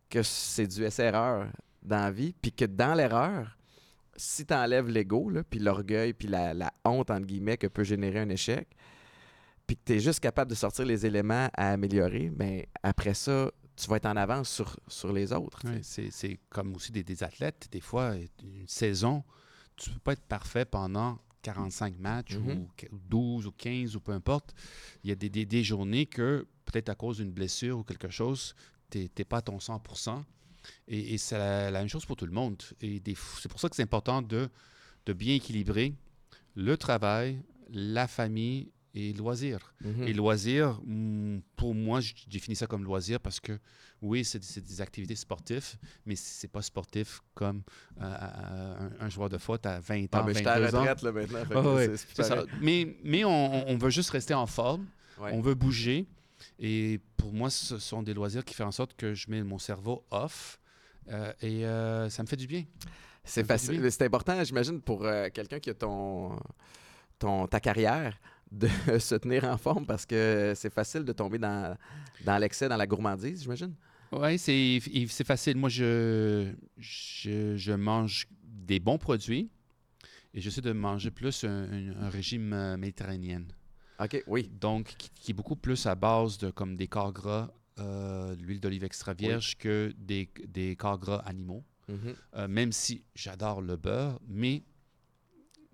que 0.10 0.24
c'est 0.24 0.66
du 0.66 0.84
S-erreur 0.86 1.48
dans 1.84 2.00
la 2.02 2.12
vie, 2.12 2.34
puis 2.42 2.52
que 2.52 2.66
dans 2.66 2.96
l'erreur, 2.96 3.56
si 4.16 4.46
tu 4.46 4.54
enlèves 4.54 4.88
l'ego, 4.90 5.32
puis 5.50 5.60
l'orgueil, 5.60 6.14
puis 6.14 6.28
la, 6.28 6.54
la 6.54 6.72
honte, 6.86 7.12
entre 7.12 7.26
guillemets, 7.26 7.58
que 7.58 7.68
peut 7.68 7.84
générer 7.84 8.20
un 8.20 8.30
échec, 8.30 8.68
puis 9.68 9.76
que 9.78 9.82
tu 9.86 9.94
es 9.94 10.00
juste 10.00 10.20
capable 10.20 10.50
de 10.52 10.56
sortir 10.56 10.86
les 10.86 11.06
éléments 11.06 11.50
à 11.54 11.72
améliorer, 11.72 12.32
mais 12.38 12.68
après 12.84 13.14
ça, 13.14 13.52
tu 13.76 13.88
vas 13.90 13.98
être 13.98 14.06
en 14.06 14.16
avance 14.16 14.50
sur, 14.50 14.80
sur 14.88 15.12
les 15.12 15.34
autres. 15.34 15.60
c'est 15.84 16.10
c'est 16.12 16.40
comme 16.50 16.74
aussi 16.76 16.92
des, 16.92 17.04
des 17.04 17.24
athlètes. 17.24 17.68
Des 17.72 17.82
fois, 17.82 18.14
une 18.44 18.68
saison, 18.68 19.24
tu 19.76 19.90
ne 19.90 19.96
peux 19.96 20.00
pas 20.02 20.14
être 20.14 20.24
parfait 20.24 20.64
pendant 20.66 21.18
45 21.42 21.98
matchs 22.00 22.36
Mhm. 22.38 22.50
ou 22.52 22.70
qu- 22.78 22.88
ou 22.92 22.98
12 23.10 23.48
ou 23.48 23.52
15 23.52 23.96
ou 23.96 24.00
peu 24.00 24.14
importe. 24.14 24.54
Il 25.04 25.10
y 25.10 25.12
a 25.12 25.16
des, 25.16 25.30
des- 25.30 25.46
des 25.46 25.64
journées 25.64 26.06
que, 26.06 26.48
peut-être 26.64 26.90
à 26.90 26.96
cause 26.96 27.18
d'une 27.18 27.32
blessure 27.32 27.80
ou 27.80 27.84
quelque 27.84 28.10
chose, 28.10 28.56
tu 28.90 29.00
n'es 29.18 29.26
pas 29.26 29.38
à 29.38 29.42
ton 29.42 29.60
100 29.60 29.82
Et, 30.88 31.14
et 31.14 31.18
c'est 31.18 31.38
la, 31.38 31.72
la 31.72 31.80
même 31.80 31.90
chose 31.90 32.06
pour 32.06 32.16
tout 32.16 32.26
le 32.26 32.32
monde. 32.32 32.62
Et 32.82 33.02
c'est 33.40 33.50
pour 33.50 33.60
ça 33.60 33.70
que 33.70 33.76
c'est 33.76 33.84
important 33.84 34.22
de, 34.22 34.50
de 35.06 35.14
bien 35.14 35.36
équilibrer 35.36 35.94
le 36.56 36.78
travail, 36.78 37.42
la 37.72 38.08
famille 38.08 38.72
et 38.94 39.12
le 39.12 39.18
loisir. 39.20 39.74
Mhm. 39.84 40.04
Et 40.08 40.14
loisir, 40.14 40.80
hmm, 40.86 41.40
pour 41.58 41.76
moi, 41.76 42.00
je 42.00 42.14
définis 42.28 42.56
ça 42.56 42.66
comme 42.66 42.84
loisir 42.86 43.20
parce 43.20 43.40
que 43.42 43.60
oui, 44.02 44.24
c'est 44.24 44.40
des 44.62 44.82
activités 44.82 45.16
sportives, 45.16 45.76
mais 46.06 46.16
c'est 46.16 46.48
pas 46.48 46.62
sportif 46.62 47.22
comme 47.34 47.62
euh, 48.00 48.04
euh, 48.06 48.90
un, 49.00 49.06
un 49.06 49.10
joueur 49.10 49.28
de 49.30 49.38
foot 49.38 49.66
à 49.66 49.80
20 49.80 50.06
Ah, 50.12 50.22
ans, 50.22 50.26
mais 50.26 50.34
je 50.34 50.38
suis 50.40 50.48
à 50.48 50.60
22 50.60 50.72
la 50.72 50.78
ans. 50.78 50.82
retraite 50.82 51.02
là, 51.02 51.12
maintenant. 51.12 51.64
Ah 51.66 51.74
ouais, 51.76 51.98
ça. 51.98 52.44
Mais, 52.62 52.96
mais 53.04 53.26
on, 53.26 53.68
on 53.70 53.78
veut 53.78 53.90
juste 53.90 54.12
rester 54.12 54.34
en 54.34 54.48
forme, 54.48 54.86
Ouais. 55.20 55.32
on 55.34 55.42
veut 55.42 55.56
bouger. 55.56 56.06
Et 56.60 57.00
pour 57.18 57.34
moi, 57.34 57.50
ce 57.50 57.78
sont 57.78 58.04
des 58.04 58.14
loisirs 58.14 58.44
qui 58.46 58.54
font 58.54 58.66
en 58.66 58.72
sorte 58.72 58.96
que 58.96 59.14
je 59.14 59.30
mets 59.30 59.44
mon 59.44 59.60
cerveau 59.60 60.04
off. 60.12 60.60
euh, 61.12 61.32
et 61.42 61.66
euh, 61.66 62.10
ça 62.10 62.24
me 62.24 62.28
fait 62.28 62.36
du 62.38 62.48
bien. 62.48 62.64
C'est 63.24 63.42
facile. 63.48 63.92
C'est 63.92 64.04
important, 64.06 64.44
j'imagine, 64.44 64.82
pour 64.82 65.04
euh, 65.06 65.30
quelqu'un 65.34 65.60
qui 65.60 65.70
a 65.70 65.74
ton, 65.74 66.38
ton, 67.20 67.48
ta 67.48 67.60
carrière, 67.60 68.18
de 68.52 68.68
se 69.00 69.16
tenir 69.16 69.44
en 69.46 69.58
forme 69.58 69.86
parce 69.86 70.06
que 70.06 70.54
c'est 70.56 70.72
facile 70.74 71.04
de 71.04 71.12
tomber 71.14 71.40
dans, 71.40 71.76
dans 72.24 72.38
l'excès, 72.38 72.70
dans 72.70 72.78
la 72.78 72.86
gourmandise, 72.88 73.42
j'imagine. 73.44 73.74
Oui, 74.12 74.38
c'est 74.38 74.80
facile. 75.26 75.58
Moi, 75.58 75.68
je, 75.70 76.54
je, 76.78 77.58
je 77.58 77.72
mange 77.74 78.28
des 78.44 78.80
bons 78.80 78.98
produits 79.00 79.50
et 80.34 80.40
j'essaie 80.42 80.62
de 80.62 80.72
manger 80.72 81.10
plus 81.12 81.44
un, 81.44 81.50
un- 81.72 82.02
un 82.04 82.10
régime 82.10 82.76
méditerranéen. 82.78 83.46
OK, 84.00 84.24
oui. 84.28 84.50
Donc, 84.60 84.96
qui, 84.98 85.10
qui 85.10 85.32
est 85.32 85.34
beaucoup 85.34 85.56
plus 85.56 85.86
à 85.86 85.96
base 85.96 86.38
de 86.38 86.50
comme 86.52 86.76
des 86.76 86.88
corps 86.88 87.14
gras, 87.14 87.50
euh, 87.80 88.36
de 88.36 88.42
l'huile 88.42 88.60
d'olive 88.60 88.84
extra 88.84 89.14
vierge 89.14 89.56
que 89.58 89.94
des, 89.98 90.30
des 90.48 90.76
corps 90.76 90.98
gras 91.00 91.18
animaux. 91.26 91.64
Mhm. 91.88 92.16
Euh, 92.36 92.48
même 92.48 92.72
si 92.72 93.04
j'adore 93.14 93.62
le 93.62 93.76
beurre, 93.78 94.20
mais 94.28 94.64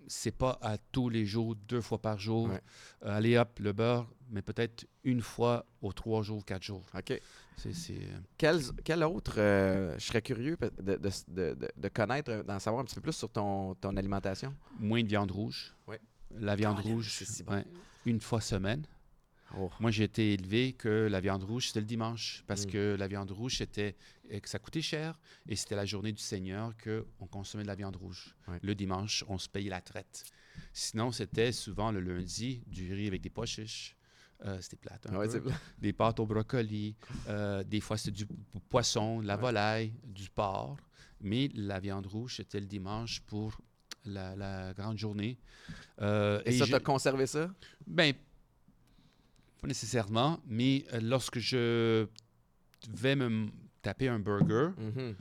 c'est 0.08 0.36
pas 0.36 0.58
à 0.60 0.76
tous 0.78 1.08
les 1.08 1.24
jours, 1.24 1.54
deux 1.68 1.80
fois 1.80 1.98
par 2.00 2.18
jour. 2.18 2.48
Ouais. 2.48 2.60
Euh, 3.04 3.16
allez 3.16 3.38
hop, 3.38 3.58
le 3.60 3.72
beurre, 3.72 4.12
mais 4.30 4.42
peut-être 4.42 4.86
une 5.04 5.22
fois 5.22 5.64
aux 5.80 5.92
trois 5.92 6.22
jours, 6.22 6.44
quatre 6.44 6.62
jours. 6.62 6.84
OK. 6.94 7.18
C'est, 7.56 7.72
c'est, 7.74 7.98
Quel, 8.36 8.60
quel 8.84 9.04
autre, 9.04 9.34
euh, 9.38 9.94
je 9.98 10.04
serais 10.04 10.22
curieux 10.22 10.56
de, 10.82 10.96
de, 10.96 11.10
de- 11.28 11.68
de- 11.76 11.88
connaître, 11.88 12.42
d'en 12.44 12.58
savoir 12.58 12.82
un 12.82 12.84
petit 12.84 12.94
peu 12.96 13.00
plus 13.02 13.12
sur 13.12 13.30
ton, 13.30 13.74
ton 13.76 13.96
alimentation? 13.96 14.54
moins 14.80 15.02
de 15.02 15.08
viande 15.08 15.30
rouge. 15.30 15.74
Ouais. 15.86 16.00
La 16.38 16.56
viande 16.56 16.80
rouge, 16.80 17.10
c'est 17.10 17.26
si 17.26 17.42
bon. 17.42 17.52
ouais, 17.52 17.64
une 18.06 18.20
fois 18.20 18.40
semaine. 18.40 18.84
Oh. 19.58 19.70
Moi, 19.80 19.90
j'ai 19.90 20.04
été 20.04 20.32
élevé 20.32 20.72
que 20.72 21.08
la 21.10 21.20
viande 21.20 21.44
rouge, 21.44 21.66
c'était 21.68 21.80
le 21.80 21.86
dimanche, 21.86 22.42
parce 22.46 22.66
Mm. 22.66 22.70
que 22.70 22.96
la 22.98 23.06
viande 23.06 23.30
rouge, 23.30 23.58
c'était 23.58 23.96
que 24.40 24.48
ça 24.48 24.58
coûtait 24.58 24.80
cher, 24.80 25.20
et 25.46 25.56
c'était 25.56 25.76
la 25.76 25.84
journée 25.84 26.12
du 26.12 26.22
Seigneur 26.22 26.72
qu'on 26.82 27.26
consommait 27.26 27.64
de 27.64 27.68
la 27.68 27.74
viande 27.74 27.96
rouge. 27.96 28.34
Ouais. 28.48 28.58
Le 28.62 28.74
dimanche, 28.74 29.24
on 29.28 29.36
se 29.36 29.48
payait 29.50 29.68
la 29.68 29.82
traite. 29.82 30.24
Sinon, 30.72 31.12
c'était 31.12 31.52
souvent 31.52 31.90
le 31.92 32.00
lundi, 32.00 32.62
du 32.66 32.94
riz 32.94 33.08
avec 33.08 33.20
des 33.20 33.28
pois 33.30 33.44
chiches. 33.46 33.94
Euh, 34.44 34.58
c'était 34.60 34.76
plate. 34.78 35.06
un 35.08 35.16
Ouais, 35.16 35.26
peu. 35.28 35.32
c'est- 35.32 35.42
Des 35.78 35.92
pâtes 35.92 36.18
au 36.18 36.26
brocoli. 36.26 36.96
euh, 37.28 37.62
des 37.62 37.80
fois, 37.80 37.96
c'était 37.98 38.24
du 38.24 38.26
poisson, 38.70 39.20
de 39.20 39.26
la 39.26 39.36
Ouais. 39.36 39.40
volaille, 39.42 39.92
du 40.04 40.28
porc. 40.30 40.78
Mais 41.20 41.48
la 41.54 41.78
viande 41.78 42.06
rouge, 42.06 42.36
c'était 42.36 42.58
le 42.58 42.66
dimanche 42.66 43.20
pour 43.20 43.56
la, 44.04 44.34
la 44.36 44.72
grande 44.74 44.98
journée. 44.98 45.38
Euh, 46.00 46.40
Et, 46.44 46.52
ça, 46.58 46.64
j'ai- 46.64 46.72
t'as 46.72 46.80
conservé 46.80 47.26
ça? 47.26 47.50
ben, 47.86 48.12
pas 49.60 49.68
nécessairement, 49.68 50.40
mais 50.46 50.84
euh, 50.92 51.00
lorsque 51.00 51.38
je 51.38 52.06
vais 52.90 53.14
me 53.16 53.48
taper 53.82 54.08
un 54.08 54.18
burger, 54.18 54.70
Mhm. 54.76 55.14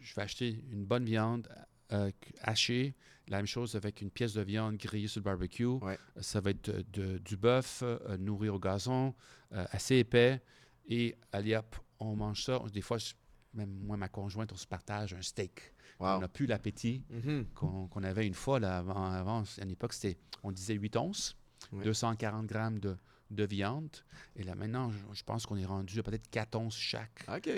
je 0.00 0.14
vais 0.14 0.22
acheter 0.22 0.62
une 0.70 0.84
bonne 0.84 1.04
viande 1.04 1.48
euh, 1.92 2.10
hachée. 2.42 2.94
La 3.28 3.38
même 3.38 3.46
chose 3.46 3.74
avec 3.74 4.00
une 4.02 4.10
pièce 4.10 4.34
de 4.34 4.42
viande 4.42 4.76
grillée 4.76 5.08
sur 5.08 5.20
le 5.20 5.24
barbecue. 5.24 5.64
Ouais. 5.64 5.98
Ça 6.20 6.40
va 6.40 6.50
être 6.50 6.70
de- 6.70 6.84
de- 6.92 7.18
du 7.18 7.36
bœuf 7.36 7.80
euh, 7.82 8.16
nourri 8.18 8.48
au 8.50 8.58
gazon, 8.58 9.14
euh, 9.52 9.64
assez 9.70 9.96
épais. 9.96 10.40
Et 10.86 11.14
allez 11.32 11.54
hop, 11.56 11.76
on 11.98 12.14
mange 12.16 12.44
ça. 12.44 12.60
Des 12.72 12.80
fois, 12.82 12.98
je- 12.98 13.14
même 13.54 13.70
moi, 13.70 13.96
ma 13.96 14.08
conjointe, 14.08 14.52
on 14.52 14.56
se 14.56 14.66
partage 14.66 15.12
un 15.14 15.22
steak. 15.22 15.72
On 16.00 16.20
n'a 16.20 16.28
plus 16.28 16.46
l'appétit 16.46 17.02
Mhm. 17.10 17.44
qu'on 17.54 18.02
avait 18.02 18.26
une 18.26 18.34
fois. 18.34 18.60
Là, 18.60 18.78
avant, 18.78 19.10
avant, 19.12 19.42
à 19.60 19.64
l'époque, 19.64 19.92
c'était, 19.92 20.16
on 20.42 20.52
disait 20.52 20.74
8 20.74 20.96
onces, 20.96 21.36
Ouais. 21.72 21.82
240 21.84 22.46
grammes 22.46 22.78
de, 22.78 22.96
de 23.30 23.44
viande. 23.44 23.90
Et 24.36 24.42
là, 24.44 24.54
maintenant, 24.54 24.90
je, 24.90 24.98
je 25.12 25.22
pense 25.24 25.44
qu'on 25.44 25.56
est 25.56 25.64
rendu 25.66 25.98
à 25.98 26.02
peut-être 26.04 26.30
4 26.30 26.54
onces 26.56 26.76
chaque, 26.78 27.26
OK. 27.28 27.50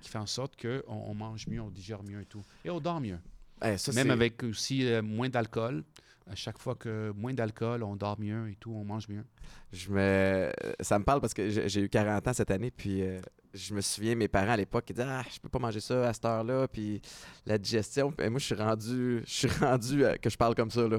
qui 0.00 0.08
fait 0.08 0.18
en 0.18 0.26
sorte 0.26 0.60
qu'on 0.60 0.82
on 0.88 1.14
mange 1.14 1.46
mieux, 1.46 1.60
on 1.60 1.70
digère 1.70 2.02
mieux 2.02 2.22
et 2.22 2.26
tout. 2.26 2.42
Et 2.64 2.70
on 2.70 2.80
dort 2.80 3.00
mieux. 3.00 3.18
Eh, 3.64 3.76
ça, 3.78 3.92
Même 3.92 4.10
avec 4.10 4.42
aussi 4.42 4.86
euh, 4.86 5.02
moins 5.02 5.28
d'alcool. 5.28 5.84
À 6.30 6.34
chaque 6.34 6.58
fois 6.58 6.74
que 6.76 7.12
moins 7.16 7.34
d'alcool, 7.34 7.82
on 7.82 7.94
dort 7.96 8.18
mieux 8.18 8.48
et 8.50 8.54
tout, 8.56 8.72
on 8.72 8.84
mange 8.84 9.08
mieux. 9.08 9.24
Je 9.72 9.90
me... 9.90 10.50
Ça 10.80 10.98
me 10.98 11.04
parle 11.04 11.20
parce 11.20 11.34
que 11.34 11.50
j'ai 11.50 11.68
j'ai 11.68 11.80
eu 11.82 11.88
40 11.88 12.26
ans 12.28 12.32
cette 12.32 12.50
année, 12.50 12.70
puis 12.70 13.02
euh, 13.02 13.20
je 13.54 13.74
me 13.74 13.80
souviens, 13.80 14.14
mes 14.14 14.28
parents 14.28 14.52
à 14.52 14.56
l'époque, 14.56 14.84
ils 14.88 14.94
disaient 14.94 15.06
Ah, 15.08 15.24
je 15.32 15.38
peux 15.40 15.48
pas 15.48 15.58
manger 15.58 15.80
ça 15.80 16.08
à 16.08 16.12
cette 16.12 16.24
heure-là, 16.24 16.68
puis 16.68 17.00
la 17.46 17.58
digestion. 17.58 18.12
Et 18.18 18.28
moi, 18.28 18.38
je 18.38 18.46
suis 18.46 18.54
rendu, 18.54 19.22
je 19.26 19.30
suis 19.32 19.48
rendu 19.60 20.04
à- 20.04 20.16
que 20.18 20.30
je 20.30 20.36
parle 20.36 20.54
comme 20.54 20.70
ça. 20.70 20.86
Là. 20.88 20.98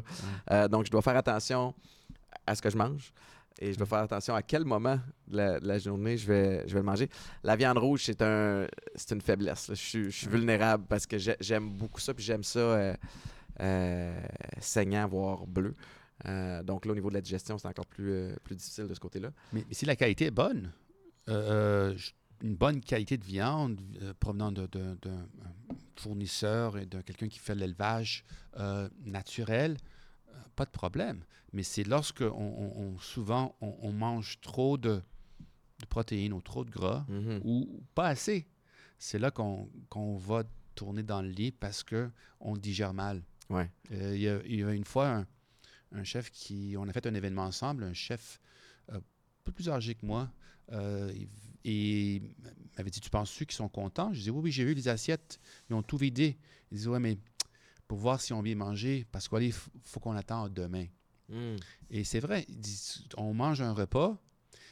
Euh, 0.51 0.67
donc, 0.67 0.85
je 0.85 0.91
dois 0.91 1.01
faire 1.01 1.17
attention 1.17 1.73
à 2.45 2.55
ce 2.55 2.61
que 2.61 2.69
je 2.69 2.77
mange. 2.77 3.11
Et 3.59 3.71
je 3.71 3.77
dois 3.77 3.85
faire 3.87 3.99
attention 3.99 4.33
à 4.35 4.41
quel 4.41 4.65
moment 4.65 4.99
de 5.27 5.37
la, 5.37 5.59
de 5.59 5.67
la 5.67 5.77
journée 5.77 6.17
je 6.17 6.25
vais, 6.27 6.63
je 6.67 6.73
vais 6.73 6.79
le 6.79 6.85
manger. 6.85 7.07
La 7.43 7.55
viande 7.55 7.77
rouge, 7.77 8.01
c'est 8.03 8.21
un, 8.23 8.65
c'est 8.95 9.11
une 9.11 9.21
faiblesse. 9.21 9.67
là. 9.69 9.75
Je 9.75 9.81
suis, 9.81 10.03
je 10.05 10.09
suis 10.17 10.27
vulnérable 10.27 10.85
parce 10.89 11.05
que 11.05 11.17
j'ai- 11.19 11.37
j'aime 11.39 11.69
beaucoup 11.69 11.99
ça, 12.01 12.13
puis 12.15 12.23
j'aime 12.25 12.43
ça 12.43 12.59
euh, 12.59 12.93
euh, 13.61 14.19
saignant, 14.59 15.07
voire 15.07 15.45
bleu. 15.45 15.75
Euh, 16.25 16.63
donc 16.63 16.85
là, 16.85 16.91
au 16.93 16.95
niveau 16.95 17.09
de 17.09 17.13
la 17.15 17.21
digestion, 17.21 17.57
c'est 17.57 17.67
encore 17.67 17.85
plus, 17.85 18.11
euh, 18.11 18.35
plus 18.43 18.55
difficile 18.55 18.87
de 18.87 18.93
ce 18.93 18.99
côté-là. 18.99 19.29
Mais, 19.53 19.63
mais 19.67 19.73
si 19.73 19.85
la 19.85 19.95
qualité 19.95 20.25
est 20.25 20.31
bonne, 20.31 20.71
euh, 21.29 21.93
je- 21.95 22.11
une 22.43 22.55
bonne 22.55 22.81
qualité 22.81 23.17
de 23.17 23.23
viande 23.25 23.79
euh, 24.01 24.13
provenant 24.19 24.51
d'un 24.51 24.67
fournisseur 25.95 26.77
et 26.77 26.85
de 26.85 27.01
quelqu'un 27.01 27.29
qui 27.29 27.39
fait 27.39 27.55
l'élevage 27.55 28.23
euh, 28.57 28.89
naturel, 29.05 29.77
euh, 30.29 30.33
pas 30.55 30.65
de 30.65 30.71
problème. 30.71 31.23
Mais 31.53 31.63
c'est 31.63 31.83
lorsque 31.83 32.21
on, 32.21 32.27
on- 32.33 32.81
on- 32.81 32.99
souvent 32.99 33.55
on, 33.61 33.75
on 33.81 33.91
mange 33.93 34.39
trop 34.41 34.77
de, 34.77 35.01
de 35.79 35.85
protéines 35.87 36.33
ou 36.33 36.41
trop 36.41 36.65
de 36.65 36.71
gras 36.71 37.05
Mhm. 37.07 37.41
ou 37.43 37.81
pas 37.95 38.07
assez. 38.07 38.47
C'est 38.97 39.19
là 39.19 39.31
qu'on 39.31 39.69
qu'on 39.89 40.17
va 40.17 40.43
tourner 40.75 41.03
dans 41.03 41.21
le 41.21 41.29
lit 41.29 41.51
parce 41.51 41.83
que 41.83 42.09
on 42.39 42.57
digère 42.57 42.93
mal. 42.93 43.21
Ouais. 43.49 43.69
Euh, 43.91 44.15
il, 44.15 44.21
y 44.21 44.27
a, 44.29 44.39
il 44.45 44.59
y 44.59 44.63
a 44.63 44.71
une 44.73 44.85
fois 44.85 45.09
un, 45.09 45.27
un 45.91 46.03
chef 46.03 46.31
qui. 46.31 46.75
On 46.77 46.87
a 46.87 46.93
fait 46.93 47.05
un 47.05 47.13
événement 47.13 47.43
ensemble, 47.43 47.83
un 47.83 47.93
chef 47.93 48.39
euh, 48.91 48.97
un 48.97 49.01
peu 49.43 49.51
plus 49.51 49.69
âgé 49.69 49.95
que 49.95 50.05
moi. 50.05 50.29
euh, 50.71 51.11
il- 51.15 51.27
et 51.65 52.15
il 52.15 52.21
m'avait 52.77 52.89
dit 52.89 52.99
Tu 53.01 53.09
penses-tu 53.09 53.45
qu'ils 53.45 53.55
sont 53.55 53.69
contents? 53.69 54.13
Je 54.13 54.19
disais 54.19 54.31
Oui, 54.31 54.41
oui, 54.43 54.51
j'ai 54.51 54.65
vu 54.65 54.73
les 54.73 54.87
assiettes, 54.87 55.39
ils 55.69 55.73
ont 55.73 55.83
tout 55.83 55.97
vidé. 55.97 56.37
Il 56.71 56.77
disait 56.77 56.89
Ouais, 56.89 56.99
mais 56.99 57.17
pour 57.87 57.97
voir 57.97 58.19
si 58.21 58.33
on 58.33 58.41
vient 58.41 58.55
manger, 58.55 59.05
parce 59.11 59.27
qu'il 59.27 59.53
faut 59.53 59.99
qu'on 59.99 60.15
attende 60.15 60.53
demain. 60.53 60.85
Mm. 61.29 61.55
Et 61.89 62.03
c'est 62.03 62.19
vrai, 62.19 62.45
il 62.49 62.59
dit, 62.59 63.05
on 63.17 63.33
mange 63.33 63.61
un 63.61 63.71
repas. 63.73 64.17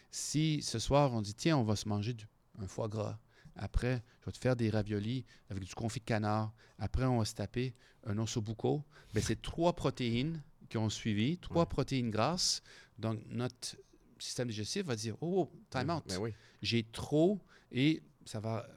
Si 0.10 0.62
ce 0.62 0.80
soir, 0.80 1.14
on 1.14 1.22
dit, 1.22 1.34
tiens, 1.34 1.58
on 1.58 1.64
va 1.64 1.76
se 1.76 1.88
manger 1.88 2.14
du, 2.14 2.26
un 2.60 2.68
foie 2.68 2.88
gras. 2.88 3.20
Après, 3.56 4.02
je 4.22 4.26
vais 4.26 4.32
te 4.32 4.38
faire 4.38 4.56
des 4.56 4.70
raviolis 4.70 5.26
avec 5.50 5.64
du 5.64 5.74
confit 5.76 6.00
de 6.00 6.06
canard. 6.06 6.54
Après, 6.80 7.06
on 7.06 7.20
va 7.20 7.26
se 7.26 7.36
taper 7.36 7.74
un 8.06 8.18
ossobuco. 8.18 8.84
Ben, 9.14 9.22
c'est 9.22 9.42
trois 9.42 9.74
protéines 9.74 10.42
qui 10.70 10.78
ont 10.78 10.90
suivi, 10.90 11.38
trois 11.38 11.64
Ouais. 11.64 11.70
protéines 11.70 12.10
grasses. 12.10 12.62
Donc, 12.98 13.20
notre 13.30 13.76
système 14.22 14.48
digestif 14.48 14.86
va 14.86 14.96
dire, 14.96 15.16
oh, 15.22 15.48
oh, 15.48 15.52
time 15.70 15.90
out. 15.90 16.04
Ben 16.08 16.18
oui. 16.20 16.34
J'ai 16.62 16.84
trop 16.84 17.40
et 17.72 18.02
ça 18.26 18.40
va 18.40 18.68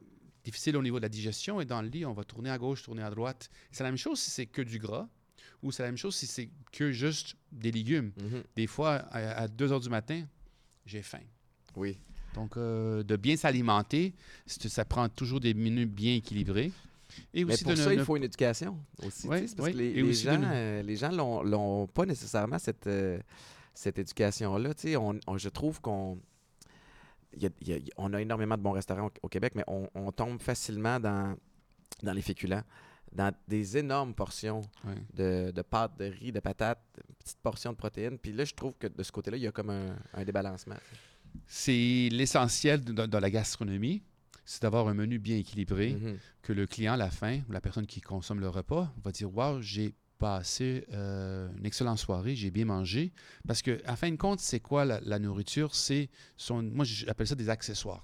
difficile 0.45 0.77
au 0.77 0.83
niveau 0.83 0.99
de 0.99 1.03
la 1.03 1.09
digestion. 1.09 1.61
Et 1.61 1.65
dans 1.65 1.83
le 1.83 1.89
lit, 1.89 2.05
on 2.05 2.13
va 2.13 2.25
tourner 2.25 2.51
à 2.51 2.59
gauche, 2.59 2.83
tourner 2.83 3.03
à 3.03 3.11
droite. 3.11 3.51
C'est 3.73 3.83
la 3.83 3.91
même 3.91 3.99
chose 3.99 4.21
si 4.21 4.31
c'est 4.31 4.47
que 4.47 4.63
du 4.63 4.79
gras 4.79 5.09
ou 5.63 5.73
c'est 5.73 5.83
la 5.83 5.89
même 5.89 5.97
chose 5.97 6.15
si 6.15 6.27
c'est 6.27 6.51
que 6.73 6.93
juste 6.93 7.37
des 7.51 7.73
légumes. 7.73 8.13
Mhm. 8.21 8.43
Des 8.55 8.67
fois, 8.67 8.97
à, 9.11 9.49
2 9.49 9.73
heures 9.73 9.81
du 9.81 9.89
matin, 9.89 10.25
j'ai 10.85 11.03
faim. 11.03 11.23
Oui. 11.75 11.99
Donc, 12.35 12.57
euh, 12.57 13.03
de 13.03 13.17
bien 13.17 13.37
s'alimenter, 13.37 14.13
ça 14.47 14.85
prend 14.85 15.09
toujours 15.09 15.41
des 15.41 15.55
menus 15.55 15.89
bien 15.89 16.15
équilibrés. 16.17 16.73
Et 17.33 17.45
Mais 17.45 17.57
pour 17.57 17.71
de 17.73 17.77
ça, 17.77 17.91
ne- 17.91 17.95
il 17.95 18.05
faut 18.05 18.17
une 18.17 18.25
éducation 18.25 18.77
aussi. 19.05 19.23
C'est 19.23 19.57
parce 19.57 19.71
que 19.71 19.77
les, 19.77 19.87
Et 19.91 19.95
les 19.95 20.03
aussi 20.03 20.25
gens, 20.25 20.43
euh, 20.43 20.83
les 20.83 20.97
gens 20.97 21.11
l'ont 21.43 21.87
pas 21.87 22.07
nécessairement 22.07 22.59
cette, 22.59 22.87
euh, 22.89 23.21
cette 23.75 23.99
éducation-là. 23.99 24.75
Tu 24.75 24.89
sais, 24.89 24.97
on, 24.97 25.19
on- 25.27 25.37
je 25.39 25.49
trouve 25.49 25.81
qu'on 25.81 26.19
y 27.37 27.47
a- 27.47 27.51
il 27.61 27.69
y 27.69 27.73
a- 27.75 27.79
on 27.97 28.13
a 28.15 28.21
énormément 28.23 28.57
de 28.57 28.63
bons 28.63 28.73
restaurants 28.73 29.07
au, 29.07 29.13
au 29.23 29.29
Québec, 29.29 29.53
mais 29.57 29.65
on, 29.67 29.89
on 29.95 30.13
tombe 30.13 30.41
facilement 30.41 31.01
dans, 31.01 31.37
dans 32.03 32.13
les 32.13 32.23
féculents, 32.23 32.63
dans 33.13 33.33
des 33.49 33.77
énormes 33.77 34.15
portions 34.15 34.63
de, 35.15 35.51
de 35.51 35.63
pâtes, 35.63 35.97
de 35.99 36.05
riz, 36.07 36.33
de 36.33 36.41
patates, 36.41 36.83
petites 37.19 37.39
portions 37.41 37.73
de 37.73 37.77
protéines. 37.77 38.19
Puis 38.19 38.33
là, 38.33 38.45
je 38.45 38.55
trouve 38.55 38.75
que 38.79 38.87
de 38.87 39.03
ce 39.03 39.13
côté-là, 39.13 39.37
il 39.37 39.43
y 39.43 39.47
a 39.47 39.53
comme 39.53 39.71
un, 39.71 39.97
un 40.15 40.25
débalancement. 40.25 40.77
C'est 41.47 42.09
l'essentiel 42.13 42.83
de- 42.85 42.93
dans, 43.07 43.21
la 43.21 43.31
gastronomie, 43.31 44.03
c'est 44.45 44.63
d'avoir 44.63 44.89
un 44.89 44.95
menu 44.95 45.19
bien 45.19 45.37
équilibré, 45.37 45.95
Mhm. 45.95 46.19
que 46.43 46.53
le 46.53 46.67
client, 46.67 46.95
à 46.95 46.97
la 46.97 47.11
fin, 47.11 47.41
ou 47.49 47.53
la 47.53 47.61
personne 47.61 47.87
qui 47.87 48.01
consomme 48.01 48.41
le 48.41 48.49
repas, 48.49 48.93
va 49.03 49.11
dire 49.11 49.35
Waouh, 49.35 49.61
j'ai 49.61 49.95
passé 50.25 50.87
euh, 50.95 51.51
une 51.59 51.67
excellente 51.67 51.99
soirée, 51.99 52.35
j'ai 52.35 52.51
bien 52.51 52.65
mangé. 52.65 53.13
Parce 53.47 53.61
que, 53.61 53.79
fin 53.95 54.11
de 54.11 54.17
compte, 54.17 54.41
c'est 54.41 54.59
quoi 54.59 54.87
la, 54.87 55.19
nourriture? 55.19 55.75
C'est 55.75 56.09
son, 56.39 56.63
moi, 56.63 56.87
j'appelle 56.87 57.27
ça 57.27 57.35
des 57.35 57.51
accessoires. 57.51 58.03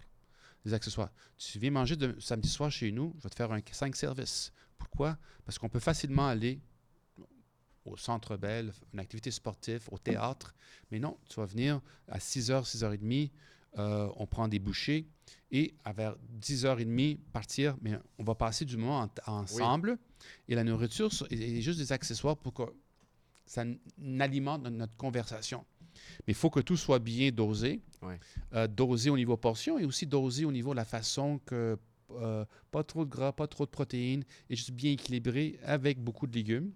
Des 0.66 0.74
accessoires. 0.74 1.10
Tu 1.38 1.58
viens 1.58 1.70
manger 1.70 1.96
de, 1.96 2.14
samedi 2.20 2.50
soir 2.50 2.70
chez 2.70 2.92
nous, 2.92 3.14
je 3.16 3.22
vais 3.22 3.30
te 3.30 3.36
faire 3.36 3.50
un 3.50 3.60
5 3.72 3.96
services. 3.96 4.52
Pourquoi? 4.76 5.16
Parce 5.46 5.58
qu'on 5.58 5.70
peut 5.70 5.80
facilement 5.80 6.28
aller 6.28 6.60
au 7.86 7.96
centre 7.96 8.36
Bell, 8.36 8.70
une 8.92 9.00
activité 9.00 9.30
sportive, 9.30 9.88
au 9.90 9.96
théâtre. 9.96 10.54
Mais 10.90 10.98
non, 10.98 11.16
tu 11.26 11.36
vas 11.40 11.46
venir 11.46 11.80
à 12.06 12.18
6h, 12.18 12.70
6h30, 12.70 13.30
euh, 13.78 14.08
on 14.16 14.26
prend 14.26 14.48
des 14.48 14.58
bouchées 14.58 15.06
et 15.52 15.74
à 15.84 15.92
vers 15.92 16.16
10h30, 16.40 17.18
partir, 17.32 17.76
mais 17.82 17.92
on 18.18 18.24
va 18.24 18.34
passer 18.34 18.64
du 18.64 18.76
moment 18.76 19.08
en- 19.26 19.32
ensemble. 19.42 19.98
Et 20.48 20.54
la 20.54 20.64
nourriture 20.64 21.10
est, 21.30 21.60
juste 21.60 21.78
des 21.78 21.92
accessoires 21.92 22.36
pour 22.36 22.52
que 22.52 22.62
ça 23.46 23.64
alimente 24.18 24.62
notre, 24.62 24.96
conversation. 24.96 25.64
Mais 26.26 26.32
il 26.32 26.34
faut 26.34 26.50
que 26.50 26.60
tout 26.60 26.76
soit 26.76 26.98
bien 26.98 27.30
dosé. 27.30 27.80
Euh, 28.54 28.66
dosé 28.66 29.10
au 29.10 29.16
niveau 29.16 29.36
portion 29.36 29.78
et 29.78 29.84
aussi 29.84 30.06
dosé 30.06 30.44
au 30.44 30.52
niveau 30.52 30.70
de 30.70 30.76
la 30.76 30.84
façon 30.84 31.40
que 31.44 31.78
euh, 32.12 32.44
pas 32.70 32.82
trop 32.82 33.04
de 33.04 33.10
gras, 33.10 33.32
pas 33.32 33.46
trop 33.46 33.66
de 33.66 33.70
protéines 33.70 34.24
et 34.48 34.56
juste 34.56 34.72
bien 34.72 34.92
équilibré 34.92 35.58
avec 35.62 35.98
beaucoup 36.02 36.26
de 36.26 36.34
légumes. 36.34 36.72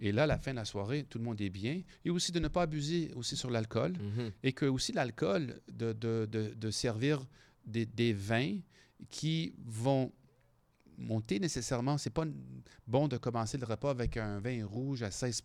Et 0.00 0.12
là, 0.12 0.22
à 0.22 0.26
la 0.26 0.38
fin 0.38 0.52
de 0.52 0.56
la 0.56 0.64
soirée, 0.64 1.04
tout 1.08 1.18
le 1.18 1.24
monde 1.24 1.40
est 1.40 1.50
bien. 1.50 1.82
Et 2.04 2.10
aussi 2.10 2.32
de 2.32 2.40
ne 2.40 2.48
pas 2.48 2.62
abuser 2.62 3.10
aussi 3.14 3.36
sur 3.36 3.50
l'alcool 3.50 3.92
Mhm. 3.92 4.32
et 4.42 4.52
que 4.52 4.64
aussi 4.66 4.92
l'alcool, 4.92 5.60
de, 5.70 5.92
de, 5.92 6.26
de, 6.30 6.54
de 6.54 6.70
servir 6.70 7.26
des, 7.66 7.84
des 7.86 8.12
vins 8.14 8.56
qui 9.10 9.54
vont 9.66 10.10
monter 11.00 11.40
nécessairement. 11.40 11.98
C'est 11.98 12.10
pas 12.10 12.24
bon 12.86 13.08
de 13.08 13.16
commencer 13.16 13.58
le 13.58 13.66
repas 13.66 13.90
avec 13.90 14.16
un 14.16 14.38
vin 14.38 14.64
rouge 14.64 15.02
à 15.02 15.10
16 15.10 15.42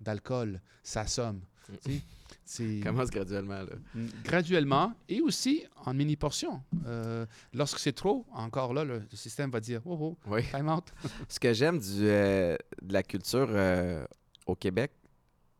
d'alcool. 0.00 0.60
Ça 0.82 1.06
somme. 1.06 1.40
Mm. 1.86 2.82
Commence 2.82 3.10
graduellement. 3.10 3.62
Là. 3.62 3.76
Mm, 3.94 4.06
graduellement 4.24 4.92
et 5.08 5.20
aussi 5.20 5.64
en 5.84 5.94
mini 5.94 6.16
portions. 6.16 6.62
Euh, 6.86 7.24
lorsque 7.54 7.78
c'est 7.78 7.92
trop, 7.92 8.26
encore 8.32 8.74
là, 8.74 8.84
le, 8.84 9.02
système 9.14 9.50
va 9.50 9.60
dire 9.60 9.80
Oh, 9.84 9.96
oh, 10.00 10.18
Oui. 10.26 10.42
time 10.50 10.68
out. 10.68 10.92
Ce 11.28 11.38
que 11.38 11.52
j'aime 11.52 11.80
euh, 12.00 12.56
de 12.82 12.92
la 12.92 13.02
culture 13.02 13.48
euh, 13.50 14.04
au 14.46 14.54
Québec, 14.54 14.92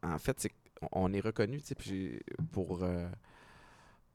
en 0.02 0.18
fait, 0.18 0.40
c'est 0.40 0.52
qu'on 0.74 1.12
est 1.12 1.20
reconnu 1.20 1.60
pour, 2.50 2.84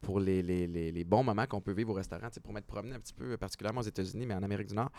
pour 0.01 0.19
les, 0.19 0.41
les- 0.41 0.67
les- 0.67 0.91
les 0.91 1.03
bons 1.03 1.23
moments 1.23 1.45
qu'on 1.47 1.61
peut 1.61 1.71
vivre 1.73 1.91
au 1.91 1.93
restaurant, 1.95 2.27
pour 2.43 2.53
m'être 2.53 2.67
promené 2.67 2.95
un 2.95 2.99
petit 2.99 3.13
peu, 3.13 3.35
particulièrement 3.37 3.81
aux 3.81 3.85
États-Unis, 3.85 4.25
mais 4.25 4.33
en 4.35 4.43
Amérique 4.43 4.67
du 4.67 4.75
Nord. 4.75 4.91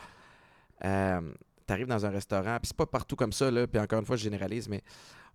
tu 0.80 1.72
arrives 1.72 1.86
dans 1.86 2.06
un 2.06 2.10
restaurant, 2.10 2.58
puis 2.60 2.68
c'est 2.68 2.76
pas 2.76 2.86
partout 2.86 3.16
comme 3.16 3.32
ça, 3.32 3.50
là, 3.50 3.66
puis 3.66 3.80
encore 3.80 3.98
une 4.00 4.06
fois, 4.06 4.16
je 4.16 4.22
généralise, 4.24 4.68
mais 4.68 4.82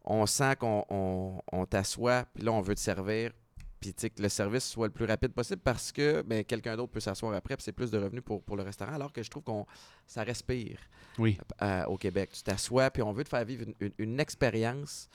on 0.04 0.26
sent 0.26 0.56
qu'on 0.58 0.84
on, 0.90 1.42
on 1.52 1.66
t'assoit, 1.66 2.26
puis 2.34 2.44
là, 2.44 2.52
on 2.52 2.62
veut 2.62 2.76
te 2.76 2.80
servir, 2.80 3.32
puis 3.80 3.94
que 3.94 4.22
le 4.22 4.30
service 4.30 4.64
soit 4.66 4.88
le 4.88 4.94
plus 4.94 5.06
rapide 5.06 5.34
possible 5.34 5.62
parce 5.62 5.92
que 5.92 6.22
ben, 6.22 6.44
quelqu'un 6.46 6.76
d'autre 6.78 6.92
peut 6.94 7.02
s'asseoir 7.02 7.34
après, 7.36 7.56
puis 7.58 7.64
c'est 7.64 7.74
plus 7.74 7.92
de 7.92 7.98
revenus 7.98 8.24
pour, 8.24 8.42
pour 8.42 8.56
le 8.56 8.64
restaurant, 8.64 8.94
alors 8.94 9.12
que 9.12 9.22
je 9.22 9.30
trouve 9.30 9.44
qu'on 9.44 9.66
ça 10.08 10.24
respire 10.24 10.80
Oui. 11.20 11.38
euh, 11.62 11.84
au 11.86 11.98
Québec. 11.98 12.32
Tu 12.34 12.44
t'assois, 12.44 12.90
puis 12.92 13.02
on 13.04 13.12
veut 13.12 13.26
te 13.26 13.30
faire 13.30 13.44
vivre 13.44 13.66
une, 13.68 13.76
une- 13.82 13.94
une 13.98 14.20
expérience 14.22 15.10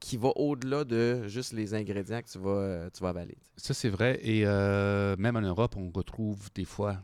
qui 0.00 0.16
va 0.16 0.28
au-delà 0.36 0.84
de 0.84 1.26
juste 1.28 1.52
les 1.52 1.74
ingrédients 1.74 2.22
que 2.22 2.28
tu 2.28 2.38
vas, 2.38 2.50
euh, 2.50 2.90
tu 2.92 3.02
vas 3.02 3.08
avaler. 3.10 3.36
Ça, 3.56 3.74
c'est 3.74 3.88
vrai. 3.88 4.18
Et 4.22 4.46
euh, 4.46 5.16
même 5.18 5.36
en 5.36 5.40
Europe, 5.40 5.74
on 5.76 5.90
retrouve 5.90 6.48
des 6.54 6.64
fois 6.64 7.02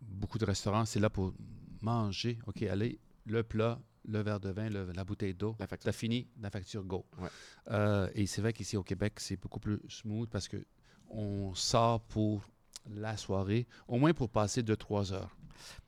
beaucoup 0.00 0.38
de 0.38 0.44
restaurants, 0.44 0.84
c'est 0.84 1.00
là 1.00 1.10
pour 1.10 1.34
manger. 1.82 2.38
OK, 2.46 2.62
allez, 2.62 2.98
le 3.26 3.42
plat, 3.42 3.78
le 4.08 4.20
verre 4.20 4.40
de 4.40 4.50
vin, 4.50 4.68
le- 4.68 4.92
la 4.92 5.04
bouteille 5.04 5.34
d'eau. 5.34 5.56
La 5.58 5.66
facture. 5.66 5.86
T'as 5.92 5.96
fini, 5.96 6.28
la 6.40 6.50
facture 6.50 6.84
go. 6.84 7.04
Ouais. 7.20 7.28
Euh, 7.70 8.08
et 8.14 8.26
c'est 8.26 8.40
vrai 8.40 8.52
qu'ici 8.52 8.76
au 8.76 8.82
Québec, 8.82 9.14
c'est 9.18 9.36
beaucoup 9.36 9.60
plus 9.60 9.80
smooth 9.88 10.28
parce 10.30 10.48
que 10.48 10.64
on 11.10 11.54
sort 11.54 12.00
pour 12.02 12.42
la 12.90 13.16
soirée, 13.16 13.66
au 13.86 13.98
moins 13.98 14.12
pour 14.12 14.28
passer 14.30 14.62
2-3 14.62 15.12
heures. 15.12 15.36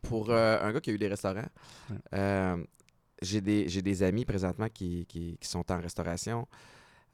Pour 0.02 0.30
euh, 0.30 0.58
un 0.60 0.72
gars 0.72 0.80
qui 0.80 0.90
a 0.90 0.92
eu 0.92 0.98
des 0.98 1.08
restaurants, 1.08 1.46
Ouais. 1.90 2.64
J'ai 3.22 3.40
des, 3.40 3.68
j'ai 3.68 3.82
des 3.82 4.02
amis 4.02 4.24
présentement 4.24 4.68
qui, 4.68 5.06
qui- 5.06 5.36
qui 5.38 5.48
sont 5.48 5.70
en 5.70 5.80
restauration. 5.80 6.46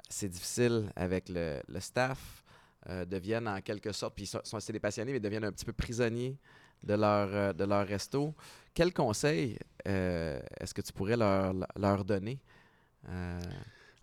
C'est 0.09 0.29
difficile 0.29 0.91
avec 0.97 1.29
le, 1.29 1.61
le 1.69 1.81
staff. 1.81 2.43
euh, 2.89 3.05
deviennent 3.05 3.49
en 3.49 3.61
quelque 3.61 3.91
sorte, 3.93 4.15
puis 4.15 4.27
sont, 4.27 4.41
sont- 4.45 4.59
des 4.73 4.79
passionnés, 4.79 5.13
mais 5.13 5.19
deviennent 5.19 5.45
un 5.45 5.51
petit 5.51 5.65
peu 5.65 5.73
prisonniers 5.73 6.39
de 6.85 6.95
leur, 6.95 7.29
euh, 7.35 7.53
de 7.53 7.65
leur 7.65 7.85
resto. 7.87 8.33
Quel 8.75 8.93
conseil 8.93 9.59
euh, 9.89 10.41
est-ce 10.61 10.73
que 10.73 10.83
tu 10.83 10.93
pourrais 10.93 11.17
leur, 11.17 11.53
leur 11.77 12.05
donner? 12.05 12.39
Euh, 13.09 13.41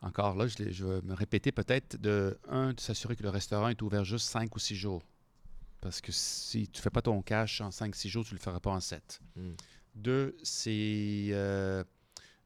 Encore 0.02 0.36
là, 0.36 0.48
je, 0.48 0.70
je 0.70 0.86
vais 0.86 1.02
me 1.02 1.14
répéter 1.14 1.54
peut-être 1.54 1.96
de 1.96 2.38
un, 2.50 2.74
de 2.74 2.80
s'assurer 2.82 3.16
que 3.16 3.24
le 3.24 3.30
restaurant 3.30 3.70
est 3.70 3.82
ouvert 3.82 4.04
juste 4.04 4.28
5 4.28 4.54
ou 4.54 4.60
6 4.60 4.76
jours. 4.76 5.02
Parce 5.80 6.02
que 6.02 6.12
si 6.12 6.68
tu 6.68 6.82
fais 6.82 6.90
pas 6.90 7.02
ton 7.02 7.22
cash 7.22 7.62
en 7.62 7.70
5-6 7.70 8.10
jours, 8.10 8.26
tu 8.26 8.34
le 8.34 8.40
feras 8.42 8.60
pas 8.60 8.72
en 8.72 8.82
7. 8.82 9.22
hmm. 9.38 9.52
Deux, 9.96 10.36
c'est 10.44 11.28
euh, 11.32 11.84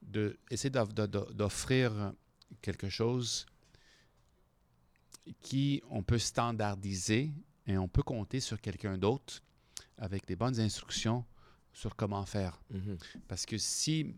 de 0.01 0.37
essayer 0.51 0.69
d'off- 0.69 0.93
de- 0.93 1.05
de- 1.05 1.33
d'offrir 1.33 2.13
quelque 2.61 2.89
chose 2.89 3.45
qui 5.41 5.81
on 5.89 6.03
peut 6.03 6.17
standardiser 6.19 7.31
et 7.67 7.77
on 7.77 7.87
peut 7.87 8.03
compter 8.03 8.39
sur 8.39 8.59
quelqu'un 8.61 8.97
d'autre 8.97 9.41
avec 9.97 10.25
des 10.25 10.35
bonnes 10.35 10.59
instructions 10.59 11.25
sur 11.73 11.95
comment 11.95 12.25
faire. 12.25 12.59
Mhm. 12.71 12.97
Parce 13.27 13.45
que 13.45 13.57
si 13.57 14.15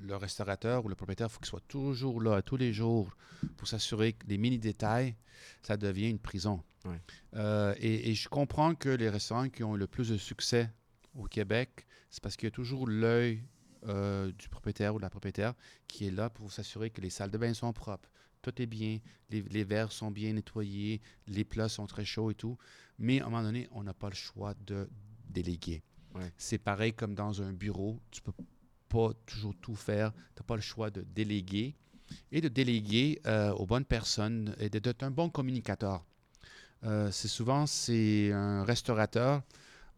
le 0.00 0.16
restaurateur 0.16 0.84
ou 0.84 0.88
le 0.88 0.94
propriétaire, 0.94 1.28
il 1.28 1.30
faut 1.32 1.38
qu'il 1.38 1.46
soit 1.48 1.66
toujours 1.68 2.20
là 2.20 2.42
tous 2.42 2.56
les 2.56 2.72
jours 2.72 3.16
pour 3.56 3.68
s'assurer 3.68 4.12
que 4.12 4.26
les 4.26 4.36
mini-détails, 4.38 5.14
ça 5.62 5.76
devient 5.76 6.10
une 6.10 6.18
prison. 6.18 6.62
Ouais. 6.84 7.00
Euh, 7.34 7.74
et, 7.78 8.10
et 8.10 8.14
je 8.14 8.28
comprends 8.28 8.74
que 8.74 8.90
les 8.90 9.08
restaurants 9.08 9.48
qui 9.48 9.62
ont 9.64 9.76
le 9.76 9.86
plus 9.86 10.10
de 10.10 10.18
succès 10.18 10.70
au 11.14 11.24
Québec, 11.24 11.86
c'est 12.14 12.22
parce 12.22 12.36
qu'il 12.36 12.46
y 12.46 12.52
a 12.52 12.52
toujours 12.52 12.86
l'œil 12.86 13.42
euh, 13.88 14.30
du 14.38 14.48
propriétaire 14.48 14.94
ou 14.94 14.98
de 14.98 15.02
la 15.02 15.10
propriétaire 15.10 15.52
qui 15.88 16.06
est 16.06 16.12
là 16.12 16.30
pour 16.30 16.52
s'assurer 16.52 16.90
que 16.90 17.00
les 17.00 17.10
salles 17.10 17.32
de 17.32 17.38
bain 17.38 17.52
sont 17.54 17.72
propres, 17.72 18.08
tout 18.40 18.62
est 18.62 18.66
bien, 18.66 19.00
les, 19.30 19.42
les 19.42 19.64
verres 19.64 19.90
sont 19.90 20.12
bien 20.12 20.32
nettoyés, 20.32 21.00
les 21.26 21.42
plats 21.44 21.68
sont 21.68 21.88
très 21.88 22.04
chauds 22.04 22.30
et 22.30 22.36
tout. 22.36 22.56
Mais 23.00 23.20
à 23.20 23.26
un 23.26 23.30
moment 23.30 23.42
donné, 23.42 23.66
on 23.72 23.82
n'a 23.82 23.94
pas 23.94 24.10
le 24.10 24.14
choix 24.14 24.54
de 24.64 24.88
déléguer. 25.28 25.82
Ouais. 26.14 26.32
C'est 26.36 26.58
pareil 26.58 26.92
comme 26.92 27.16
dans 27.16 27.42
un 27.42 27.52
bureau, 27.52 28.00
tu 28.12 28.22
peux 28.22 28.32
pas 28.88 29.10
toujours 29.26 29.56
tout 29.60 29.74
faire, 29.74 30.12
tu 30.12 30.40
n'as 30.40 30.46
pas 30.46 30.54
le 30.54 30.62
choix 30.62 30.92
de 30.92 31.02
déléguer 31.02 31.74
et 32.30 32.40
de 32.40 32.46
déléguer 32.46 33.20
euh, 33.26 33.50
aux 33.54 33.66
bonnes 33.66 33.84
personnes 33.84 34.54
et 34.60 34.70
d'être 34.70 35.02
un 35.02 35.10
bon 35.10 35.30
communicateur. 35.30 36.04
Euh, 36.84 37.10
c'est 37.10 37.28
souvent, 37.28 37.66
c'est 37.66 38.30
un 38.30 38.62
restaurateur, 38.62 39.42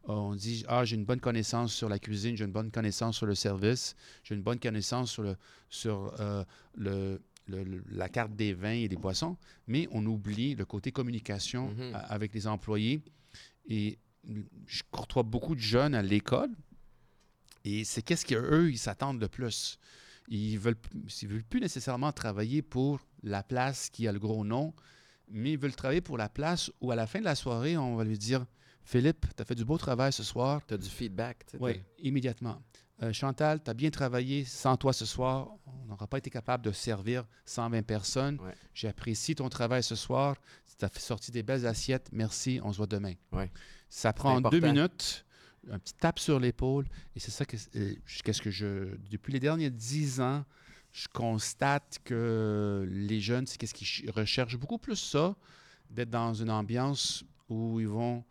on 0.07 0.35
dit, 0.35 0.63
ah, 0.67 0.85
j'ai 0.85 0.95
une 0.95 1.05
bonne 1.05 1.19
connaissance 1.19 1.73
sur 1.73 1.89
la 1.89 1.99
cuisine, 1.99 2.35
j'ai 2.37 2.45
une 2.45 2.51
bonne 2.51 2.71
connaissance 2.71 3.17
sur 3.17 3.25
le 3.25 3.35
service, 3.35 3.95
j'ai 4.23 4.35
une 4.35 4.41
bonne 4.41 4.59
connaissance 4.59 5.11
sur, 5.11 5.23
le, 5.23 5.35
sur 5.69 6.13
euh, 6.19 6.43
le, 6.75 7.21
le- 7.47 7.63
le- 7.63 7.83
la 7.91 8.07
carte 8.09 8.33
des 8.35 8.53
vins 8.53 8.71
et 8.71 8.87
des 8.87 8.95
boissons, 8.95 9.37
mais 9.67 9.87
on 9.91 10.05
oublie 10.05 10.55
le 10.55 10.65
côté 10.65 10.91
communication 10.91 11.69
Mhm. 11.71 11.93
a- 11.95 11.99
avec 11.99 12.33
les 12.33 12.47
employés. 12.47 13.01
Et 13.69 13.97
je 14.65 14.81
côtoie 14.91 15.23
beaucoup 15.23 15.55
de 15.55 15.59
jeunes 15.61 15.95
à 15.95 16.01
l'école, 16.01 16.49
et 17.65 17.83
c'est 17.83 18.01
qu'est-ce 18.01 18.25
qu'eux, 18.25 18.69
ils 18.71 18.77
s'attendent 18.77 19.19
le 19.19 19.27
plus? 19.27 19.77
Ils 20.29 20.57
veulent, 20.59 20.77
ils 21.21 21.27
veulent 21.27 21.43
plus 21.43 21.59
nécessairement 21.61 22.11
travailler 22.11 22.61
pour 22.61 22.99
la 23.23 23.43
place 23.43 23.89
qui 23.89 24.07
a 24.07 24.11
le 24.11 24.19
gros 24.19 24.43
nom, 24.45 24.73
mais 25.29 25.53
ils 25.53 25.57
veulent 25.57 25.75
travailler 25.75 26.01
pour 26.01 26.17
la 26.17 26.29
place 26.29 26.71
où 26.81 26.91
à 26.91 26.95
la 26.95 27.07
fin 27.07 27.19
de 27.19 27.25
la 27.25 27.35
soirée, 27.35 27.77
on 27.77 27.95
va 27.95 28.03
lui 28.03 28.17
dire 28.17 28.45
Philippe, 28.87 29.25
tu 29.35 29.41
as 29.41 29.45
fait 29.45 29.53
du 29.55 29.65
beau 29.65 29.77
travail 29.77 30.13
ce 30.13 30.23
soir. 30.23 30.61
Tu 30.65 30.73
as 30.73 30.77
du 30.77 30.87
feedback. 30.89 31.45
Oui, 31.59 31.81
immédiatement. 31.99 32.61
Euh, 33.03 33.11
Chantal, 33.11 33.61
tu 33.61 33.69
as 33.69 33.73
bien 33.73 33.89
travaillé. 33.89 34.45
Sans 34.45 34.77
toi 34.77 34.93
ce 34.93 35.05
soir, 35.05 35.49
on 35.65 35.85
n'aura 35.87 36.07
pas 36.07 36.17
été 36.19 36.29
capable 36.29 36.63
de 36.63 36.71
servir 36.71 37.25
120 37.45 37.81
personnes. 37.85 38.39
Ouais. 38.39 38.55
J'apprécie 38.73 39.35
ton 39.35 39.49
travail 39.49 39.83
ce 39.83 39.95
soir. 39.95 40.37
Tu 40.79 40.85
as 40.85 40.99
sorti 40.99 41.31
des 41.31 41.43
belles 41.43 41.67
assiettes. 41.67 42.07
Merci, 42.13 42.61
on 42.63 42.71
se 42.71 42.77
voit 42.77 42.87
demain. 42.87 43.13
Ouais. 43.33 43.51
Ça 43.89 44.13
prend 44.13 44.39
deux 44.39 44.61
minutes, 44.61 45.25
un 45.69 45.79
petit 45.79 45.93
tape 45.95 46.17
sur 46.19 46.39
l'épaule. 46.39 46.85
Et 47.13 47.19
c'est 47.19 47.31
ça 47.31 47.43
que, 47.45 47.57
euh, 47.75 47.93
qu'est-ce 48.23 48.41
que 48.41 48.51
je. 48.51 48.95
Depuis 49.11 49.33
les 49.33 49.41
derniers 49.41 49.69
dix 49.69 50.21
ans, 50.21 50.45
je 50.93 51.07
constate 51.09 51.99
que 52.05 52.87
les 52.89 53.19
jeunes, 53.19 53.47
c'est 53.47 53.57
qu'est-ce 53.57 53.73
qu'ils 53.73 53.85
ch- 53.85 54.09
recherchent 54.15 54.57
beaucoup 54.57 54.77
plus 54.77 54.95
ça, 54.95 55.35
d'être 55.89 56.09
dans 56.09 56.33
une 56.33 56.49
ambiance 56.49 57.25
où 57.49 57.81
ils 57.81 57.87
vont 57.87 58.23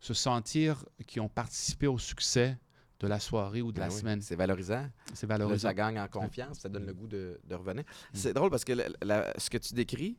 se 0.00 0.14
sentir 0.14 0.84
qu'ils 1.06 1.22
ont 1.22 1.28
participé 1.28 1.86
au 1.86 1.98
succès 1.98 2.56
de 3.00 3.06
la 3.06 3.20
soirée 3.20 3.62
ou 3.62 3.70
de 3.72 3.76
Ben 3.78 3.86
la 3.88 3.92
oui, 3.94 4.00
semaine. 4.00 4.20
C'est 4.22 4.34
valorisant. 4.36 4.88
C'est 5.14 5.26
Là, 5.28 5.36
valorisant. 5.36 5.68
ça 5.68 5.74
gagne 5.74 5.98
en 6.00 6.08
confiance, 6.08 6.58
ça 6.60 6.68
donne 6.68 6.86
le 6.86 6.94
goût 6.94 7.06
de, 7.06 7.40
de 7.44 7.54
revenir. 7.54 7.84
C'est 8.12 8.32
drôle 8.32 8.50
parce 8.50 8.64
que 8.64 8.72
la- 8.72 8.88
la- 9.02 9.32
ce 9.38 9.48
que 9.50 9.58
tu 9.58 9.74
décris, 9.74 10.16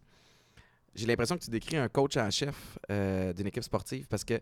j'ai 0.95 1.05
l'impression 1.05 1.37
que 1.37 1.43
tu 1.43 1.49
décris 1.51 1.77
un 1.77 1.89
coach 1.89 2.15
en 2.17 2.29
chef 2.31 2.77
euh, 2.89 3.33
d'une 3.33 3.47
équipe 3.47 3.63
sportive 3.63 4.07
parce 4.07 4.23
que, 4.23 4.35
euh, 4.35 4.39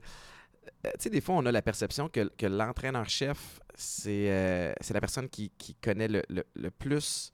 tu 0.84 0.90
sais, 1.00 1.10
des 1.10 1.20
fois, 1.22 1.36
on 1.36 1.46
a 1.46 1.52
la 1.52 1.62
perception 1.62 2.10
que, 2.10 2.30
que 2.38 2.46
l'entraîneur-chef, 2.46 3.60
c'est 3.76 4.32
euh, 4.32 4.74
c'est 4.82 4.94
la 4.94 5.02
personne 5.02 5.30
qui, 5.30 5.50
qui 5.58 5.74
connaît 5.76 6.08
le, 6.08 6.22
le- 6.30 6.46
le 6.56 6.72
plus 6.72 7.32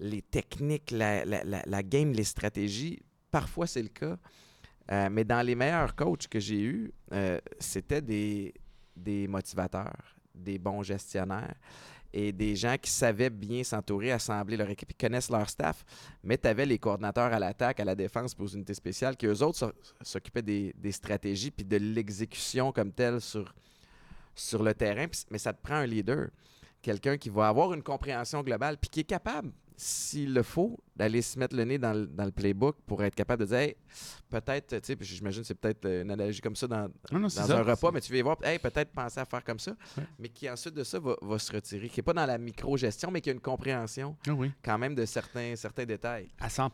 les 0.00 0.22
techniques, 0.22 0.90
la- 0.92 1.24
la 1.24 1.82
game, 1.82 2.12
les 2.12 2.24
stratégies. 2.24 3.00
Parfois, 3.30 3.66
c'est 3.66 3.82
le 3.82 3.88
cas. 3.88 4.16
Euh, 4.90 5.08
mais 5.10 5.24
dans 5.24 5.44
les 5.44 5.54
meilleurs 5.54 5.94
coachs 5.94 6.28
que 6.28 6.40
j'ai 6.40 6.62
eus, 6.62 6.92
euh, 7.12 7.38
c'était 7.58 8.00
des, 8.00 8.54
des 8.96 9.28
motivateurs, 9.28 10.16
des 10.34 10.58
bons 10.58 10.82
gestionnaires 10.82 11.54
et 12.10 12.32
des 12.32 12.56
gens 12.56 12.76
qui 12.80 12.90
savaient 12.90 13.28
bien 13.28 13.62
s'entourer, 13.62 14.12
assembler 14.12 14.56
leur 14.56 14.70
équipe, 14.70 14.88
qui 14.88 14.96
connaissent 14.96 15.28
leur 15.28 15.46
staff. 15.50 15.84
Mais 16.24 16.38
tu 16.38 16.48
avais 16.48 16.64
les 16.64 16.78
coordinateurs 16.78 17.30
à 17.34 17.38
l'attaque, 17.38 17.80
à 17.80 17.84
la 17.84 17.94
défense, 17.94 18.34
puis 18.34 18.44
aux 18.44 18.48
unités 18.48 18.72
spéciales, 18.72 19.14
qui 19.14 19.26
eux 19.26 19.42
autres 19.42 19.58
s'o- 19.58 19.72
s'occupaient 20.00 20.40
des, 20.40 20.72
des 20.74 20.92
stratégies 20.92 21.50
puis 21.50 21.66
de 21.66 21.76
l'exécution 21.76 22.72
comme 22.72 22.92
telle 22.92 23.20
sur, 23.20 23.54
sur 24.34 24.62
le 24.62 24.72
terrain. 24.72 25.04
Mais 25.30 25.36
ça 25.36 25.52
te 25.52 25.60
prend 25.60 25.74
un 25.74 25.86
leader, 25.86 26.30
quelqu'un 26.80 27.18
qui 27.18 27.28
va 27.28 27.48
avoir 27.48 27.74
une 27.74 27.82
compréhension 27.82 28.42
globale, 28.42 28.78
puis 28.78 28.88
qui 28.88 29.00
est 29.00 29.04
capable, 29.04 29.50
s'il 29.80 30.34
le 30.34 30.42
faut, 30.42 30.76
d'aller 30.96 31.22
se 31.22 31.38
mettre 31.38 31.54
le 31.54 31.62
nez 31.62 31.78
dans 31.78 31.92
le, 31.92 32.06
dans 32.08 32.24
le 32.24 32.32
playbook 32.32 32.76
pour 32.84 33.00
être 33.04 33.14
capable 33.14 33.42
de 33.44 33.46
dire, 33.46 33.58
Hey, 33.58 33.76
peut-être, 34.28 34.80
tu 34.80 34.92
sais, 34.92 34.96
j'imagine 35.00 35.42
que 35.42 35.46
c'est 35.46 35.54
peut-être 35.54 35.84
euh, 35.84 36.02
une 36.02 36.10
analogie 36.10 36.40
comme 36.40 36.56
ça 36.56 36.66
dans, 36.66 36.88
Non, 37.12 37.20
non, 37.20 37.28
c'est 37.28 37.42
dans 37.42 37.46
ça. 37.46 37.58
un 37.60 37.62
repas, 37.62 37.92
mais 37.92 38.00
tu 38.00 38.12
vas 38.12 38.20
voir, 38.24 38.36
hey, 38.42 38.58
peut-être 38.58 38.90
penser 38.90 39.20
à 39.20 39.24
faire 39.24 39.44
comme 39.44 39.60
ça, 39.60 39.76
Ouais. 39.96 40.02
mais 40.18 40.28
qui 40.30 40.50
ensuite 40.50 40.74
de 40.74 40.82
ça 40.82 40.98
va, 40.98 41.14
va 41.22 41.38
se 41.38 41.52
retirer, 41.52 41.88
qui 41.88 42.00
n'est 42.00 42.02
pas 42.02 42.12
dans 42.12 42.26
la 42.26 42.38
micro-gestion, 42.38 43.12
mais 43.12 43.20
qui 43.20 43.30
a 43.30 43.32
une 43.32 43.40
compréhension 43.40 44.16
Ah 44.26 44.32
oui. 44.32 44.50
quand 44.64 44.78
même 44.78 44.96
de 44.96 45.04
certains, 45.04 45.54
certains 45.54 45.84
détails. 45.84 46.28
À 46.40 46.50
100 46.50 46.72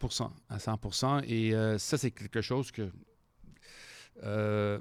à 0.49 0.59
100 0.59 1.21
Et 1.27 1.55
euh, 1.55 1.77
ça, 1.77 1.99
c'est 1.99 2.11
quelque 2.11 2.41
chose 2.41 2.71
que 2.73 2.91
euh, 4.23 4.79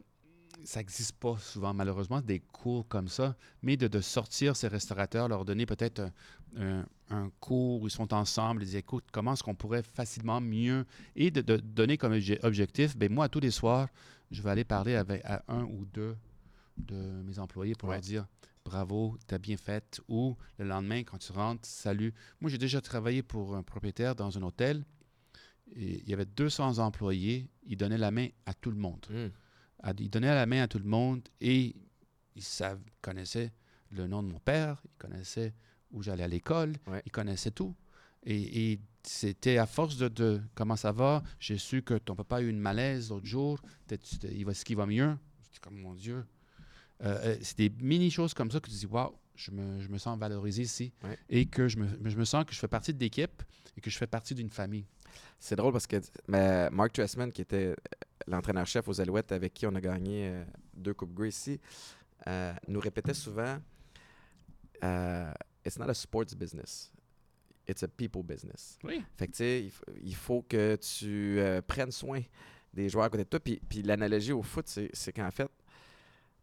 ça 0.64 0.80
n'existe 0.80 1.18
pas 1.18 1.36
souvent, 1.40 1.74
malheureusement, 1.74 2.22
des 2.22 2.40
cours 2.40 2.88
comme 2.88 3.08
ça. 3.10 3.36
Mais 3.62 3.76
de, 3.76 3.88
de 3.88 4.00
sortir 4.00 4.56
ces 4.56 4.68
restaurateurs, 4.70 5.28
leur 5.28 5.44
donner 5.44 5.66
peut-être 5.66 6.10
un, 6.58 7.30
cours 7.40 7.82
où 7.82 7.88
ils 7.88 7.92
sont 7.92 8.14
ensemble, 8.14 8.64
ils 8.64 8.66
disent 8.66 8.76
écoute, 8.76 9.04
comment 9.12 9.34
est-ce 9.34 9.44
qu'on 9.44 9.56
pourrait 9.56 9.84
facilement 9.84 10.42
mieux. 10.42 10.86
Et 11.16 11.30
de, 11.32 11.42
de 11.42 11.58
donner 11.58 11.98
comme 11.98 12.14
obje- 12.14 12.40
objectif, 12.44 12.98
ben 12.98 13.12
moi, 13.12 13.30
tous 13.30 13.40
les 13.40 13.52
soirs, 13.52 13.88
je 14.32 14.42
vais 14.42 14.50
aller 14.50 14.64
parler 14.64 14.96
avec, 14.96 15.22
à 15.26 15.44
un 15.48 15.64
ou 15.64 15.86
deux 15.86 16.16
de 16.78 16.96
mes 17.24 17.38
employés 17.40 17.76
pour 17.76 17.90
Ouais. 17.90 17.96
leur 17.96 18.02
dire 18.02 18.26
bravo, 18.66 19.18
t'as 19.28 19.38
bien 19.38 19.58
fait. 19.58 20.02
Ou 20.08 20.36
le 20.58 20.66
lendemain, 20.66 21.04
quand 21.04 21.18
tu 21.20 21.32
rentres, 21.34 21.68
salut. 21.68 22.14
Moi, 22.42 22.50
j'ai 22.50 22.58
déjà 22.58 22.82
travaillé 22.82 23.22
pour 23.22 23.56
un 23.56 23.62
propriétaire 23.64 24.16
dans 24.16 24.36
un 24.38 24.42
hôtel. 24.42 24.84
Et 25.76 26.00
il 26.02 26.10
y 26.10 26.14
avait 26.14 26.26
200 26.26 26.80
employés. 26.80 27.50
Il 27.66 27.78
donnait 27.78 27.98
la 27.98 28.10
main 28.12 28.28
à 28.46 28.54
tout 28.54 28.72
le 28.72 28.78
monde. 28.78 29.06
À- 29.84 29.94
Il 30.00 30.10
donnait 30.10 30.34
la 30.34 30.46
main 30.46 30.64
à 30.64 30.68
tout 30.68 30.80
le 30.80 30.86
monde 30.86 31.28
et 31.42 31.76
ils 32.36 32.44
connaissaient 33.02 33.52
le 33.92 34.08
nom 34.08 34.24
de 34.24 34.30
mon 34.30 34.40
père, 34.40 34.82
ils 34.86 34.98
connaissaient 34.98 35.54
où 35.94 36.02
j'allais 36.04 36.24
à 36.24 36.28
l'école, 36.28 36.74
Ouais. 36.88 37.02
ils 37.06 37.12
connaissaient 37.12 37.52
tout. 37.52 37.74
Et, 38.26 38.72
et 38.74 38.80
c'était 39.04 39.58
à 39.58 39.66
force 39.66 39.98
de, 39.98 40.08
de 40.08 40.42
comment 40.56 40.76
ça 40.76 40.92
va, 40.92 41.24
j'ai 41.40 41.58
su 41.58 41.82
que 41.84 41.96
ton 41.96 42.16
papa 42.16 42.38
a 42.38 42.42
eu 42.42 42.50
une 42.50 42.60
malaise 42.60 43.10
l'autre 43.10 43.26
jour, 43.26 43.60
il 44.24 44.46
va, 44.46 44.52
est-ce 44.52 44.64
qu'il 44.66 44.78
va 44.78 44.86
mieux? 44.86 45.16
J'étais 45.44 45.60
comme, 45.62 45.78
mon 45.78 45.94
Dieu. 45.94 46.26
Euh, 47.04 47.20
euh, 47.24 47.38
c'est 47.42 47.58
des 47.58 47.70
mini-choses 47.82 48.34
comme 48.34 48.50
ça 48.50 48.60
que 48.62 48.70
tu 48.70 48.76
dis, 48.76 48.86
waouh, 48.86 49.14
je 49.36 49.52
me, 49.52 49.82
je 49.82 49.90
me 49.90 49.98
sens 49.98 50.18
valorisé 50.18 50.62
ici 50.62 50.94
Ouais. 51.04 51.18
et 51.30 51.46
que 51.48 51.68
je 51.68 51.78
me, 51.78 51.88
je 52.10 52.16
me 52.18 52.24
sens 52.24 52.46
que 52.46 52.54
je 52.54 52.60
fais 52.60 52.68
partie 52.68 52.94
de 52.94 53.00
l'équipe 53.00 53.44
et 53.76 53.82
que 53.82 53.90
je 53.90 53.98
fais 53.98 54.08
partie 54.08 54.36
d'une 54.36 54.50
famille. 54.50 54.86
C'est 55.40 55.56
drôle 55.58 55.74
parce 55.74 55.86
que 55.88 55.98
mais 56.28 56.70
Mark 56.70 56.94
Tressman, 56.94 57.32
qui 57.32 57.42
était 57.42 57.76
l'entraîneur-chef 58.28 58.88
aux 58.88 59.02
Alouettes 59.02 59.32
avec 59.34 59.54
qui 59.54 59.68
on 59.68 59.76
a 59.76 59.82
gagné 59.82 60.30
euh, 60.30 60.44
deux 60.76 60.94
Coupes 60.94 61.14
Grey 61.14 61.28
ici, 61.30 61.60
euh, 62.28 62.54
nous 62.70 62.80
répétait 62.80 63.14
souvent 63.14 63.58
euh, 64.84 65.32
It's 65.66 65.78
not 65.78 65.90
a 65.90 65.94
sports 65.94 66.34
business, 66.36 66.92
it's 67.68 67.84
a 67.84 67.88
people 67.88 68.24
business. 68.24 68.78
Oui. 68.84 69.04
Fait 69.18 69.28
que 69.28 69.32
tu 69.32 69.38
sais, 69.38 69.72
il, 70.04 70.16
faut 70.16 70.42
que 70.42 70.76
tu 70.76 71.40
euh, 71.40 71.62
prennes 71.62 71.92
soin 71.92 72.22
des 72.74 72.90
joueurs 72.90 73.06
à 73.06 73.10
côté 73.10 73.24
de 73.24 73.30
toi. 73.30 73.40
Puis, 73.40 73.62
puis 73.68 73.82
l'analogie 73.82 74.34
au 74.34 74.42
foot, 74.42 74.68
c'est 74.68 75.14
qu'en 75.14 75.32
fait, 75.32 75.46
tu 75.46 75.52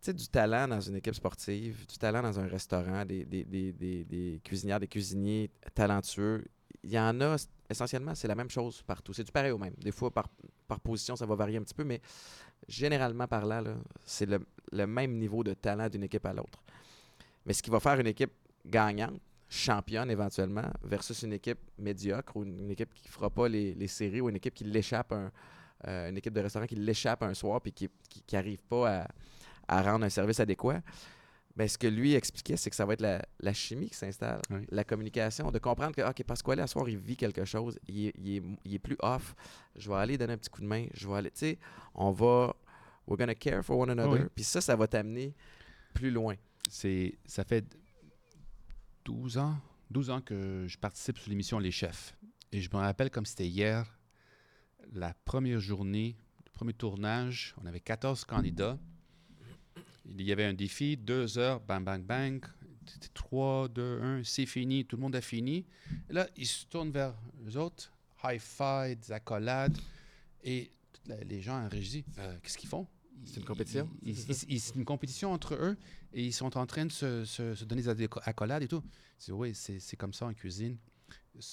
sais, 0.01 0.15
du 0.15 0.29
talent 0.29 0.69
dans 0.69 0.81
une 0.81 0.97
équipe 0.97 1.15
sportive, 1.15 1.87
du 1.87 1.99
talent 1.99 2.23
dans 2.23 2.39
un 2.39 2.47
restaurant, 2.47 3.05
des, 3.05 3.25
des, 3.25 3.45
des, 3.45 3.73
des, 4.05 4.41
cuisinières, 4.43 4.81
des 4.81 4.89
cuisiniers 4.89 5.51
talentueux, 5.75 6.45
il 6.83 6.91
y 6.91 6.99
en 6.99 7.21
a 7.21 7.37
essentiellement, 7.69 8.15
c'est 8.15 8.29
la 8.29 8.35
même 8.35 8.49
chose 8.49 8.83
partout. 8.83 9.13
C'est 9.13 9.25
du 9.25 9.33
pareil 9.33 9.51
au 9.51 9.59
même. 9.59 9.75
Des 9.77 9.93
fois, 9.93 10.11
par, 10.11 10.29
par 10.67 10.81
position, 10.81 11.17
ça 11.17 11.27
va 11.27 11.35
varier 11.35 11.59
un 11.59 11.63
petit 11.63 11.75
peu, 11.75 11.85
mais 11.85 12.01
généralement 12.67 13.27
parlant, 13.27 13.63
c'est 14.05 14.27
le, 14.27 14.41
le 14.73 14.87
même 14.87 15.19
niveau 15.19 15.45
de 15.45 15.53
talent 15.53 15.89
d'une 15.91 16.05
équipe 16.05 16.25
à 16.25 16.33
l'autre. 16.33 16.63
Mais 17.45 17.53
ce 17.53 17.63
qui 17.63 17.71
va 17.71 17.81
faire 17.81 17.99
une 18.01 18.07
équipe 18.07 18.33
gagnante, 18.67 19.21
championne 19.49 20.11
éventuellement 20.11 20.71
versus 20.83 21.23
une 21.23 21.33
équipe 21.33 21.59
médiocre 21.77 22.37
ou 22.37 22.45
une, 22.45 22.71
équipe 22.71 22.95
qui 22.95 23.09
fera 23.09 23.29
pas 23.31 23.49
les, 23.49 23.75
les 23.75 23.89
séries 23.89 24.21
ou 24.21 24.29
une 24.29 24.37
équipe 24.37 24.55
qui 24.55 24.65
l'échappe 24.65 25.13
un, 25.13 25.33
euh, 25.89 26.09
une 26.09 26.19
équipe 26.19 26.33
de 26.33 26.41
restaurant 26.41 26.67
qui 26.67 26.77
l'échappe 26.77 27.23
un 27.23 27.35
soir 27.35 27.61
puis 27.61 27.73
qui 27.73 27.91
n'arrive 28.33 28.63
pas 28.69 29.01
à, 29.01 29.09
à, 29.67 29.83
rendre 29.83 30.05
un 30.05 30.09
service 30.09 30.39
adéquat. 30.39 30.83
Ben, 31.57 31.67
ce 31.67 31.77
que 31.77 31.89
lui 31.89 32.15
expliquait, 32.15 32.57
c'est 32.57 32.71
que 32.71 32.77
ça 32.77 32.87
va 32.87 32.93
être 32.93 33.01
la, 33.01 33.27
la 33.41 33.53
chimie 33.53 33.91
qui 33.91 33.97
s'installe, 33.97 34.41
la 34.71 34.85
communication, 34.85 35.51
de 35.51 35.59
comprendre 35.59 35.97
que, 35.97 36.01
OK, 36.01 36.23
parce 36.25 36.43
qu'à 36.43 36.67
soir, 36.69 36.89
il 36.89 36.97
vit 36.97 37.17
quelque 37.17 37.45
chose, 37.45 37.79
il 37.89 38.07
est, 38.07 38.15
il, 38.19 38.37
est, 38.37 38.43
il 38.65 38.75
est, 38.75 38.79
plus 38.79 38.97
off, 39.01 39.35
je 39.75 39.91
vais 39.91 39.97
aller 39.97 40.17
donner 40.17 40.35
un 40.35 40.39
petit 40.39 40.49
coup 40.49 40.61
de 40.61 40.67
main, 40.67 40.87
je 40.95 41.09
vais 41.09 41.15
aller, 41.17 41.31
tu 41.33 41.39
sais, 41.39 41.59
on 41.95 42.13
va, 42.13 42.55
we're 43.09 43.19
gonna 43.19 43.35
care 43.35 43.65
for 43.65 43.79
one 43.79 43.91
another, 43.91 44.29
puis 44.33 44.45
ça, 44.45 44.61
ça 44.61 44.77
va 44.77 44.87
t'amener 44.87 45.35
plus 45.93 46.13
loin. 46.13 46.37
C'est, 46.71 47.19
ça 47.27 47.43
fait 47.43 47.65
12 49.05 49.39
ans, 49.39 49.59
12 49.91 50.11
ans 50.11 50.21
que 50.21 50.67
je 50.67 50.79
participe 50.79 51.19
sur 51.19 51.31
l'émission 51.31 51.59
Les 51.59 51.71
Chefs. 51.71 52.17
Et 52.53 52.61
je 52.61 52.71
me 52.73 52.77
rappelle 52.77 53.11
comme 53.11 53.27
c'était 53.27 53.47
hier, 53.47 53.99
la 54.93 55.15
première 55.25 55.61
journée, 55.61 56.17
le 56.45 56.51
premier 56.51 56.73
tournage, 56.73 57.55
on 57.63 57.67
avait 57.67 57.81
14 57.81 58.25
candidats. 58.25 58.79
Il 60.07 60.23
y 60.23 60.33
avait 60.33 60.45
un 60.45 60.55
défi, 60.55 60.97
deux 60.97 61.39
heures, 61.39 61.61
bang, 61.61 61.85
bang, 61.85 62.03
bang. 62.03 62.45
3, 63.15 63.69
2, 63.69 64.01
1, 64.03 64.25
c'est 64.25 64.47
fini, 64.47 64.85
tout 64.85 64.97
le 64.97 65.03
monde 65.03 65.15
a 65.15 65.21
fini. 65.21 65.65
Et 66.09 66.13
là, 66.13 66.29
ils 66.37 66.47
se 66.47 66.67
tournent 66.67 66.91
vers 66.91 67.15
les 67.45 67.57
autres, 67.57 67.93
high 68.25 68.41
five, 68.41 68.99
des 68.99 69.13
accolades. 69.13 69.79
Et 70.43 70.71
les 71.07 71.41
gens 71.41 71.65
en 71.65 71.69
régie, 71.69 72.05
euh, 72.19 72.37
qu'est-ce 72.43 72.59
qu'ils 72.59 72.69
font? 72.69 72.87
C'est 73.25 73.37
une 73.37 73.45
compétition? 73.45 73.89
C'est 74.33 74.75
une 74.77 74.85
compétition 74.85 75.33
entre 75.33 75.55
eux 75.55 75.77
et 76.13 76.25
ils 76.25 76.33
sont 76.33 76.57
en 76.57 76.67
train 76.67 76.87
de 76.87 76.93
se, 76.93 77.25
se, 77.25 77.65
donner 77.65 77.83
des 77.83 78.09
accolades 78.25 78.63
et 78.63 78.69
tout. 78.69 78.83
oui, 79.29 79.55
c'est 79.55 79.97
comme 79.97 80.13
ça 80.13 80.27
en 80.27 80.35
cuisine. 80.35 80.77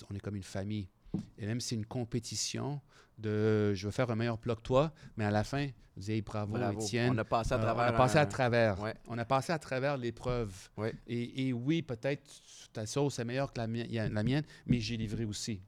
On 0.09 0.15
est 0.15 0.19
comme 0.19 0.35
une 0.35 0.43
famille. 0.43 0.87
Et 1.37 1.45
même 1.45 1.59
si 1.59 1.69
c'est 1.69 1.75
une 1.75 1.85
compétition 1.85 2.81
de 3.17 3.73
je 3.73 3.85
veux 3.85 3.91
faire 3.91 4.09
un 4.11 4.15
meilleur 4.15 4.37
plat 4.37 4.55
que 4.55 4.61
toi, 4.61 4.91
mais 5.15 5.25
à 5.25 5.31
la 5.31 5.43
fin, 5.43 5.67
vous 5.97 6.03
dites 6.03 6.25
bravo, 6.25 6.53
bravo. 6.53 6.79
Étienne. 6.79 7.13
On 7.13 7.17
a 7.17 7.23
passé 7.23 7.53
à 7.53 7.57
travers. 7.57 7.85
on 7.85 7.87
a 7.87 7.93
passé 7.93 8.17
à 8.19 8.25
travers. 8.27 8.77
On 9.07 9.17
a 9.17 9.25
passé 9.25 9.51
à 9.51 9.59
travers 9.59 9.97
l'épreuve. 9.97 10.53
Et, 11.07 11.47
et, 11.47 11.53
oui, 11.53 11.81
peut-être 11.81 12.23
ta 12.71 12.85
sauce 12.85 13.17
est 13.17 13.25
meilleure 13.25 13.51
que 13.51 13.59
la, 13.59 13.67
mienne, 13.67 14.13
la 14.13 14.23
mienne 14.23 14.43
mais 14.67 14.79
j'ai 14.79 14.95
livré 14.95 15.25
aussi. 15.25 15.59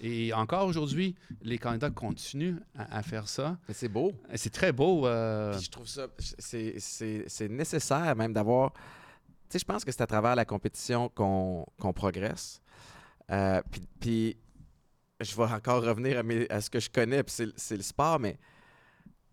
Et 0.00 0.32
encore 0.32 0.66
aujourd'hui, 0.66 1.14
les 1.42 1.58
candidats 1.58 1.90
continuent 1.90 2.58
à, 2.76 3.02
faire 3.02 3.28
ça. 3.28 3.56
C'est 3.72 3.88
beau. 3.88 4.12
C'est 4.34 4.52
très 4.52 4.72
beau. 4.72 5.06
Euh... 5.06 5.56
je 5.58 5.70
trouve 5.70 5.86
ça, 5.86 6.08
c'est 6.18 7.48
nécessaire 7.48 8.16
même 8.16 8.32
d'avoir. 8.32 8.72
Tu 8.72 8.80
sais, 9.50 9.58
je 9.60 9.64
pense 9.64 9.84
que 9.84 9.92
c'est 9.92 10.02
à 10.02 10.06
travers 10.08 10.34
la 10.34 10.44
compétition 10.44 11.08
qu'on 11.08 11.92
progresse. 11.94 12.60
Euh, 13.30 13.62
puis 14.00 14.36
je 15.20 15.34
vais 15.34 15.44
encore 15.44 15.82
revenir 15.82 16.18
à, 16.18 16.54
à 16.54 16.60
ce 16.60 16.70
que 16.70 16.80
je 16.80 16.90
connais, 16.90 17.22
puis 17.22 17.52
c'est 17.56 17.76
le 17.76 17.82
sport, 17.82 18.18
mais 18.18 18.38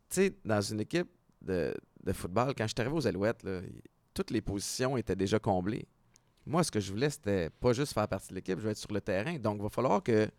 tu 0.10 0.22
sais, 0.22 0.36
dans 0.46 0.62
une 0.62 0.82
équipe 0.82 1.10
de, 1.42 1.74
football, 2.14 2.54
quand 2.56 2.66
je 2.66 2.74
suis 2.74 2.82
arrivé 2.82 2.96
aux 2.96 3.08
Alouettes, 3.08 3.46
toutes 4.14 4.32
les 4.32 4.42
positions 4.42 4.98
étaient 4.98 5.16
déjà 5.16 5.40
comblées. 5.40 5.88
Moi, 6.46 6.64
ce 6.64 6.72
que 6.72 6.80
je 6.80 6.92
voulais, 6.92 7.10
c'était 7.10 7.50
pas 7.50 7.74
juste 7.74 7.94
faire 7.94 8.08
partie 8.08 8.30
de 8.30 8.36
l'équipe, 8.36 8.60
je 8.60 8.64
veux 8.64 8.72
être 8.72 8.78
sur 8.78 8.94
le 8.94 9.02
terrain. 9.02 9.38
Donc, 9.40 9.58
il 9.60 9.64
va 9.64 9.70
falloir 9.70 10.04
que, 10.04 10.30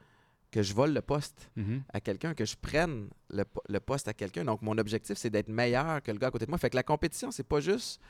que 0.51 0.63
je 0.63 0.75
vole 0.75 0.93
le 0.93 1.01
poste 1.01 1.51
mm-hmm. 1.57 1.83
à 1.93 2.01
quelqu'un, 2.01 2.35
que 2.35 2.45
je 2.45 2.57
prenne 2.57 3.09
le, 3.31 3.45
le 3.69 3.81
poste 3.81 4.07
à 4.09 4.13
quelqu'un. 4.15 4.45
Donc, 4.45 4.61
mon 4.63 4.77
objectif, 4.77 5.17
c'est 5.17 5.31
d'être 5.31 5.49
meilleur 5.49 6.03
que 6.03 6.13
le 6.13 6.19
gars 6.19 6.29
à 6.29 6.31
côté 6.31 6.45
de 6.45 6.51
moi. 6.51 6.59
Fait 6.59 6.71
que 6.71 6.77
la 6.77 6.83
compétition, 6.83 7.31
c'est 7.31 7.49
pas 7.49 7.61
juste 7.61 8.01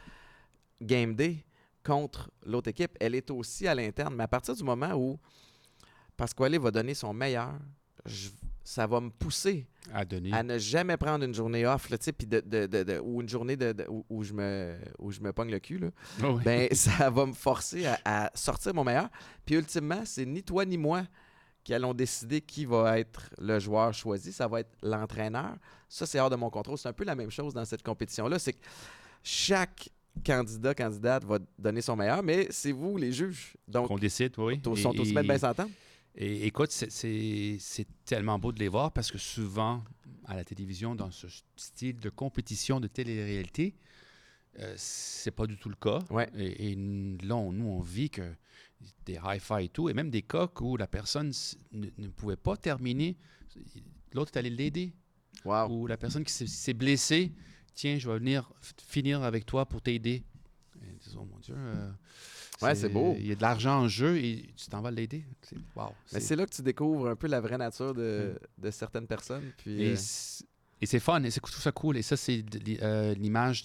game 0.82 1.14
day 1.14 1.44
contre 1.84 2.30
l'autre 2.44 2.68
équipe, 2.68 2.96
elle 2.98 3.14
est 3.14 3.30
aussi 3.30 3.68
à 3.68 3.74
l'interne. 3.74 4.14
Mais 4.16 4.24
à 4.24 4.28
partir 4.28 4.54
du 4.54 4.64
moment 4.64 4.92
où 4.94 5.18
Pasquale 6.16 6.58
va 6.58 6.70
donner 6.70 6.94
son 6.94 7.12
meilleur. 7.12 7.54
ça 8.62 8.86
va 8.86 9.00
me 9.00 9.10
pousser 9.10 9.66
à, 9.92 10.04
donner. 10.04 10.32
à 10.32 10.42
ne 10.42 10.58
jamais 10.58 10.96
prendre 10.96 11.24
une 11.24 11.34
journée 11.34 11.66
off, 11.66 11.90
là, 11.90 11.96
de, 11.98 13.00
ou 13.00 13.20
une 13.20 13.28
journée 13.28 13.56
où, 14.08 14.22
je 14.22 14.32
me, 14.32 14.76
où 14.98 15.10
je 15.10 15.20
me 15.20 15.32
pogne 15.32 15.50
le 15.50 15.58
cul. 15.58 15.78
Là. 15.78 15.88
Oh 16.22 16.38
ben, 16.44 16.68
ça 16.72 17.10
va 17.10 17.26
me 17.26 17.32
forcer 17.32 17.86
à, 18.04 18.30
sortir 18.34 18.74
mon 18.74 18.84
meilleur. 18.84 19.08
Puis 19.44 19.56
ultimement, 19.56 20.02
c'est 20.04 20.26
ni 20.26 20.42
toi 20.42 20.64
ni 20.64 20.78
moi 20.78 21.04
qui 21.62 21.72
allons 21.72 21.94
décider 21.94 22.42
qui 22.42 22.66
va 22.66 22.98
être 22.98 23.30
le 23.38 23.58
joueur 23.58 23.92
choisi. 23.94 24.32
Ça 24.32 24.46
va 24.46 24.60
être 24.60 24.76
l'entraîneur. 24.82 25.56
Ça, 25.88 26.04
c'est 26.04 26.20
hors 26.20 26.30
de 26.30 26.36
mon 26.36 26.50
contrôle. 26.50 26.76
C'est 26.76 26.88
un 26.88 26.92
peu 26.92 27.04
la 27.04 27.14
même 27.14 27.30
chose 27.30 27.54
dans 27.54 27.64
cette 27.64 27.82
compétition-là. 27.82 28.38
C'est 28.38 28.52
que 28.52 28.64
chaque 29.22 29.88
candidat, 30.24 30.74
candidate 30.74 31.24
va 31.24 31.38
donner 31.58 31.80
son 31.80 31.96
meilleur, 31.96 32.22
mais 32.22 32.46
c'est 32.50 32.72
vous, 32.72 32.96
les 32.96 33.12
juges. 33.12 33.54
Donc, 33.66 33.90
on 33.90 33.98
décide, 33.98 34.34
oui. 34.38 34.60
Ils 34.64 34.78
sont 34.78 34.92
tous 34.92 35.12
mettre 35.12 35.28
bien 35.28 35.38
s'entendre. 35.38 35.70
Et 36.16 36.46
écoute, 36.46 36.70
c'est 36.70 37.86
tellement 38.04 38.38
beau 38.38 38.52
de 38.52 38.60
les 38.60 38.68
voir 38.68 38.92
parce 38.92 39.10
que 39.10 39.18
souvent, 39.18 39.82
à 40.26 40.36
la 40.36 40.44
télévision, 40.44 40.94
dans 40.94 41.10
ce 41.10 41.26
style 41.56 41.98
de 41.98 42.08
compétition 42.08 42.78
de 42.78 42.86
télé-réalité, 42.86 43.74
euh, 44.60 44.74
c'est 44.76 45.32
pas 45.32 45.46
du 45.46 45.56
tout 45.56 45.68
le 45.68 45.74
cas. 45.74 45.98
Et, 46.36 46.76
là, 46.76 47.50
nous, 47.50 47.66
on 47.66 47.80
vit 47.80 48.10
que 48.10 48.34
des 49.06 49.18
hi-fi 49.24 49.64
et 49.64 49.68
tout, 49.68 49.88
et 49.88 49.94
même 49.94 50.10
des 50.10 50.22
coques 50.22 50.60
où 50.60 50.76
la 50.76 50.86
personne 50.86 51.32
ne, 51.72 52.08
pouvait 52.08 52.36
pas 52.36 52.56
terminer, 52.56 53.16
l'autre 54.12 54.30
est 54.34 54.38
allé 54.38 54.50
l'aider. 54.50 54.92
Ou 55.44 55.86
la 55.88 55.96
personne 55.96 56.24
qui 56.24 56.32
s'est 56.32 56.74
blessée, 56.74 57.32
tiens, 57.74 57.98
je 57.98 58.08
vais 58.08 58.18
venir 58.18 58.52
finir 58.86 59.22
avec 59.24 59.44
toi 59.46 59.66
pour 59.66 59.82
t'aider. 59.82 60.22
Oh 61.16 61.24
mon 61.24 61.38
Dieu. 61.38 61.54
Euh, 61.56 61.90
Ouais, 62.64 62.74
c'est 62.74 62.88
beau. 62.88 63.14
Il 63.18 63.26
y 63.26 63.32
a 63.32 63.34
de 63.34 63.42
l'argent 63.42 63.82
en 63.82 63.88
jeu 63.88 64.16
et 64.18 64.50
tu 64.56 64.66
t'en 64.68 64.80
vas 64.80 64.90
l'aider. 64.90 65.24
Wow, 65.76 65.92
Mais 66.12 66.20
c'est 66.20 66.36
là 66.36 66.46
que 66.46 66.54
tu 66.54 66.62
découvres 66.62 67.08
un 67.08 67.16
peu 67.16 67.26
la 67.26 67.40
vraie 67.40 67.58
nature 67.58 67.94
de, 67.94 68.38
de 68.58 68.70
certaines 68.70 69.06
personnes. 69.06 69.44
Puis, 69.58 69.82
et, 69.82 69.92
euh, 69.92 70.86
c'est 70.86 71.00
fun, 71.00 71.22
et 71.22 71.30
c'est 71.30 71.40
tout 71.40 71.52
ça 71.52 71.72
cool. 71.72 71.96
Et 71.96 72.02
ça, 72.02 72.16
c'est 72.16 72.44
euh, 72.82 73.14
l'image 73.14 73.64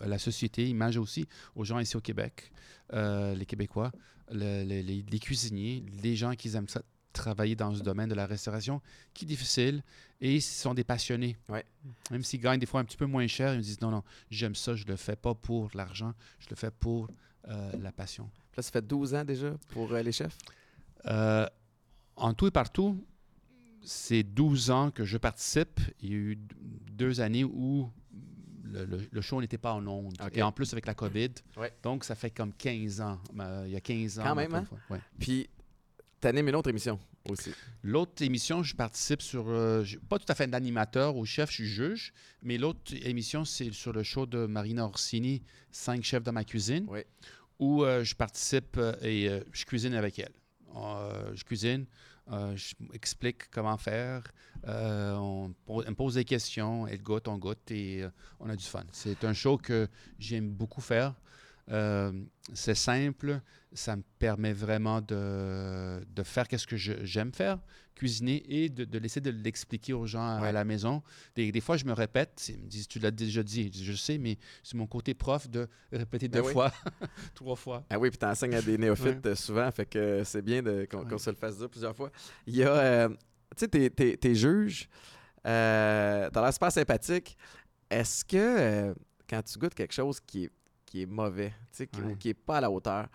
à 0.00 0.06
la 0.06 0.18
société, 0.18 0.64
l'image 0.64 0.96
aussi 0.96 1.26
aux 1.54 1.64
gens 1.64 1.78
ici 1.78 1.96
au 1.96 2.00
Québec, 2.00 2.50
euh, 2.92 3.34
les 3.34 3.46
Québécois, 3.46 3.92
les, 4.30 5.20
cuisiniers, 5.20 5.84
les 6.02 6.16
gens 6.16 6.34
qui 6.34 6.54
aiment 6.56 6.68
ça, 6.68 6.82
travailler 7.12 7.56
dans 7.56 7.74
ce 7.74 7.82
domaine 7.82 8.08
de 8.08 8.14
la 8.14 8.26
restauration, 8.26 8.80
qui 9.14 9.24
est 9.24 9.28
difficile, 9.28 9.82
et 10.20 10.34
ils 10.36 10.42
sont 10.42 10.74
des 10.74 10.84
passionnés. 10.84 11.36
Ouais. 11.48 11.64
Même 12.10 12.22
s'ils 12.22 12.40
gagnent 12.40 12.60
des 12.60 12.66
fois 12.66 12.80
un 12.80 12.84
petit 12.84 12.96
peu 12.96 13.06
moins 13.06 13.26
cher, 13.26 13.54
ils 13.54 13.58
me 13.58 13.62
disent 13.62 13.80
non, 13.80 13.90
non, 13.90 14.02
j'aime 14.30 14.54
ça, 14.54 14.74
je 14.74 14.84
le 14.84 14.96
fais 14.96 15.16
pas 15.16 15.34
pour 15.34 15.70
l'argent, 15.74 16.12
je 16.38 16.48
le 16.50 16.56
fais 16.56 16.70
pour 16.70 17.08
euh, 17.48 17.70
la 17.80 17.92
passion. 17.92 18.28
Là, 18.56 18.62
ça 18.62 18.72
fait 18.72 18.84
12 18.84 19.14
ans 19.14 19.24
déjà 19.24 19.54
pour 19.68 19.92
euh, 19.92 20.02
les 20.02 20.10
chefs? 20.10 20.36
Euh, 21.06 21.46
en 22.16 22.34
tout 22.34 22.48
et 22.48 22.50
partout, 22.50 23.04
c'est 23.84 24.24
12 24.24 24.70
ans 24.70 24.90
que 24.90 25.04
je 25.04 25.16
participe. 25.16 25.80
Il 26.00 26.10
y 26.10 26.14
a 26.14 26.16
eu 26.16 26.38
deux 26.90 27.20
années 27.20 27.44
où 27.44 27.88
le, 28.64 29.20
show 29.20 29.40
n'était 29.40 29.58
pas 29.58 29.74
en 29.74 29.86
ondes. 29.86 30.16
Et 30.32 30.42
en 30.42 30.50
plus 30.50 30.72
avec 30.72 30.86
la 30.86 30.94
COVID. 30.94 31.30
Donc, 31.84 32.02
ça 32.02 32.16
fait 32.16 32.30
comme 32.30 32.52
15 32.52 33.00
ans. 33.00 33.20
il 33.64 33.70
y 33.70 33.76
a 33.76 33.80
15 33.80 34.18
ans. 34.18 34.24
Quand 34.24 34.34
même, 34.34 34.54
hein? 34.54 34.66
Puis, 35.20 35.48
tu 36.20 36.26
animes 36.26 36.48
une 36.48 36.56
autre 36.56 36.70
émission 36.70 36.98
aussi. 37.28 37.52
L'autre 37.84 38.24
émission, 38.24 38.64
je 38.64 38.74
participe 38.74 39.22
sur, 39.22 39.44
pas 40.08 40.18
tout 40.18 40.26
à 40.28 40.34
fait 40.34 40.48
d'animateur 40.48 41.16
ou 41.16 41.24
chef, 41.24 41.50
je 41.50 41.54
suis 41.54 41.66
juge, 41.66 42.12
mais 42.42 42.58
l'autre 42.58 42.92
émission, 43.02 43.44
c'est 43.44 43.72
sur 43.72 43.92
le 43.92 44.02
show 44.02 44.26
de 44.26 44.46
Marina 44.46 44.84
Orsini, 44.84 45.42
Cinq 45.70 46.02
chefs 46.02 46.24
dans 46.24 46.32
ma 46.32 46.42
cuisine. 46.42 46.86
Oui 46.88 47.02
où 47.58 47.84
euh, 47.84 48.04
je 48.04 48.14
participe 48.14 48.76
euh, 48.76 48.94
et 49.02 49.28
euh, 49.28 49.40
je 49.52 49.64
cuisine 49.64 49.94
avec 49.94 50.18
elle. 50.18 50.32
je 51.34 51.44
cuisine, 51.44 51.86
je 52.30 52.74
explique 52.92 53.50
comment 53.50 53.76
faire, 53.78 54.22
on, 54.66 55.52
me 55.68 55.94
pose 55.94 56.14
des 56.14 56.24
questions, 56.24 56.86
elle 56.86 57.02
goûte, 57.02 57.28
on 57.28 57.38
goûte 57.38 57.70
et 57.70 58.04
on 58.40 58.48
a 58.50 58.56
du 58.56 58.64
fun. 58.64 58.84
C'est 58.92 59.24
un 59.24 59.32
show 59.32 59.56
que 59.56 59.88
j'aime 60.18 60.50
beaucoup 60.50 60.80
faire. 60.80 61.14
C'est 61.68 62.74
simple, 62.74 63.40
ça 63.72 63.96
me 63.96 64.02
permet 64.18 64.52
vraiment 64.52 65.00
de, 65.00 66.04
de 66.04 66.22
faire 66.22 66.46
ce 66.56 66.66
que 66.66 66.76
j'aime 66.76 67.32
faire, 67.32 67.58
cuisiner 67.94 68.42
et 68.48 68.68
de, 68.68 68.84
de 68.84 68.98
laisser 68.98 69.20
de 69.20 69.30
l'expliquer 69.30 69.92
aux 69.92 70.06
gens 70.06 70.38
à 70.38 70.52
la 70.52 70.64
maison. 70.64 71.02
Des, 71.34 71.50
des, 71.50 71.60
fois, 71.60 71.76
je 71.76 71.84
me 71.84 71.92
répète, 71.92 72.48
ils 72.48 72.58
me 72.58 72.68
disent, 72.68 72.86
tu 72.86 72.98
l'as 72.98 73.10
déjà 73.10 73.42
dit, 73.42 73.70
je 73.72 73.92
sais, 73.94 74.18
mais 74.18 74.38
c'est 74.62 74.76
mon 74.76 74.86
côté 74.86 75.14
prof 75.14 75.48
de 75.48 75.66
répéter 75.92 76.28
deux 76.28 76.42
ben 76.42 76.52
fois, 76.52 76.72
trois 77.34 77.56
fois. 77.56 77.84
Ah 77.90 77.98
oui, 77.98 78.10
puis 78.10 78.18
tu 78.18 78.26
enseignes 78.26 78.54
à 78.54 78.62
des 78.62 78.78
néophytes 78.78 79.34
souvent, 79.34 79.70
fait 79.72 79.86
que 79.86 80.22
c'est 80.24 80.42
bien 80.42 80.62
qu'on 80.86 81.18
se 81.18 81.30
le 81.30 81.36
fasse 81.36 81.58
dire 81.58 81.70
plusieurs 81.70 81.96
fois. 81.96 82.10
Il 82.46 82.56
y 82.56 82.62
a, 82.62 82.70
euh, 82.70 83.08
tu 83.08 83.16
sais, 83.72 83.90
tes, 83.90 84.16
tes, 84.16 84.34
juges, 84.34 84.88
euh, 85.46 86.30
tu 86.30 86.38
as 86.38 86.42
l'air 86.42 86.52
super 86.52 86.70
sympathique. 86.70 87.36
Est-ce 87.90 88.24
que 88.24 88.36
euh, 88.36 88.94
quand 89.28 89.42
tu 89.42 89.58
goûtes 89.58 89.74
quelque 89.74 89.94
chose 89.94 90.20
qui 90.20 90.44
est, 90.44 90.50
qui 90.96 91.02
est 91.02 91.06
mauvais, 91.06 91.52
qui, 91.72 92.00
ou 92.00 92.16
qui 92.16 92.28
n'est 92.28 92.34
pas 92.34 92.56
à 92.56 92.60
la 92.62 92.70
hauteur, 92.70 93.08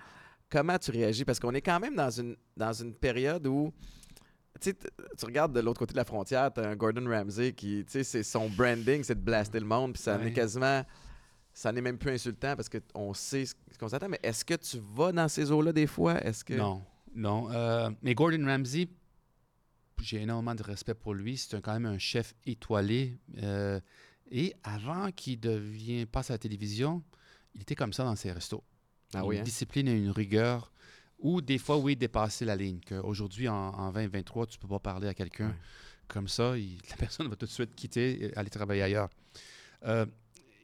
comment 0.49 0.77
tu 0.77 0.91
réagis? 0.91 1.25
Parce 1.25 1.39
qu'on 1.39 1.53
est 1.53 1.61
quand 1.61 1.79
même 1.79 1.95
dans 1.95 2.11
une, 2.11 2.35
dans 2.55 2.73
une 2.73 2.93
période 2.93 3.47
où 3.47 3.73
tu 4.59 4.75
regardes 5.23 5.53
de 5.53 5.59
l'autre 5.61 5.79
côté 5.79 5.93
de 5.93 5.97
la 5.97 6.05
frontière, 6.05 6.53
tu 6.53 6.61
as 6.61 6.69
un 6.69 6.75
Gordon 6.75 7.09
Ramsay 7.09 7.53
qui, 7.53 7.83
tu 7.89 8.03
sais, 8.03 8.23
son 8.23 8.49
branding, 8.49 9.03
c'est 9.03 9.15
de 9.15 9.23
blaster 9.23 9.59
le 9.59 9.65
monde, 9.65 9.93
puis 9.93 10.03
ça 10.03 10.21
est 10.23 10.31
quasiment 10.31 10.83
ça 11.53 11.71
n'est 11.71 11.81
même 11.81 11.97
plus 11.97 12.11
insultant 12.11 12.55
parce 12.55 12.69
qu'on 12.69 13.13
sait 13.13 13.45
ce 13.45 13.55
qu'on 13.77 13.89
s'attend. 13.89 14.07
Mais 14.07 14.19
est-ce 14.23 14.45
que 14.45 14.53
tu 14.53 14.77
vas 14.79 15.11
dans 15.11 15.27
ces 15.27 15.51
eaux-là 15.51 15.73
des 15.73 15.87
fois? 15.87 16.23
Est-ce 16.23 16.45
que... 16.45 16.53
Non, 16.53 16.81
non. 17.13 17.51
Euh, 17.51 17.89
mais 18.01 18.13
Gordon 18.13 18.45
Ramsay, 18.45 18.87
j'ai 20.01 20.21
énormément 20.21 20.55
de 20.55 20.63
respect 20.63 20.93
pour 20.93 21.13
lui. 21.13 21.35
C'est 21.35 21.61
quand 21.61 21.73
même 21.73 21.87
un 21.87 21.97
chef 21.97 22.33
étoilé. 22.45 23.19
Euh, 23.43 23.81
et 24.31 24.53
avant 24.63 25.11
qu'il 25.11 25.39
devienne 25.39 26.05
passe 26.05 26.29
à 26.29 26.35
la 26.35 26.37
télévision, 26.37 27.03
il 27.55 27.61
était 27.61 27.75
comme 27.75 27.93
ça 27.93 28.03
dans 28.03 28.15
ses 28.15 28.31
restos. 28.31 28.63
Ah 29.13 29.25
oui, 29.25 29.35
une 29.35 29.41
hein? 29.41 29.43
discipline 29.43 29.87
et 29.87 29.97
une 29.97 30.11
rigueur. 30.11 30.71
Ou 31.19 31.41
des 31.41 31.57
fois, 31.57 31.77
oui, 31.77 31.95
dépasser 31.95 32.45
la 32.45 32.55
ligne. 32.55 32.79
Aujourd'hui, 33.03 33.47
en, 33.47 33.53
en 33.55 33.91
2023, 33.91 34.47
tu 34.47 34.57
peux 34.57 34.67
pas 34.67 34.79
parler 34.79 35.07
à 35.07 35.13
quelqu'un 35.13 35.55
comme 36.07 36.27
ça. 36.27 36.57
il- 36.57 36.77
la 36.89 36.95
personne 36.97 37.27
va 37.27 37.35
tout 37.35 37.45
de 37.45 37.51
suite 37.51 37.75
quitter 37.75 38.25
et 38.25 38.37
aller 38.37 38.49
travailler 38.49 38.81
ailleurs. 38.81 39.09
Euh, 39.85 40.05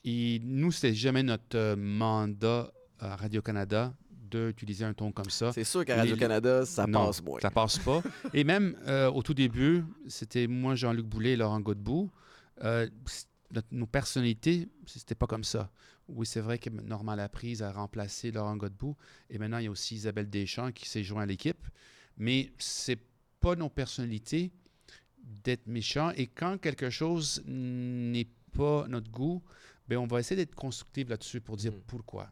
et 0.03 0.39
nous, 0.43 0.71
c'était 0.71 0.93
jamais 0.95 1.23
notre 1.23 1.57
euh, 1.57 1.75
mandat 1.75 2.71
à 2.99 3.15
Radio-Canada 3.17 3.93
d'utiliser 4.09 4.83
un 4.83 4.93
ton 4.93 5.11
comme 5.11 5.29
ça. 5.29 5.53
C'est 5.53 5.63
sûr 5.63 5.85
qu'à 5.85 5.95
Radio-Canada, 5.97 6.65
ça 6.65 6.85
Non, 6.87 7.05
passe 7.07 7.21
moins. 7.23 7.39
Ça 7.39 7.51
passe 7.51 7.77
pas. 7.79 8.01
Et 8.33 8.43
même 8.43 8.75
euh, 8.87 9.09
au 9.11 9.21
tout 9.23 9.33
début, 9.33 9.83
c'était 10.07 10.47
moi, 10.47 10.75
Jean-Luc 10.75 11.05
Boulet 11.05 11.31
et 11.33 11.35
Laurent 11.37 11.59
Godbout. 11.61 12.09
Euh, 12.63 12.89
notre- 13.51 13.67
nos 13.71 13.85
personnalités, 13.87 14.67
c'était 14.85 15.15
pas 15.15 15.27
comme 15.27 15.43
ça. 15.45 15.69
Oui, 16.09 16.25
c'est 16.25 16.39
vrai 16.41 16.57
que 16.57 16.69
Normand 16.69 17.15
Laprise 17.15 17.61
a 17.61 17.71
remplacé 17.71 18.31
Laurent 18.31 18.55
Godbout. 18.55 18.95
Et 19.29 19.37
maintenant, 19.37 19.57
il 19.57 19.65
y 19.65 19.67
a 19.67 19.71
aussi 19.71 19.95
Isabelle 19.95 20.29
Deschamps 20.29 20.71
qui 20.71 20.87
s'est 20.87 21.03
joint 21.03 21.23
à 21.23 21.25
l'équipe. 21.25 21.67
Mais 22.17 22.51
c'est 22.57 22.99
pas 23.39 23.55
nos 23.55 23.69
personnalités 23.69 24.51
d'être 25.21 25.67
méchants. 25.67 26.11
Et 26.15 26.27
quand 26.27 26.57
quelque 26.59 26.89
chose 26.89 27.43
n'est 27.45 28.27
pas 28.53 28.87
notre 28.87 29.11
goût, 29.11 29.43
ben 29.87 29.97
on 29.97 30.07
va 30.07 30.19
essayer 30.19 30.37
d'être 30.37 30.55
constructif 30.55 31.09
là-dessus 31.09 31.41
pour 31.41 31.57
dire 31.57 31.73
Mm. 31.73 31.81
pourquoi. 31.87 32.31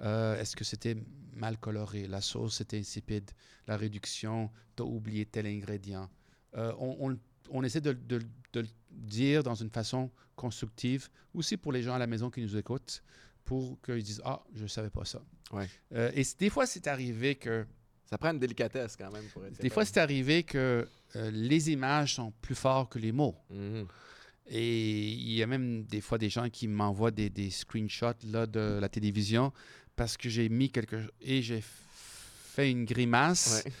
Euh, 0.00 0.40
Est-ce 0.40 0.56
que 0.56 0.64
c'était 0.64 0.96
mal 1.34 1.58
coloré? 1.58 2.06
La 2.06 2.20
sauce 2.20 2.60
était 2.60 2.78
insipide. 2.78 3.30
La 3.66 3.76
réduction, 3.76 4.50
tu 4.76 4.82
as 4.82 4.86
oublié 4.86 5.26
tel 5.26 5.46
ingrédient? 5.46 6.08
Euh, 6.56 6.72
on, 6.78 7.10
on- 7.10 7.18
on 7.50 7.62
essaie 7.62 7.80
de, 7.80 7.92
de- 7.92 8.22
de 8.52 8.60
le 8.60 8.68
dire 8.90 9.42
dans 9.42 9.54
une 9.54 9.70
façon 9.70 10.10
constructive, 10.36 11.08
aussi 11.34 11.56
pour 11.56 11.72
les 11.72 11.82
gens 11.82 11.94
à 11.94 11.98
la 11.98 12.06
maison 12.06 12.30
qui 12.30 12.40
nous 12.40 12.56
écoutent, 12.56 13.02
pour 13.44 13.80
qu'ils 13.82 14.02
disent 14.02 14.22
Ah, 14.24 14.42
je 14.54 14.62
ne 14.62 14.68
savais 14.68 14.90
pas 14.90 15.04
ça. 15.04 15.20
Ouais. 15.52 15.68
Euh, 15.94 16.10
et 16.14 16.22
des 16.38 16.50
fois, 16.50 16.66
c'est 16.66 16.86
arrivé 16.86 17.34
que 17.34 17.66
Ça 18.06 18.18
prend 18.18 18.30
une 18.32 18.38
délicatesse 18.38 18.96
quand 18.96 19.10
même 19.10 19.24
pour 19.32 19.44
être 19.44 19.60
des 19.60 19.70
fois, 19.70 19.84
c'est 19.84 19.98
arrivé 19.98 20.42
que 20.42 20.86
euh, 21.16 21.30
les 21.32 21.70
images 21.70 22.14
sont 22.16 22.32
plus 22.42 22.54
fortes 22.54 22.92
que 22.92 22.98
les 22.98 23.12
mots. 23.12 23.34
Mhm. 23.50 23.86
Et 24.46 25.08
il 25.12 25.32
y 25.32 25.42
a 25.42 25.46
même 25.46 25.84
des 25.84 26.00
fois 26.02 26.18
des 26.18 26.28
gens 26.28 26.50
qui 26.50 26.68
m'envoient 26.68 27.10
des, 27.10 27.30
des 27.30 27.50
screenshots 27.50 28.12
là, 28.26 28.46
de 28.46 28.78
la 28.80 28.88
télévision 28.90 29.52
parce 29.96 30.16
que 30.18 30.28
j'ai 30.28 30.48
mis 30.50 30.68
quelque 30.70 31.00
chose 31.00 31.10
et 31.22 31.40
j'ai 31.40 31.62
fait 31.62 32.70
une 32.70 32.84
grimace 32.84 33.62
Ouais. 33.64 33.72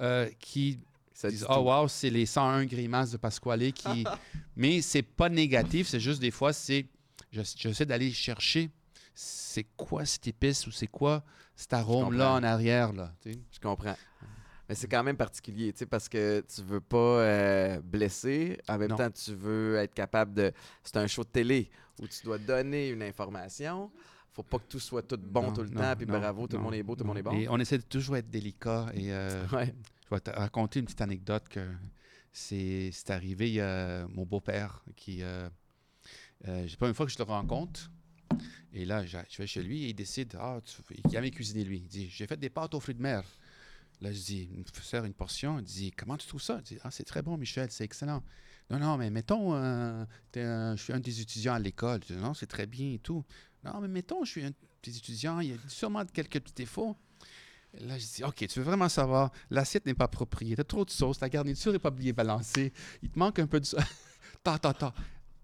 euh, 0.00 0.30
qui 0.38 0.78
Ça 1.20 1.28
disent 1.30 1.40
dit 1.40 1.46
Oh 1.50 1.58
wow, 1.60 1.86
c'est 1.88 2.08
les 2.10 2.24
101 2.26 2.64
grimaces 2.64 3.10
de 3.10 3.16
Pasquale 3.18 3.72
qui. 3.72 4.04
Mais 4.56 4.80
c'est 4.80 5.02
pas 5.02 5.28
négatif, 5.28 5.86
c'est 5.88 6.00
juste 6.00 6.20
des 6.20 6.30
fois, 6.30 6.52
c'est. 6.52 6.86
je- 7.30 7.42
J'essaie 7.56 7.84
d'aller 7.86 8.10
chercher 8.12 8.70
c'est 9.14 9.66
quoi 9.76 10.06
cette 10.06 10.26
épice 10.28 10.66
ou 10.66 10.70
c'est 10.70 10.86
quoi 10.86 11.22
cet 11.54 11.74
arôme-là 11.74 12.32
en 12.32 12.42
arrière. 12.42 12.92
Là, 12.94 13.12
tu 13.20 13.32
sais. 13.34 13.38
Je 13.52 13.58
comprends. 13.60 13.96
Mais 14.68 14.74
c'est 14.74 14.86
quand 14.88 15.02
même 15.02 15.16
particulier, 15.16 15.72
tu 15.72 15.80
sais, 15.80 15.86
parce 15.86 16.08
que 16.08 16.42
tu 16.48 16.62
veux 16.62 16.80
pas 16.80 16.96
euh, 16.96 17.80
blesser, 17.82 18.56
en 18.68 18.78
même 18.78 18.90
Non. 18.90 18.96
temps, 18.96 19.10
tu 19.10 19.34
veux 19.34 19.76
être 19.76 19.92
capable 19.92 20.32
de... 20.32 20.52
C'est 20.84 20.96
un 20.96 21.08
show 21.08 21.24
de 21.24 21.28
télé 21.28 21.68
où 22.00 22.06
tu 22.06 22.22
dois 22.24 22.38
donner 22.38 22.88
une 22.90 23.02
information. 23.02 23.90
Faut 24.32 24.44
pas 24.44 24.58
que 24.58 24.68
tout 24.68 24.78
soit 24.78 25.02
tout 25.02 25.18
bon 25.20 25.42
Non, 25.48 25.52
tout 25.52 25.62
le 25.64 25.70
non, 25.70 25.80
temps, 25.80 25.94
puis 25.96 26.06
bravo, 26.06 26.46
tout 26.46 26.56
le 26.56 26.62
monde 26.62 26.74
est 26.74 26.84
beau, 26.84 26.94
tout 26.94 27.02
le 27.02 27.08
monde 27.08 27.18
est 27.18 27.22
bon. 27.22 27.32
Et 27.32 27.48
on 27.48 27.58
essaie 27.58 27.78
de 27.78 27.82
toujours 27.82 28.16
être 28.16 28.30
délicat 28.30 28.86
et. 28.94 29.12
euh, 29.12 29.44
Ouais. 29.52 29.74
Je 30.10 30.16
vais 30.16 30.20
te 30.20 30.30
raconter 30.30 30.80
une 30.80 30.86
petite 30.86 31.02
anecdote 31.02 31.48
que 31.48 31.64
c'est 32.32 32.92
arrivé. 33.10 33.48
Il 33.48 33.54
y 33.54 33.60
a 33.60 34.08
mon 34.08 34.26
beau-père 34.26 34.82
qui. 34.96 35.22
Euh, 35.22 35.48
euh, 36.48 36.66
pas 36.78 36.88
une 36.88 36.94
fois 36.94 37.06
que 37.06 37.12
je 37.12 37.18
le 37.18 37.24
rencontre. 37.24 37.90
Et 38.72 38.84
là, 38.84 39.04
je 39.06 39.18
vais 39.38 39.46
chez 39.46 39.62
lui 39.62 39.84
et 39.84 39.88
il 39.90 39.94
décide. 39.94 40.36
Ah, 40.40 40.60
tu, 40.64 40.82
il 41.04 41.14
aime 41.14 41.30
cuisiner 41.30 41.62
lui. 41.62 41.78
Il 41.78 41.86
dit 41.86 42.08
J'ai 42.10 42.26
fait 42.26 42.36
des 42.36 42.50
pâtes 42.50 42.74
aux 42.74 42.80
fruits 42.80 42.96
de 42.96 43.02
mer. 43.02 43.22
Là, 44.00 44.12
je 44.12 44.18
dis 44.18 44.50
Sers 44.82 45.04
une 45.04 45.14
portion. 45.14 45.60
Il 45.60 45.64
dit 45.64 45.92
Comment 45.92 46.16
tu 46.16 46.26
trouves 46.26 46.42
ça? 46.42 46.58
Je 46.58 46.74
dis 46.74 46.78
Ah, 46.82 46.90
c'est 46.90 47.04
très 47.04 47.22
bon, 47.22 47.36
Michel, 47.36 47.70
c'est 47.70 47.84
excellent. 47.84 48.24
Non, 48.68 48.80
non, 48.80 48.96
mais 48.96 49.10
mettons, 49.10 49.54
euh, 49.54 50.04
je 50.34 50.76
suis 50.76 50.92
un 50.92 51.00
des 51.00 51.20
étudiants 51.20 51.54
à 51.54 51.60
l'école. 51.60 52.00
Non, 52.10 52.34
c'est 52.34 52.46
très 52.46 52.66
bien 52.66 52.94
et 52.94 52.98
tout. 52.98 53.24
Non, 53.62 53.80
mais 53.80 53.88
mettons, 53.88 54.24
je 54.24 54.30
suis 54.30 54.44
un 54.44 54.52
des 54.82 54.96
étudiants, 54.96 55.38
il 55.38 55.50
y 55.50 55.52
a 55.52 55.56
sûrement 55.68 56.04
quelques 56.04 56.40
petits 56.40 56.54
défauts. 56.54 56.96
Là, 57.80 57.96
je 57.98 58.04
dis, 58.04 58.24
OK, 58.24 58.34
tu 58.46 58.58
veux 58.58 58.64
vraiment 58.64 58.88
savoir, 58.88 59.30
l'assiette 59.50 59.86
n'est 59.86 59.94
pas 59.94 60.04
appropriée, 60.06 60.56
t'as 60.56 60.64
trop 60.64 60.84
de 60.84 60.90
sauce, 60.90 61.20
la 61.20 61.28
garniture 61.28 61.72
n'est 61.72 61.78
pas 61.78 61.90
bien 61.90 62.12
balancée, 62.12 62.72
il 63.02 63.08
te 63.10 63.18
manque 63.18 63.38
un 63.38 63.46
peu 63.46 63.60
de... 63.60 63.64
sauce. 63.66 63.80
ta, 64.42 64.58
ta, 64.58 64.72
ta. 64.74 64.92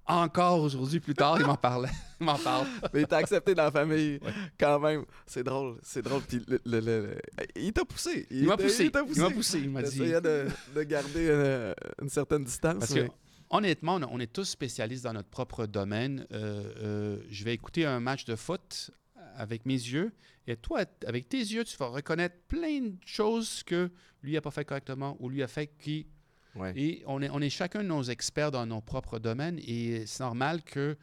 Encore 0.08 0.60
aujourd'hui, 0.60 1.00
plus 1.00 1.14
tard, 1.14 1.36
il 1.40 1.46
m'en 1.46 1.56
parlait. 1.56 1.90
il 2.20 2.24
m'en 2.26 2.38
parle. 2.38 2.66
Mais 2.94 3.00
il 3.02 3.06
t'a 3.08 3.16
accepté 3.16 3.54
dans 3.56 3.64
la 3.64 3.70
famille, 3.72 4.20
Ouais. 4.22 4.32
quand 4.58 4.78
même. 4.78 5.04
C'est 5.26 5.42
drôle, 5.42 5.78
c'est 5.82 6.02
drôle. 6.02 6.22
Puis 6.22 6.40
le, 6.46 6.60
le- 6.64 6.80
le- 6.80 7.18
Il 7.56 7.72
t'a 7.72 7.84
poussé. 7.84 8.26
Il 8.30 8.46
m'a 8.46 8.56
t'a- 8.56 8.62
poussé. 8.64 8.90
t'a 8.90 9.02
Il 9.14 9.20
m'a 9.20 9.30
poussé. 9.30 9.58
Il 9.60 9.70
m'a 9.70 9.80
Il 9.82 9.88
dit. 9.88 10.02
essayait 10.02 10.20
de, 10.20 10.46
de 10.74 10.82
garder 10.84 11.26
euh, 11.28 11.74
une 12.00 12.08
certaine 12.08 12.44
distance. 12.44 12.78
Parce 12.78 12.92
mais- 12.92 13.08
que, 13.08 13.12
honnêtement, 13.50 13.96
on, 13.96 14.02
on 14.16 14.20
est 14.20 14.32
tous 14.32 14.44
spécialistes 14.44 15.02
dans 15.04 15.12
notre 15.12 15.28
propre 15.28 15.66
domaine. 15.66 16.24
Euh, 16.32 16.72
euh, 16.82 17.18
je 17.28 17.42
vais 17.44 17.54
écouter 17.54 17.84
un 17.84 17.98
match 17.98 18.24
de 18.26 18.36
foot 18.36 18.92
avec 19.36 19.66
mes 19.66 19.74
yeux. 19.74 20.12
Et 20.46 20.56
toi, 20.56 20.84
avec 21.06 21.28
tes 21.28 21.38
yeux, 21.38 21.64
tu 21.64 21.76
vas 21.76 21.88
reconnaître 21.88 22.36
plein 22.48 22.80
de 22.80 22.96
choses 23.04 23.62
que 23.62 23.90
lui 24.22 24.32
n'a 24.32 24.40
pas 24.40 24.50
fait 24.50 24.64
correctement 24.64 25.16
ou 25.20 25.28
lui 25.28 25.42
a 25.42 25.48
fait 25.48 25.68
qui. 25.78 26.06
Ouais. 26.54 26.72
Et 26.76 27.02
on 27.06 27.20
est, 27.22 27.30
on 27.30 27.40
est 27.40 27.50
chacun 27.50 27.82
nos 27.82 28.02
experts 28.02 28.50
dans 28.50 28.66
nos 28.66 28.80
propres 28.80 29.18
domaines. 29.18 29.58
Et 29.66 30.06
c'est 30.06 30.22
normal 30.22 30.62
que 30.62 30.96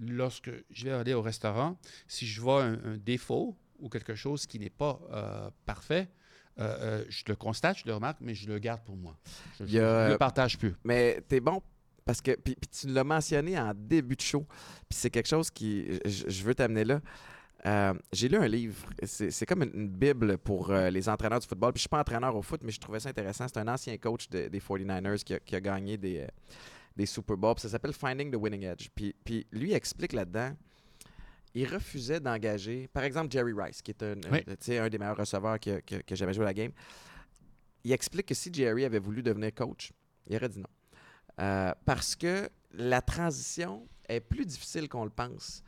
lorsque 0.00 0.50
je 0.70 0.84
vais 0.84 0.92
aller 0.92 1.14
au 1.14 1.22
restaurant, 1.22 1.78
si 2.06 2.26
je 2.26 2.40
vois 2.40 2.64
un, 2.64 2.74
un 2.84 2.96
défaut 2.96 3.56
ou 3.78 3.88
quelque 3.88 4.14
chose 4.14 4.46
qui 4.46 4.58
n'est 4.58 4.70
pas 4.70 5.00
euh, 5.12 5.50
parfait, 5.64 6.08
euh, 6.60 6.76
euh, 6.80 7.04
je 7.08 7.22
le 7.28 7.36
constate, 7.36 7.78
je 7.78 7.86
le 7.86 7.94
remarque, 7.94 8.18
mais 8.20 8.34
je 8.34 8.48
le 8.48 8.58
garde 8.58 8.82
pour 8.82 8.96
moi. 8.96 9.16
Je 9.60 9.64
ne 9.78 10.10
le 10.10 10.18
partage 10.18 10.58
plus. 10.58 10.74
Mais 10.84 11.22
t'es 11.28 11.40
bon 11.40 11.62
parce 12.04 12.20
que. 12.20 12.32
Puis, 12.32 12.56
puis 12.56 12.68
tu 12.68 12.88
l'as 12.88 13.04
mentionné 13.04 13.58
en 13.58 13.72
début 13.74 14.16
de 14.16 14.20
show. 14.20 14.46
Puis 14.88 14.98
c'est 14.98 15.10
quelque 15.10 15.28
chose 15.28 15.50
qui. 15.50 15.86
Je, 16.04 16.28
je 16.28 16.42
veux 16.42 16.54
t'amener 16.54 16.84
là. 16.84 17.00
Euh, 17.66 17.92
j'ai 18.12 18.28
lu 18.28 18.36
un 18.36 18.46
livre. 18.46 18.86
C'est 19.02 19.46
comme 19.46 19.62
une, 19.64 19.70
une 19.74 19.88
bible 19.88 20.38
pour 20.38 20.70
euh, 20.70 20.90
les 20.90 21.08
entraîneurs 21.08 21.40
du 21.40 21.46
football. 21.46 21.72
Puis 21.72 21.78
je 21.78 21.82
suis 21.82 21.88
pas 21.88 22.00
entraîneur 22.00 22.34
au 22.36 22.42
foot, 22.42 22.60
mais 22.62 22.70
je 22.72 22.78
trouvais 22.80 23.00
ça 23.00 23.08
intéressant. 23.08 23.46
C'est 23.48 23.58
un 23.58 23.68
ancien 23.68 23.96
coach 23.98 24.28
de- 24.28 24.48
des 24.48 24.60
49ers 24.60 25.22
qui 25.24 25.34
a, 25.34 25.40
qui 25.40 25.56
a 25.56 25.60
gagné 25.60 25.96
des, 25.96 26.20
euh, 26.20 26.26
des 26.96 27.06
Super 27.06 27.36
Bowls. 27.36 27.58
Ça 27.58 27.68
s'appelle 27.68 27.92
Finding 27.92 28.30
the 28.30 28.36
Winning 28.36 28.62
Edge. 28.64 28.88
Puis, 28.94 29.14
puis 29.24 29.46
lui 29.52 29.72
explique 29.72 30.12
là-dedans. 30.12 30.52
Il 31.54 31.66
refusait 31.66 32.20
d'engager, 32.20 32.88
par 32.92 33.02
exemple, 33.02 33.32
Jerry 33.32 33.52
Rice, 33.56 33.82
qui 33.82 33.90
est 33.90 34.02
un, 34.02 34.14
Oui. 34.30 34.44
des 34.90 34.98
meilleurs 34.98 35.16
receveurs 35.16 35.58
qui 35.58 35.70
a 35.72 35.80
jamais 36.14 36.32
joué 36.34 36.44
à 36.44 36.48
la 36.48 36.54
game. 36.54 36.70
Il 37.82 37.90
explique 37.92 38.26
que 38.26 38.34
si 38.34 38.52
Jerry 38.52 38.84
avait 38.84 38.98
voulu 38.98 39.22
devenir 39.22 39.52
coach, 39.54 39.90
il 40.28 40.36
aurait 40.36 40.48
dit 40.50 40.60
non. 40.60 40.68
Parce 41.84 42.14
que 42.14 42.48
la 42.72 43.00
transition 43.00 43.88
est 44.08 44.20
plus 44.20 44.44
difficile 44.44 44.88
qu'on 44.88 45.04
le 45.04 45.10
pense 45.10 45.62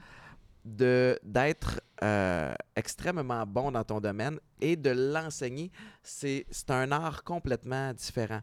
d'être 0.65 1.81
euh, 2.03 2.55
extrêmement 2.77 3.47
bon 3.47 3.73
dans 3.73 3.85
ton 3.85 4.01
domaine 4.01 4.39
et 4.61 4.77
de 4.77 4.91
l'enseigner. 4.91 5.71
C'est 6.03 6.47
un 6.69 6.93
art 6.93 7.25
complètement 7.25 7.93
différent. 7.93 8.41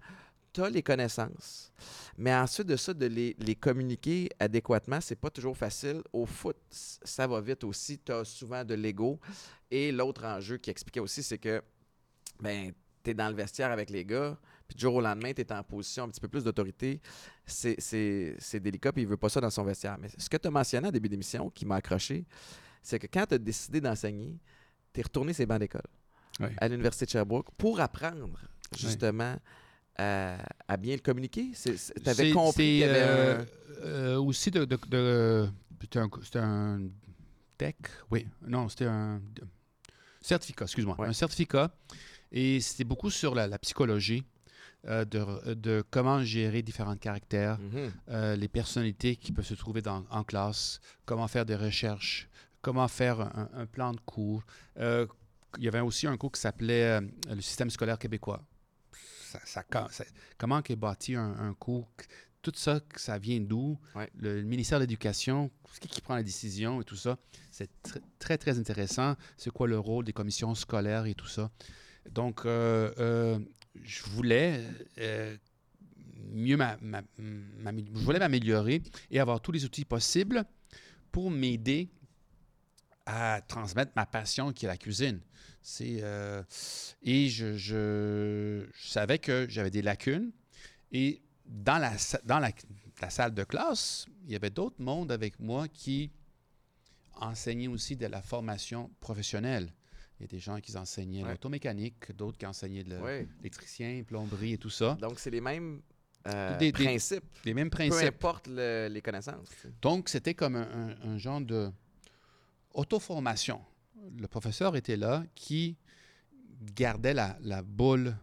Tu 0.53 0.63
as 0.63 0.69
les 0.69 0.81
connaissances, 0.81 1.71
mais 2.17 2.33
ensuite 2.33 2.67
de 2.67 2.75
ça, 2.75 2.93
de 2.93 3.05
les, 3.05 3.55
communiquer 3.55 4.29
adéquatement, 4.39 4.99
c'est 5.01 5.15
pas 5.15 5.29
toujours 5.29 5.55
facile. 5.55 6.01
Au 6.11 6.25
foot, 6.25 6.57
ça 6.69 7.27
va 7.27 7.39
vite 7.41 7.63
aussi. 7.63 7.99
Tu 7.99 8.11
as 8.11 8.25
souvent 8.25 8.65
de 8.65 8.73
l'ego. 8.73 9.19
Et 9.69 9.91
l'autre 9.91 10.25
enjeu 10.25 10.57
qui 10.57 10.71
expliquait 10.71 10.99
aussi, 10.99 11.21
c'est 11.21 11.37
que 11.37 11.61
ben, 12.39 12.71
tu 13.03 13.11
es 13.11 13.13
dans 13.13 13.29
le 13.29 13.35
vestiaire 13.35 13.71
avec 13.71 13.89
les 13.89 14.05
gars, 14.05 14.37
du 14.77 14.81
jour 14.83 14.95
au 14.95 15.01
lendemain, 15.01 15.33
tu 15.33 15.41
es 15.41 15.51
en 15.51 15.63
position 15.63 16.03
un 16.03 16.09
petit 16.09 16.21
peu 16.21 16.27
plus 16.27 16.43
d'autorité. 16.43 17.01
C'est- 17.45 17.79
délicat, 18.59 18.91
puis 18.93 19.01
il 19.01 19.07
veut 19.07 19.17
pas 19.17 19.29
ça 19.29 19.41
dans 19.41 19.49
son 19.49 19.63
vestiaire. 19.63 19.97
Mais 19.99 20.09
ce 20.17 20.29
que 20.29 20.37
tu 20.37 20.47
as 20.47 20.51
mentionné 20.51 20.87
en 20.87 20.91
début 20.91 21.09
d'émission, 21.09 21.49
qui 21.49 21.65
m'a 21.65 21.75
accroché, 21.77 22.25
c'est 22.83 22.99
que 22.99 23.07
quand 23.07 23.25
tu 23.25 23.33
as 23.33 23.37
décidé 23.39 23.81
d'enseigner, 23.81 24.37
tu 24.93 24.99
es 24.99 25.03
retourné 25.03 25.33
ces 25.33 25.45
bancs 25.45 25.59
d'école 25.59 25.81
à 26.57 26.67
l'Université 26.67 27.05
de 27.05 27.09
Sherbrooke 27.11 27.47
pour 27.57 27.79
apprendre 27.79 28.29
justement 28.77 29.35
à, 29.97 30.37
à 30.67 30.77
bien 30.77 30.93
le 30.95 31.01
communiquer. 31.01 31.51
Tu 31.53 31.69
avais 32.09 32.31
compris 32.31 32.51
c'est, 32.53 32.61
qu'il 32.63 32.77
y 32.77 32.83
avait 32.83 32.99
euh, 33.01 33.41
un- 33.41 33.45
euh, 33.85 34.19
aussi 34.21 34.51
de. 34.51 34.63
de, 34.65 34.77
de- 34.87 35.49
c'était 36.21 36.39
un, 36.39 36.81
tech, 37.57 37.75
oui. 38.11 38.27
Non, 38.47 38.69
c'était 38.69 38.85
un 38.85 39.19
de- 39.35 39.41
certificat, 40.21 40.65
excuse-moi. 40.65 40.95
Ouais. 40.99 41.07
Un 41.07 41.13
certificat. 41.13 41.71
Et 42.31 42.59
c'était 42.59 42.83
beaucoup 42.83 43.09
sur 43.09 43.33
la, 43.33 43.47
la 43.47 43.57
psychologie. 43.57 44.23
Euh, 44.85 45.05
de, 45.05 45.53
de 45.53 45.83
comment 45.89 46.23
gérer 46.23 46.61
différents 46.61 46.95
caractères, 46.97 47.57
Mhm. 47.59 47.91
euh, 48.09 48.35
les 48.35 48.47
personnalités 48.47 49.15
qui 49.15 49.31
peuvent 49.31 49.45
se 49.45 49.55
trouver 49.55 49.81
dans- 49.81 50.05
en 50.09 50.23
classe, 50.23 50.79
comment 51.05 51.27
faire 51.27 51.45
des 51.45 51.55
recherches, 51.55 52.29
comment 52.61 52.87
faire 52.87 53.21
un, 53.21 53.49
un 53.53 53.65
plan 53.65 53.93
de 53.93 53.99
cours. 54.01 54.43
Euh, 54.77 55.05
il 55.57 55.63
y 55.63 55.67
avait 55.67 55.79
aussi 55.79 56.07
un 56.07 56.17
cours 56.17 56.31
qui 56.31 56.41
s'appelait 56.41 56.99
le 57.01 57.41
système 57.41 57.69
scolaire 57.69 57.97
québécois. 57.97 58.43
Ça, 59.23 59.39
ça- 59.45 59.63
ça- 59.71 59.87
ça- 59.91 60.03
comment 60.37 60.61
est 60.63 60.75
bâti 60.75 61.15
un, 61.15 61.37
un 61.39 61.53
cours 61.53 61.89
Tout 62.43 62.51
ça, 62.55 62.79
ça 62.95 63.17
vient 63.17 63.41
d'où? 63.41 63.77
Ouais. 63.95 64.09
le, 64.15 64.41
ministère 64.43 64.79
de 64.79 64.83
l'Éducation, 64.83 65.51
qui, 65.81 65.87
qui 65.89 65.99
prend 66.01 66.15
la 66.15 66.23
décision 66.23 66.79
et 66.79 66.85
tout 66.85 66.95
ça. 66.95 67.17
C'est 67.51 67.69
tr- 67.83 67.99
très, 68.19 68.37
très 68.37 68.57
intéressant. 68.57 69.15
C'est 69.35 69.49
quoi 69.49 69.67
le 69.67 69.77
rôle 69.77 70.05
des 70.05 70.13
commissions 70.13 70.53
scolaires 70.55 71.05
et 71.07 71.13
tout 71.15 71.27
ça? 71.27 71.51
Donc, 72.09 72.45
euh, 72.45 72.93
euh, 72.99 73.39
je 73.83 74.03
voulais 74.03 74.63
euh, 74.99 75.35
mieux 76.31 76.57
je 76.57 77.99
voulais 78.03 78.19
m'améliorer 78.19 78.81
et 79.11 79.19
avoir 79.19 79.41
tous 79.41 79.51
les 79.51 79.65
outils 79.65 79.85
possibles 79.85 80.43
pour 81.11 81.31
m'aider 81.31 81.89
à 83.05 83.41
transmettre 83.47 83.93
ma 83.95 84.05
passion 84.05 84.51
qui 84.51 84.65
est 84.65 84.67
la 84.67 84.77
cuisine. 84.77 85.21
C'est, 85.61 85.99
euh, 86.01 86.43
et 87.01 87.29
je, 87.29 87.55
je- 87.57 88.65
savais 88.75 89.17
que 89.19 89.47
j'avais 89.49 89.71
des 89.71 89.81
lacunes. 89.81 90.31
Et 90.91 91.21
dans 91.45 91.77
la, 91.77 91.93
dans 92.25 92.39
la, 92.39 92.51
la 93.01 93.09
salle 93.09 93.33
de 93.33 93.43
classe, 93.43 94.05
il 94.25 94.31
y 94.31 94.35
avait 94.35 94.49
d'autres 94.49 94.81
mondes 94.81 95.11
avec 95.11 95.39
moi 95.39 95.67
qui 95.67 96.11
enseignaient 97.15 97.67
aussi 97.67 97.95
de 97.95 98.05
la 98.07 98.21
formation 98.21 98.91
professionnelle. 98.99 99.71
Il 100.19 100.23
y 100.23 100.25
a 100.25 100.27
des 100.27 100.39
gens 100.39 100.59
qui 100.59 100.75
enseignaient 100.75 101.23
Ouais. 101.23 101.31
l'automécanique, 101.31 102.11
d'autres 102.15 102.37
qui 102.37 102.45
enseignaient 102.45 102.83
Oui. 102.83 103.27
l'électricien, 103.39 104.03
plomberie 104.03 104.53
et 104.53 104.57
tout 104.57 104.69
ça. 104.71 104.97
Donc, 104.99 105.19
c'est 105.19 105.29
les 105.29 105.41
mêmes 105.41 105.81
euh, 106.25 106.57
Des- 106.57 106.71
des- 106.73 106.83
principes, 106.83 107.23
Les 107.45 107.53
mêmes 107.53 107.69
peu 107.69 107.77
principes. 107.77 108.07
importe 108.07 108.47
le- 108.47 108.89
les 108.91 109.01
connaissances. 109.01 109.47
Donc, 109.81 110.09
c'était 110.09 110.33
comme 110.33 110.55
un, 110.57 110.89
un- 110.89 111.09
un 111.13 111.17
genre 111.17 111.39
de 111.39 111.71
auto-formation. 112.73 113.61
Le 114.19 114.27
professeur 114.27 114.75
était 114.75 114.97
là 114.97 115.23
qui 115.35 115.77
gardait 116.75 117.13
la, 117.13 117.37
la 117.41 117.61
boule 117.61 118.15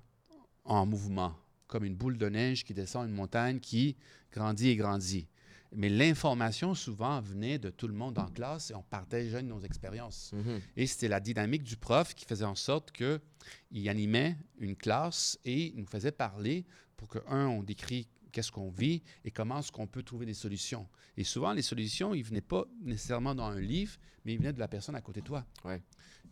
en 0.65 0.85
mouvement, 0.87 1.35
comme 1.67 1.85
une 1.85 1.95
boule 1.95 2.19
de 2.19 2.29
neige 2.29 2.65
qui 2.65 2.75
descend 2.75 3.09
une 3.09 3.15
montagne 3.15 3.59
qui 3.61 3.97
grandit 4.33 4.71
et 4.71 4.77
grandit. 4.77 5.27
Mais 5.77 5.89
l'information, 5.89 6.75
souvent, 6.75 7.21
venait 7.21 7.59
de 7.59 7.71
tout 7.71 7.89
le 7.89 7.95
monde 7.95 8.19
en 8.19 8.27
classe 8.29 8.71
et 8.71 8.75
on 8.75 8.83
partageait 8.83 9.43
nos 9.43 9.61
expériences. 9.61 10.33
Mhm. 10.33 10.61
Et 10.77 10.87
c'était 10.87 11.09
la 11.09 11.21
dynamique 11.21 11.63
du 11.65 11.77
prof 11.77 12.15
qui 12.15 12.25
faisait 12.25 12.45
en 12.45 12.55
sorte 12.55 12.93
qu'il 12.93 13.89
animait 13.89 14.37
une 14.59 14.77
classe 14.77 15.39
et 15.45 15.73
nous 15.77 15.87
faisait 15.87 16.13
parler 16.13 16.65
pour 16.97 17.09
que, 17.09 17.19
un, 17.29 17.47
on 17.49 17.63
décrit 17.63 18.09
qu'est-ce 18.33 18.51
qu'on 18.51 18.71
vit 18.71 19.03
et 19.25 19.31
comment 19.31 19.61
est-ce 19.61 19.71
qu'on 19.71 19.87
peut 19.87 20.03
trouver 20.03 20.27
des 20.27 20.35
solutions. 20.35 20.89
Et 21.17 21.23
souvent, 21.25 21.53
les 21.53 21.63
solutions, 21.63 22.15
ils 22.15 22.23
ne 22.23 22.27
venaient 22.27 22.41
pas 22.41 22.65
nécessairement 22.83 23.35
dans 23.35 23.45
un 23.47 23.61
livre, 23.61 23.97
mais 24.25 24.33
ils 24.35 24.39
venaient 24.39 24.53
de 24.53 24.59
la 24.59 24.67
personne 24.69 24.97
à 24.97 25.01
côté 25.01 25.21
de 25.21 25.27
toi. 25.27 25.45
Ouais. 25.65 25.81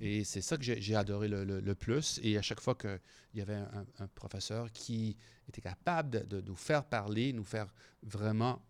Et 0.01 0.24
c'est 0.24 0.40
ça 0.40 0.57
que 0.57 0.64
j'ai 0.64 0.80
j'ai 0.80 0.97
adoré 0.97 1.28
le, 1.28 1.45
le- 1.45 1.61
le 1.61 1.74
plus. 1.76 2.18
Et 2.24 2.36
à 2.36 2.43
chaque 2.43 2.61
fois 2.61 2.74
qu'il 2.74 2.99
y 3.34 3.40
avait 3.40 3.55
un, 3.55 3.86
un 4.01 4.09
professeur 4.09 4.72
qui 4.72 5.16
était 5.49 5.61
capable 5.61 6.11
de, 6.11 6.20
de 6.20 6.40
nous 6.40 6.57
faire 6.57 6.84
parler, 6.84 7.32
nous 7.32 7.45
faire 7.45 7.72
vraiment 8.03 8.61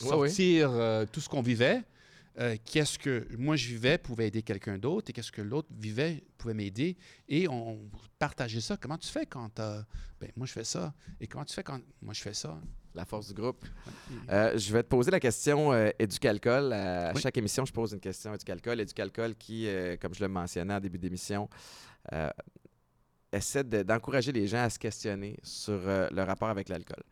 Ouais, 0.00 0.14
ouais. 0.16 0.28
sortir 0.28 0.70
euh, 0.72 1.04
tout 1.10 1.20
ce 1.20 1.28
qu'on 1.28 1.42
vivait, 1.42 1.82
euh, 2.38 2.56
qu'est-ce 2.64 2.98
que 2.98 3.26
moi 3.36 3.56
je 3.56 3.68
vivais 3.68 3.98
pouvait 3.98 4.28
aider 4.28 4.42
quelqu'un 4.42 4.78
d'autre 4.78 5.10
et 5.10 5.12
qu'est-ce 5.12 5.32
que 5.32 5.42
l'autre 5.42 5.68
vivait 5.76 6.24
pouvait 6.38 6.54
m'aider 6.54 6.96
et 7.28 7.46
on 7.48 7.78
partageait 8.18 8.60
ça. 8.62 8.76
Comment 8.76 8.96
tu 8.98 9.08
fais 9.08 9.26
quand 9.26 9.48
t'as- 9.50 9.84
ben 10.20 10.30
moi 10.36 10.46
je 10.46 10.52
fais 10.52 10.64
ça? 10.64 10.94
Et 11.20 11.26
comment 11.26 11.44
tu 11.44 11.54
fais 11.54 11.62
quand 11.62 11.80
moi 12.00 12.14
je 12.14 12.22
fais 12.22 12.34
ça? 12.34 12.58
La 12.94 13.06
force 13.06 13.28
du 13.28 13.32
groupe. 13.34 13.64
Euh, 14.30 14.56
je 14.58 14.70
vais 14.70 14.82
te 14.82 14.88
poser 14.88 15.10
la 15.10 15.18
question 15.20 15.72
euh, 15.72 15.88
éducalcool. 15.98 16.74
À 16.74 17.12
Oui. 17.14 17.22
chaque 17.22 17.38
émission, 17.38 17.64
je 17.64 17.72
pose 17.72 17.92
une 17.92 18.00
question 18.00 18.34
éducalcool. 18.34 18.80
Éducalcool 18.82 19.34
qui, 19.34 19.66
euh, 19.66 19.96
comme 19.96 20.12
je 20.14 20.20
le 20.20 20.28
mentionnais 20.28 20.74
en 20.74 20.80
début 20.80 20.98
d'émission, 20.98 21.48
euh, 22.12 22.28
essaie 23.32 23.64
de- 23.64 23.82
d'encourager 23.82 24.30
les 24.32 24.46
gens 24.46 24.62
à 24.64 24.68
se 24.68 24.78
questionner 24.78 25.38
sur 25.42 25.72
euh, 25.72 26.06
le 26.12 26.22
rapport 26.22 26.50
avec 26.50 26.68
l'alcool. 26.68 27.02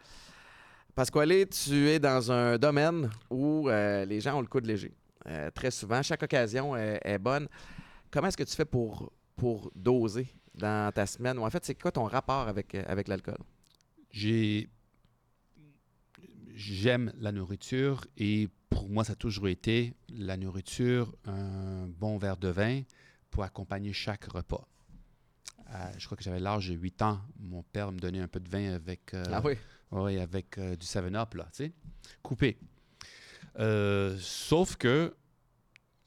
Pasquale, 0.94 1.46
tu 1.48 1.88
es 1.88 1.98
dans 1.98 2.32
un 2.32 2.58
domaine 2.58 3.10
où 3.30 3.68
euh, 3.68 4.04
les 4.04 4.20
gens 4.20 4.38
ont 4.38 4.40
le 4.40 4.46
coude 4.46 4.66
léger. 4.66 4.92
Euh, 5.26 5.50
très 5.50 5.70
souvent, 5.70 6.02
chaque 6.02 6.22
occasion 6.22 6.76
est, 6.76 7.18
bonne. 7.18 7.48
Comment 8.10 8.28
est-ce 8.28 8.36
que 8.36 8.44
tu 8.44 8.56
fais 8.56 8.64
pour, 8.64 9.12
doser 9.74 10.26
dans 10.54 10.92
ta 10.92 11.06
semaine? 11.06 11.38
Ou 11.38 11.44
en 11.44 11.50
fait, 11.50 11.64
c'est 11.64 11.80
quoi 11.80 11.92
ton 11.92 12.04
rapport 12.04 12.48
avec, 12.48 12.74
euh, 12.74 12.82
avec 12.86 13.08
l'alcool? 13.08 13.38
J'ai 14.10 14.68
j'aime 16.52 17.12
la 17.18 17.32
nourriture 17.32 18.04
et 18.18 18.48
pour 18.68 18.90
moi 18.90 19.04
ça 19.04 19.12
a 19.12 19.16
toujours 19.16 19.48
été 19.48 19.94
la 20.10 20.36
nourriture 20.36 21.14
un 21.24 21.86
bon 21.86 22.18
verre 22.18 22.36
de 22.36 22.48
vin 22.48 22.82
pour 23.30 23.44
accompagner 23.44 23.94
chaque 23.94 24.24
repas. 24.24 24.68
Euh, 25.72 25.92
je 25.98 26.06
crois 26.06 26.16
que 26.16 26.24
j'avais 26.24 26.40
l'âge 26.40 26.68
de 26.68 26.74
8 26.74 27.02
ans. 27.02 27.20
Mon 27.38 27.62
père 27.62 27.92
me 27.92 27.98
donnait 27.98 28.20
un 28.20 28.28
peu 28.28 28.40
de 28.40 28.48
vin 28.48 28.72
avec 28.72 29.14
euh, 29.14 29.24
ah 29.30 29.42
oui? 29.44 30.18
Avec 30.18 30.58
euh, 30.58 30.76
du 30.76 30.86
7-Up, 30.86 31.34
là, 31.34 31.48
tu 31.52 31.64
sais, 31.64 31.72
coupé. 32.22 32.58
Euh, 33.58 34.16
sauf 34.20 34.76
que 34.76 35.14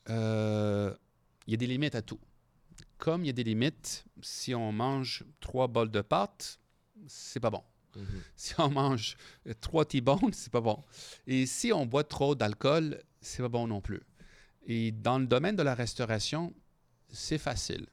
il 0.07 1.51
y 1.51 1.53
a 1.53 1.57
des 1.57 1.68
limites 1.68 1.95
à 1.95 2.01
tout. 2.01 2.20
Comme 2.97 3.24
il 3.24 3.28
y 3.28 3.30
a 3.30 3.34
des 3.34 3.43
limites, 3.43 4.05
si 4.22 4.55
on 4.55 4.72
mange 4.72 5.24
trois 5.39 5.68
bols 5.68 5.91
de 5.91 6.01
pâtes, 6.01 6.59
c'est 7.07 7.39
pas 7.39 7.49
bon. 7.49 7.64
Mhm. 7.95 8.05
Si 8.36 8.53
on 8.59 8.70
mange 8.70 9.18
trois 9.61 9.86
T-bones, 9.86 10.34
c'est 10.34 10.51
pas 10.51 10.61
bon. 10.61 10.82
Et 11.28 11.45
si 11.45 11.72
on 11.72 11.86
boit 11.86 12.03
trop 12.03 12.36
d'alcool, 12.36 13.01
c'est 13.22 13.43
pas 13.43 13.49
bon 13.49 13.68
non 13.68 13.82
plus. 13.82 14.01
Et 14.66 14.91
dans 14.91 15.20
le 15.20 15.26
domaine 15.26 15.55
de 15.55 15.64
la 15.64 15.76
restauration, 15.76 16.53
c'est 17.09 17.38
facile. 17.38 17.86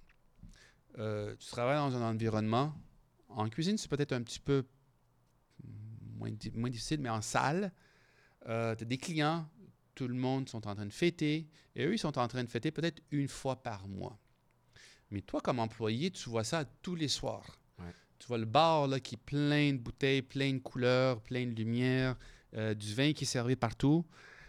Euh, 0.99 1.34
tu 1.36 1.49
travailles 1.49 1.78
dans 1.78 1.97
un 1.97 2.11
environnement. 2.11 2.74
En 3.28 3.49
cuisine, 3.49 3.78
c'est 3.78 3.88
peut-être 3.88 4.12
un 4.12 4.22
petit 4.22 4.41
peu 4.41 4.64
moins, 6.16 6.30
di- 6.30 6.51
moins 6.51 6.70
difficile, 6.70 7.01
mais 7.01 7.09
en 7.09 7.22
salle, 7.22 7.72
tu 8.45 8.51
as 8.51 8.74
des 8.74 8.99
clients, 8.99 9.49
tout 9.95 10.09
le 10.09 10.14
monde 10.14 10.49
sont 10.49 10.66
en 10.66 10.74
train 10.74 10.86
de 10.86 10.93
fêter, 10.93 11.49
et 11.76 11.84
eux, 11.84 11.95
ils 11.95 11.99
sont 11.99 12.18
en 12.18 12.26
train 12.28 12.43
de 12.43 12.49
fêter 12.49 12.70
peut-être 12.70 13.03
une 13.11 13.28
fois 13.28 13.62
par 13.62 13.86
mois. 13.86 14.18
Mais 15.11 15.20
toi, 15.20 15.41
comme 15.41 15.59
employé, 15.59 16.11
tu 16.11 16.28
vois 16.30 16.45
ça 16.45 16.64
tous 16.82 16.95
les 16.95 17.09
soirs. 17.09 17.59
Ouais. 17.78 17.93
Tu 18.18 18.26
vois 18.26 18.38
le 18.38 18.45
bar 18.45 18.86
là, 18.86 19.01
qui 19.01 19.14
est 19.14 19.18
plein 19.18 19.72
de 19.72 19.78
bouteilles, 19.78 20.22
plein 20.22 20.53
de 20.53 20.59
couleurs, 20.59 21.20
plein 21.20 21.47
de 21.47 21.55
lumière, 21.55 22.16
euh, 22.55 22.74
du 22.74 22.95
vin 22.95 23.12
qui 23.12 23.24
est 23.24 23.26
servi 23.26 23.57
partout. 23.57 24.05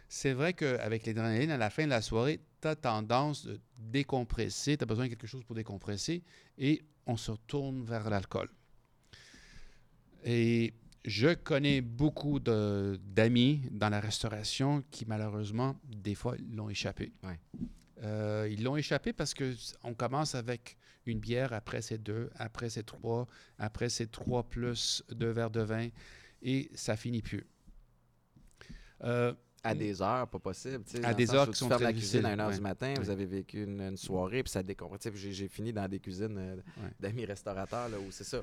C'est 0.07 0.33
vrai 0.33 0.53
qu'avec 0.53 1.05
l'adrénaline, 1.05 1.51
à 1.51 1.57
la 1.57 1.69
fin 1.69 1.85
de 1.85 1.89
la 1.89 2.01
soirée, 2.01 2.41
tu 2.61 2.67
as 2.67 2.75
tendance 2.75 3.45
de 3.45 3.59
décompresser, 3.77 4.77
tu 4.77 4.83
as 4.83 4.85
besoin 4.85 5.05
de 5.05 5.09
quelque 5.09 5.27
chose 5.27 5.43
pour 5.43 5.55
décompresser, 5.55 6.23
et 6.57 6.81
on 7.05 7.17
se 7.17 7.31
retourne 7.31 7.83
vers 7.83 8.09
l'alcool. 8.09 8.49
Et 10.23 10.73
je 11.03 11.33
connais 11.33 11.81
beaucoup 11.81 12.39
d'amis 12.39 13.61
dans 13.71 13.89
la 13.89 13.99
restauration 13.99 14.83
qui, 14.91 15.05
malheureusement, 15.07 15.75
des 15.83 16.13
fois, 16.15 16.35
l'ont 16.53 16.69
échappé. 16.69 17.11
Ouais. 17.23 17.39
Euh, 18.03 18.47
ils 18.51 18.63
l'ont 18.63 18.77
échappé 18.77 19.13
parce 19.13 19.33
que 19.33 19.51
s- 19.53 19.75
on 19.83 19.93
commence 19.93 20.33
avec 20.35 20.77
une 21.05 21.19
bière, 21.19 21.53
après 21.53 21.81
c'est 21.81 21.97
deux, 21.97 22.29
après 22.35 22.69
c'est 22.69 22.83
trois, 22.83 23.27
après 23.57 23.89
c'est 23.89 24.11
trois 24.11 24.43
plus 24.47 25.03
deux 25.09 25.29
verres 25.29 25.51
de 25.51 25.61
vin, 25.61 25.89
et 26.41 26.69
ça 26.73 26.95
finit 26.95 27.21
plus. 27.21 27.45
Euh, 29.03 29.33
À 29.63 29.75
des 29.75 30.01
heures, 30.01 30.27
pas 30.27 30.39
possible. 30.39 30.83
À 31.03 31.13
des 31.13 31.33
heures 31.35 31.49
qui 31.49 31.57
sont 31.57 31.69
très 31.69 31.83
la 31.83 31.93
cuisine 31.93 32.25
à 32.25 32.29
difficiles, 32.29 32.39
1h 32.45 32.47
ouais. 32.49 32.55
du 32.55 32.61
matin, 32.61 32.93
vous 32.97 33.09
avez 33.11 33.25
vécu 33.25 33.63
une, 33.63 33.79
une 33.79 33.97
soirée, 33.97 34.41
puis 34.41 34.51
ça 34.51 34.63
décompre. 34.63 34.97
Tu 34.97 35.09
sais, 35.11 35.31
J'ai 35.31 35.47
fini 35.47 35.71
dans 35.71 35.87
des 35.87 35.99
cuisines 35.99 36.35
euh, 36.37 36.55
Ouais. 36.55 36.89
d'amis 36.99 37.25
restaurateurs 37.25 37.87
là, 37.89 37.97
où 37.99 38.09
c'est 38.11 38.23
ça. 38.23 38.41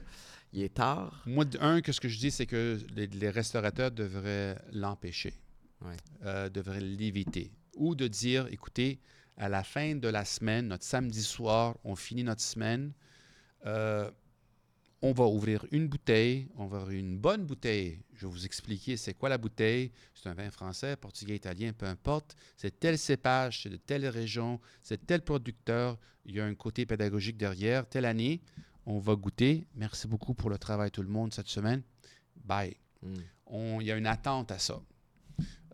Il 0.52 0.62
est 0.62 0.74
tard. 0.74 1.22
Moi, 1.26 1.44
un, 1.60 1.80
que 1.80 1.90
ce 1.90 2.00
que 2.00 2.08
je 2.08 2.18
dis, 2.18 2.30
c'est 2.30 2.46
que 2.46 2.78
les, 2.94 3.08
les 3.08 3.30
restaurateurs 3.30 3.90
devraient 3.90 4.56
l'empêcher, 4.72 5.34
euh, 6.24 6.48
devraient 6.48 6.80
l'éviter. 6.80 7.50
Ou 7.74 7.94
de 7.96 8.06
dire, 8.06 8.46
écoutez, 8.52 9.00
à 9.36 9.48
la 9.48 9.64
fin 9.64 9.96
de 9.96 10.08
la 10.08 10.24
semaine, 10.24 10.68
notre 10.68 10.84
samedi 10.84 11.22
soir, 11.22 11.76
on 11.84 11.96
finit 11.96 12.24
notre 12.24 12.42
semaine, 12.42 12.92
euh, 13.66 14.08
on 15.00 15.12
va 15.12 15.24
ouvrir 15.26 15.64
une 15.70 15.86
bouteille, 15.86 16.48
on 16.56 16.66
va 16.66 16.78
ouvrir 16.82 16.98
une 16.98 17.18
bonne 17.18 17.44
bouteille. 17.44 18.00
Je 18.14 18.26
vais 18.26 18.32
vous 18.32 18.44
expliquer 18.44 18.96
c'est 18.96 19.14
quoi 19.14 19.28
la 19.28 19.38
bouteille. 19.38 19.92
C'est 20.14 20.28
un 20.28 20.34
vin 20.34 20.50
français, 20.50 20.96
portugais, 20.96 21.36
italien, 21.36 21.72
peu 21.72 21.86
importe. 21.86 22.34
C'est 22.56 22.80
tel 22.80 22.98
cépage, 22.98 23.62
c'est 23.62 23.70
de 23.70 23.76
telle 23.76 24.06
région, 24.08 24.60
c'est 24.82 25.06
tel 25.06 25.22
producteur. 25.22 25.98
Il 26.24 26.34
y 26.34 26.40
a 26.40 26.44
un 26.44 26.54
côté 26.54 26.84
pédagogique 26.84 27.36
derrière. 27.36 27.88
Telle 27.88 28.04
année, 28.06 28.40
on 28.86 28.98
va 28.98 29.14
goûter. 29.14 29.66
Merci 29.74 30.08
beaucoup 30.08 30.34
pour 30.34 30.50
le 30.50 30.58
travail 30.58 30.90
tout 30.90 31.02
le 31.02 31.08
monde 31.08 31.32
cette 31.32 31.48
semaine. 31.48 31.82
Bye. 32.44 32.76
Mm. 33.02 33.14
On- 33.46 33.80
Il 33.80 33.86
y 33.86 33.92
a 33.92 33.96
une 33.96 34.06
attente 34.06 34.50
à 34.50 34.58
ça. 34.58 34.80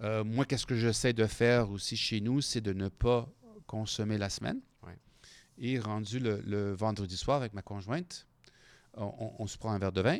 Euh, 0.02 0.22
moi, 0.22 0.44
qu'est-ce 0.44 0.66
que 0.66 0.76
j'essaie 0.76 1.12
de 1.14 1.24
faire 1.26 1.70
aussi 1.70 1.96
chez 1.96 2.20
nous, 2.20 2.40
c'est 2.42 2.60
de 2.60 2.72
ne 2.74 2.88
pas 2.88 3.26
consommer 3.66 4.18
la 4.18 4.28
semaine. 4.28 4.60
Ouais. 4.82 4.98
Et 5.56 5.78
rendu 5.78 6.18
le, 6.18 6.42
le 6.44 6.72
vendredi 6.74 7.16
soir 7.16 7.38
avec 7.38 7.54
ma 7.54 7.62
conjointe, 7.62 8.26
on, 8.96 9.46
se 9.46 9.58
prend 9.58 9.72
un 9.72 9.78
verre 9.78 9.92
de 9.92 10.00
vin 10.02 10.18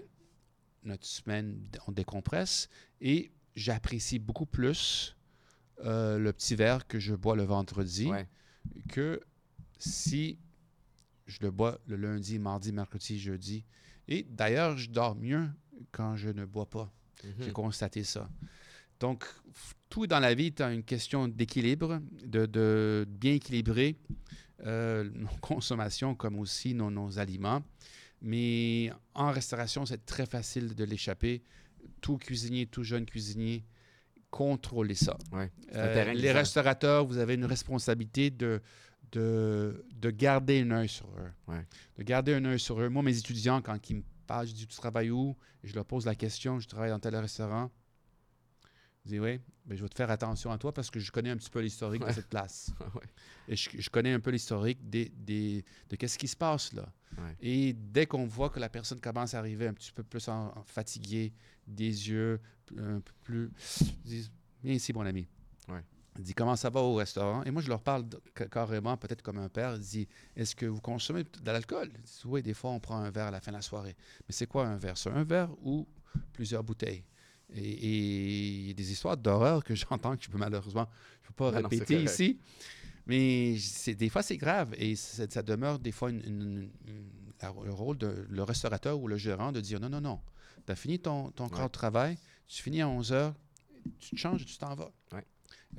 notre 0.83 1.07
semaine, 1.07 1.59
on 1.87 1.93
décompresse 1.93 2.69
et 3.01 3.33
j'apprécie 3.57 4.19
beaucoup 4.19 4.45
plus 4.47 5.17
euh, 5.85 6.19
le 6.19 6.33
petit 6.33 6.55
verre 6.57 6.87
que 6.87 6.99
je 6.99 7.15
bois 7.15 7.37
le 7.37 7.45
vendredi 7.45 8.07
Ouais. 8.07 8.29
que 8.89 9.21
si 9.79 10.39
je 11.27 11.39
le 11.41 11.51
bois 11.51 11.81
le 11.87 11.97
lundi, 11.97 12.39
mardi, 12.39 12.71
mercredi, 12.73 13.19
jeudi. 13.19 13.65
Et 14.09 14.25
d'ailleurs, 14.29 14.77
je 14.77 14.91
dors 14.91 15.17
mieux 15.17 15.49
quand 15.91 16.17
je 16.17 16.29
ne 16.29 16.45
bois 16.45 16.69
pas. 16.69 16.93
J'ai 17.41 17.47
Mhm. 17.47 17.53
constaté 17.53 18.05
ça. 18.05 18.29
Donc, 19.01 19.25
tout 19.89 20.07
dans 20.07 20.21
la 20.21 20.35
vie 20.35 20.47
est 20.47 20.61
une 20.61 20.83
question 20.85 21.27
d'équilibre, 21.29 22.01
de, 22.27 22.45
de 22.47 23.07
bien 23.09 23.33
équilibrer 23.35 23.97
euh, 24.67 25.09
nos 25.15 25.29
consommations 25.41 26.15
comme 26.15 26.39
aussi 26.39 26.75
nos, 26.75 26.91
nos 26.91 27.19
aliments. 27.19 27.63
Mais 28.25 28.91
en 29.15 29.31
restauration, 29.31 29.85
c'est 29.87 30.05
très 30.07 30.25
facile 30.27 30.75
de 30.75 30.85
l'échapper. 30.85 31.43
Tout 32.01 32.17
cuisinier, 32.17 32.67
tout 32.67 32.83
jeune 32.83 33.05
cuisinier, 33.05 33.65
contrôlez 34.31 34.95
ça. 34.95 35.17
Ouais, 35.33 35.51
Euh, 35.75 36.13
les 36.15 36.33
restaurateurs, 36.33 37.05
vous 37.07 37.19
avez 37.19 37.35
une 37.35 37.45
responsabilité 37.45 38.31
de, 38.31 38.61
de, 39.13 39.85
de 39.95 40.11
garder 40.11 40.63
un 40.63 40.71
œil 40.71 40.89
sur 40.89 41.07
eux. 41.19 41.31
Ouais. 41.53 41.67
De 41.99 42.03
garder 42.03 42.35
un 42.35 42.45
œil 42.47 42.59
sur 42.59 42.81
eux. 42.81 42.89
Moi, 42.89 43.03
mes 43.03 43.17
étudiants, 43.17 43.61
quand 43.61 43.79
ils 43.91 43.97
me 43.97 44.03
parlent, 44.27 44.47
je 44.47 44.55
dis 44.55 44.67
Tu 44.67 44.77
travailles 44.77 45.11
où 45.11 45.37
Et 45.63 45.69
je 45.69 45.75
leur 45.75 45.85
pose 45.85 46.07
la 46.07 46.15
question 46.15 46.59
Je 46.59 46.67
travaille 46.67 46.91
dans 46.91 46.99
tel 47.01 47.15
restaurant. 47.17 47.71
Je 49.05 49.11
dis 49.11 49.21
Oui, 49.21 49.41
ben, 49.67 49.77
je 49.77 49.83
vais 49.83 49.89
te 49.89 49.95
faire 49.95 50.11
attention 50.11 50.51
à 50.51 50.59
toi 50.59 50.73
parce 50.73 50.91
que 50.91 50.99
je 50.99 51.11
connais 51.13 51.31
un 51.31 51.37
petit 51.37 51.51
peu 51.51 51.61
l'historique 51.61 52.03
Ouais. 52.03 52.09
de 52.11 52.15
cette 52.15 52.29
place. 52.29 52.71
Ouais. 52.95 53.03
Et 53.49 53.57
je, 53.57 53.69
je 53.79 53.91
connais 53.91 54.13
un 54.13 54.21
peu 54.21 54.31
l'historique 54.31 54.89
des, 54.89 55.11
des- 55.15 55.63
de 55.91 55.97
qu'est-ce 55.97 56.17
qui 56.19 56.29
se 56.29 56.37
passe 56.37 56.73
là. 56.73 56.91
Ouais. 57.19 57.37
Et 57.41 57.73
dès 57.75 58.07
qu'on 58.07 58.25
voit 58.27 58.49
que 58.51 58.59
la 58.59 58.69
personne 58.71 59.01
commence 59.01 59.35
à 59.35 59.39
arriver 59.39 59.67
un 59.69 59.75
petit 59.75 59.93
peu 59.93 60.03
plus 60.03 60.27
en, 60.29 60.57
en 60.57 60.63
fatiguée, 60.65 61.33
des 61.67 62.09
yeux 62.09 62.41
un 62.79 63.01
peu 63.01 63.13
plus. 63.23 63.51
Ils 63.83 64.03
disent 64.05 64.31
Viens 64.63 64.75
ici, 64.75 64.93
mon 64.95 65.05
ami. 65.05 65.27
Il 66.17 66.23
dit 66.23 66.33
Comment 66.33 66.55
ça 66.57 66.71
va 66.71 66.81
au 66.81 66.95
restaurant? 66.95 67.43
Et 67.43 67.51
moi, 67.51 67.61
je 67.61 67.69
leur 67.69 67.83
parle 67.83 68.09
de- 68.09 68.23
carrément, 68.51 68.97
peut-être 68.97 69.21
comme 69.21 69.39
un 69.39 69.49
père. 69.49 69.75
Il 69.75 69.81
dit 69.81 70.09
Est-ce 70.37 70.55
que 70.55 70.65
vous 70.67 70.81
consommez 70.81 71.25
de 71.25 71.51
l'alcool? 71.51 71.91
Disent, 72.05 72.23
Oui, 72.25 72.41
des 72.43 72.55
fois, 72.55 72.71
on 72.71 72.79
prend 72.81 72.97
un 72.99 73.11
verre 73.11 73.27
à 73.27 73.31
la 73.33 73.41
fin 73.41 73.51
de 73.51 73.57
la 73.57 73.63
soirée. 73.63 73.97
Mais 74.29 74.33
c'est 74.33 74.47
quoi 74.47 74.67
un 74.67 74.77
verre? 74.77 74.97
C'est 74.97 75.11
un 75.11 75.25
verre 75.25 75.51
ou 75.63 75.87
plusieurs 76.33 76.63
bouteilles 76.63 77.03
et, 77.53 78.59
il 78.61 78.67
y 78.69 78.71
a 78.71 78.75
des 78.75 78.93
histoires 78.93 79.17
d'horreur 79.17 79.63
que 79.65 79.75
j'entends 79.75 80.17
que 80.17 80.25
je 80.25 80.29
peux 80.31 80.39
malheureusement 80.39 80.89
je 81.23 81.29
peux 81.29 81.35
pas 81.35 81.51
non, 81.61 81.69
c'est 81.71 81.77
répéter 81.79 82.03
ici. 82.03 82.39
Mais 83.07 83.59
c'est, 83.59 83.95
des 83.95 84.09
fois, 84.09 84.23
c'est 84.23 84.39
grave 84.39 84.75
et 84.79 84.97
ça, 84.97 85.27
demeure 85.43 85.79
des 85.79 85.93
fois 85.93 86.09
une- 86.11 86.25
une- 86.25 86.71
une- 86.89 87.11
la- 87.43 87.53
le 87.65 87.73
rôle 87.73 87.99
de 87.99 88.27
le 88.31 88.43
restaurateur 88.43 88.99
ou 88.99 89.09
le 89.09 89.19
gérant 89.19 89.53
de 89.53 89.61
dire 89.61 89.79
non, 89.79 89.91
non, 89.91 90.01
non, 90.01 90.21
tu 90.65 90.73
as 90.73 90.75
fini 90.75 90.99
ton, 90.99 91.31
ton 91.33 91.49
corps 91.51 91.61
Ouais. 91.61 91.67
de 91.67 91.73
travail, 91.73 92.19
tu 92.49 92.63
finis 92.63 92.81
à 92.81 92.89
11 92.89 93.13
heures, 93.13 93.35
tu 93.99 94.11
te 94.15 94.17
changes 94.17 94.41
et 94.41 94.45
tu 94.47 94.57
t'en 94.57 94.75
vas. 94.75 94.91
Ouais. 95.13 95.25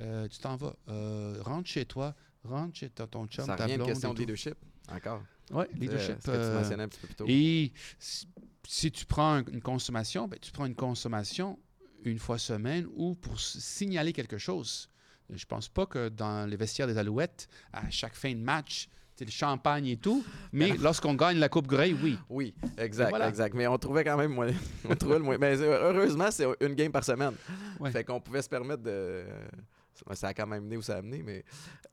Euh, 0.00 0.28
tu 0.28 0.38
t'en 0.38 0.54
vas. 0.54 0.76
Euh, 0.88 1.42
rentre 1.42 1.68
chez 1.68 1.84
toi, 1.84 2.14
rentre 2.44 2.76
chez 2.76 2.90
ton, 2.90 3.08
ton 3.08 3.26
chum, 3.26 3.44
Ça 3.44 3.56
ta 3.56 3.66
blonde. 3.66 3.88
question 3.88 4.12
et 4.12 4.14
de 4.14 4.18
leadership, 4.20 4.54
encore. 4.88 5.22
Ouais, 5.52 5.66
C'est, 5.72 5.78
leadership. 5.80 6.16
Ce 6.20 6.26
que 6.26 6.30
tu 6.32 6.36
euh, 6.38 6.60
mentionnais 6.60 6.82
un 6.84 6.88
petit 6.88 7.00
peu 7.00 7.06
plus 7.06 7.14
tôt. 7.16 7.24
et 7.28 7.72
si, 7.98 8.28
si 8.66 8.90
tu 8.90 9.04
prends 9.06 9.34
un- 9.36 9.44
une 9.44 9.62
consommation, 9.62 10.26
ben, 10.28 10.38
tu 10.40 10.50
prends 10.52 10.66
une 10.66 10.74
consommation 10.74 11.58
une 12.04 12.18
fois 12.18 12.38
semaine 12.38 12.86
ou 12.96 13.14
pour 13.14 13.38
signaler 13.40 14.12
quelque 14.12 14.38
chose. 14.38 14.88
Je 15.30 15.44
pense 15.44 15.68
pas 15.68 15.86
que 15.86 16.08
dans 16.08 16.48
les 16.48 16.56
vestiaires 16.56 16.86
des 16.86 16.98
Alouettes, 16.98 17.48
à 17.72 17.88
chaque 17.90 18.14
fin 18.14 18.32
de 18.32 18.38
match, 18.40 18.88
c'est 19.16 19.24
le 19.24 19.30
champagne 19.30 19.86
et 19.86 19.96
tout, 19.96 20.22
mais 20.52 20.76
lorsqu'on 20.80 21.14
gagne 21.14 21.38
la 21.38 21.48
Coupe 21.48 21.66
Grey, 21.66 21.94
oui. 22.02 22.18
Oui, 22.28 22.54
exact, 22.76 23.10
voilà. 23.10 23.28
exact. 23.28 23.54
Mais 23.54 23.66
on 23.66 23.78
trouvait 23.78 24.04
quand 24.04 24.16
même 24.16 24.36
on 24.88 24.94
trouvait 24.94 25.18
le 25.18 25.24
moyen. 25.24 25.38
Mais 25.40 25.56
heureusement, 25.60 26.30
c'est 26.30 26.44
une 26.60 26.74
game 26.74 26.92
par 26.92 27.02
semaine. 27.02 27.34
Ouais. 27.80 27.90
Fait 27.90 28.04
qu'on 28.04 28.20
pouvait 28.20 28.42
se 28.42 28.48
permettre 28.48 28.82
de. 28.82 29.24
Ça 30.14 30.28
a 30.28 30.34
quand 30.34 30.46
même 30.46 30.64
mené 30.64 30.76
où 30.76 30.82
ça 30.82 30.94
a 30.94 30.98
amené, 30.98 31.22
mais, 31.22 31.44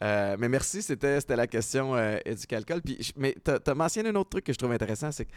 euh, 0.03 0.35
mais 0.39 0.49
merci, 0.49 0.81
c'était 0.81 1.19
la 1.35 1.47
question 1.47 1.95
euh, 1.95 2.17
éducalcool. 2.25 2.81
Puis, 2.81 2.97
je- 3.01 3.11
mais 3.15 3.35
tu 3.43 3.51
as 3.51 3.75
mentionné 3.75 4.09
un 4.09 4.15
autre 4.15 4.29
truc 4.31 4.45
que 4.45 4.53
je 4.53 4.57
trouve 4.57 4.71
intéressant, 4.71 5.11
c'est 5.11 5.25
que 5.25 5.31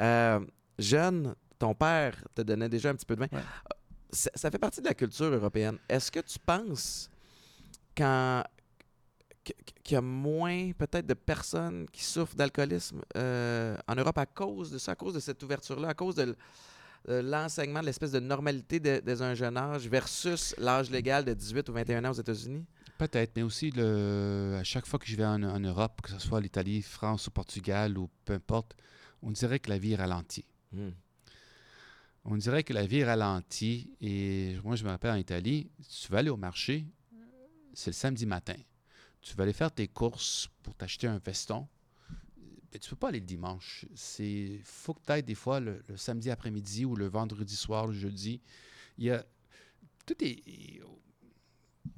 euh, 0.00 0.40
jeune, 0.78 1.34
ton 1.58 1.74
père 1.74 2.16
te 2.34 2.42
donnait 2.42 2.68
déjà 2.68 2.90
un 2.90 2.94
petit 2.94 3.06
peu 3.06 3.14
de 3.16 3.20
vin. 3.20 3.28
Ouais. 3.32 3.42
Ça, 4.10 4.30
ça 4.34 4.50
fait 4.50 4.58
partie 4.58 4.80
de 4.80 4.86
la 4.86 4.94
culture 4.94 5.26
européenne. 5.32 5.78
Est-ce 5.88 6.10
que 6.10 6.20
tu 6.20 6.38
penses 6.38 7.08
quand 7.96 8.44
qu'il 9.82 9.94
y 9.94 9.96
a 9.96 10.00
moins 10.00 10.72
peut-être 10.72 11.06
de 11.06 11.12
personnes 11.14 11.86
qui 11.92 12.02
souffrent 12.02 12.34
d'alcoolisme 12.34 13.02
euh, 13.16 13.76
en 13.86 13.94
Europe 13.94 14.16
à 14.16 14.24
cause 14.24 14.70
de 14.70 14.78
ça, 14.78 14.92
à 14.92 14.94
cause 14.94 15.12
de 15.14 15.20
cette 15.20 15.42
ouverture-là, 15.42 15.88
à 15.88 15.94
cause 15.94 16.14
de 16.14 16.34
de 17.06 17.14
l'enseignement 17.14 17.80
de 17.80 17.86
l'espèce 17.86 18.12
de 18.12 18.20
normalité 18.20 18.80
de- 18.80 19.00
dès 19.04 19.20
un 19.22 19.34
jeune 19.34 19.56
âge 19.56 19.86
versus 19.88 20.54
l'âge 20.58 20.90
légal 20.90 21.24
de 21.24 21.34
18 21.34 21.68
ou 21.68 21.72
21 21.72 22.04
ans 22.04 22.10
aux 22.10 22.20
États-Unis? 22.20 22.64
Peut-être, 22.98 23.32
mais 23.36 23.42
aussi 23.42 23.70
le, 23.72 24.56
à 24.58 24.64
chaque 24.64 24.86
fois 24.86 24.98
que 24.98 25.06
je 25.06 25.16
vais 25.16 25.24
en, 25.24 25.42
en 25.42 25.60
Europe, 25.60 26.00
que 26.02 26.10
ce 26.10 26.18
soit 26.18 26.40
l'Italie, 26.40 26.80
France 26.80 27.26
ou 27.26 27.30
Portugal 27.30 27.98
ou 27.98 28.08
peu 28.24 28.34
importe, 28.34 28.74
on 29.22 29.30
dirait 29.30 29.58
que 29.58 29.68
la 29.70 29.78
vie 29.78 29.92
est 29.92 29.96
ralentie. 29.96 30.44
Hmm. 30.72 30.90
On 32.24 32.36
dirait 32.36 32.62
que 32.64 32.72
la 32.72 32.86
vie 32.86 32.98
est 32.98 33.04
ralentie. 33.04 33.90
Et 34.00 34.56
moi, 34.64 34.76
je 34.76 34.84
me 34.84 34.88
rappelle 34.90 35.10
en 35.10 35.16
Italie, 35.16 35.70
tu 35.88 36.10
vas 36.10 36.18
aller 36.18 36.30
au 36.30 36.36
marché, 36.36 36.86
c'est 37.74 37.90
le 37.90 37.94
samedi 37.94 38.24
matin. 38.26 38.54
Tu 39.20 39.34
vas 39.34 39.42
aller 39.44 39.52
faire 39.52 39.70
tes 39.72 39.88
courses 39.88 40.48
pour 40.62 40.74
t'acheter 40.74 41.06
un 41.06 41.18
veston. 41.18 41.66
Mais 42.74 42.80
tu 42.80 42.90
peux 42.90 42.96
pas 42.96 43.08
aller 43.08 43.20
le 43.20 43.26
dimanche. 43.26 43.86
C'est 43.94 44.58
faut 44.64 44.92
que 44.94 45.00
tu 45.06 45.12
ailles 45.12 45.22
des 45.22 45.36
fois 45.36 45.60
le, 45.60 45.82
le 45.88 45.96
samedi 45.96 46.28
après-midi 46.30 46.84
ou 46.84 46.96
le 46.96 47.06
vendredi 47.06 47.54
soir, 47.56 47.86
le 47.86 47.92
jeudi. 47.94 48.40
Il 48.98 49.04
y 49.04 49.10
a 49.10 49.24
tout 50.06 50.16
est 50.22 50.42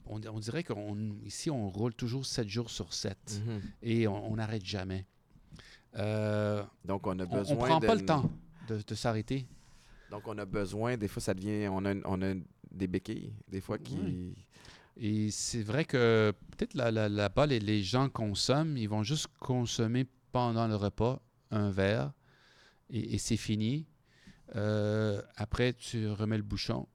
on, 0.05 0.21
on 0.25 0.39
dirait 0.39 0.63
qu'ici 0.63 1.51
on 1.51 1.69
roule 1.69 1.95
toujours 1.95 2.27
7 2.27 2.49
jours 2.49 2.71
sur 2.71 2.93
7 2.93 3.17
Mhm. 3.47 3.61
et 3.83 4.07
on 4.07 4.33
on 4.33 4.37
n'arrête 4.37 4.65
jamais. 4.65 5.05
Euh, 5.97 6.63
Donc, 6.85 7.07
on 7.07 7.19
a 7.19 7.25
on 7.25 7.39
besoin. 7.39 7.57
ne 7.57 7.61
prend 7.65 7.81
pas 7.81 7.95
le 7.95 8.05
temps 8.05 8.31
de, 8.69 8.81
de 8.87 8.95
s'arrêter. 8.95 9.47
Donc, 10.11 10.29
on 10.29 10.37
a 10.37 10.45
besoin, 10.45 10.97
des 10.99 11.09
fois, 11.09 11.23
ça 11.23 11.33
devient. 11.33 11.69
On 11.69 11.85
a, 11.87 11.95
on 12.05 12.21
a 12.23 12.35
des 12.71 12.87
béquilles, 12.87 13.33
des 13.49 13.61
fois, 13.63 13.79
qui. 13.79 14.35
Et 14.99 15.31
c'est 15.31 15.63
vrai 15.63 15.85
que 15.87 16.33
peut-être 16.51 16.75
là- 16.75 16.91
là- 16.91 17.09
là-bas, 17.09 17.47
les, 17.47 17.61
les 17.61 17.83
gens 17.83 18.09
consomment, 18.11 18.77
ils 18.77 18.89
vont 18.89 19.03
juste 19.03 19.27
consommer 19.41 20.07
pendant 20.37 20.69
le 20.69 20.77
repas 20.77 21.23
un 21.51 21.71
verre 21.71 22.13
et, 22.91 23.15
et 23.15 23.19
c'est 23.19 23.39
fini. 23.39 23.87
Euh, 24.55 25.23
après, 25.37 25.73
tu 25.73 26.09
remets 26.11 26.37
le 26.37 26.43
bouchon, 26.43 26.87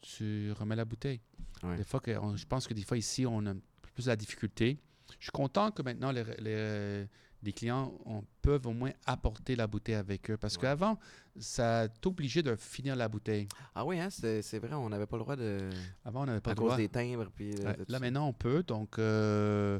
tu 0.00 0.50
remets 0.52 0.76
la 0.76 0.84
bouteille. 0.86 1.20
Ouais. 1.62 1.76
Des 1.76 1.84
fois, 1.84 2.00
que 2.00 2.16
on- 2.18 2.36
je 2.36 2.46
pense 2.46 2.66
que 2.66 2.72
des 2.74 2.84
fois 2.84 2.96
ici, 2.96 3.26
on 3.26 3.44
a 3.46 3.52
plus 3.94 4.06
la 4.06 4.16
difficulté. 4.16 4.78
Je 5.18 5.24
suis 5.26 5.30
content 5.32 5.70
que 5.70 5.82
maintenant 5.82 6.10
les, 6.10 6.24
les- 6.38 7.06
les 7.42 7.52
clients 7.52 7.92
on- 8.06 8.24
peuvent 8.42 8.66
au 8.66 8.72
moins 8.72 8.92
apporter 9.04 9.56
la 9.56 9.66
bouteille 9.66 9.94
avec 9.96 10.30
eux 10.30 10.36
parce 10.38 10.54
Ouais. 10.56 10.62
qu'avant, 10.62 10.98
ça 11.38 11.86
t'obligeait 12.00 12.42
de 12.42 12.56
finir 12.56 12.96
la 12.96 13.08
bouteille. 13.08 13.46
Ah 13.74 13.84
oui, 13.84 14.00
hein, 14.00 14.08
c'est 14.10 14.58
vrai, 14.58 14.72
on 14.74 14.88
n'avait 14.88 15.06
pas 15.06 15.16
le 15.16 15.22
droit 15.22 15.36
de. 15.36 15.68
Avant, 16.04 16.22
on 16.22 16.26
n'avait 16.26 16.40
pas 16.40 16.52
à 16.52 16.54
le 16.54 16.58
cause 16.58 16.66
droit. 16.68 16.76
des 16.78 16.88
timbres. 16.88 17.30
Puis, 17.34 17.50
euh, 17.60 17.64
Ouais, 17.72 17.76
là 17.88 18.00
maintenant 18.00 18.26
on 18.26 18.32
peut 18.32 18.62
donc 18.62 18.98
euh, 18.98 19.78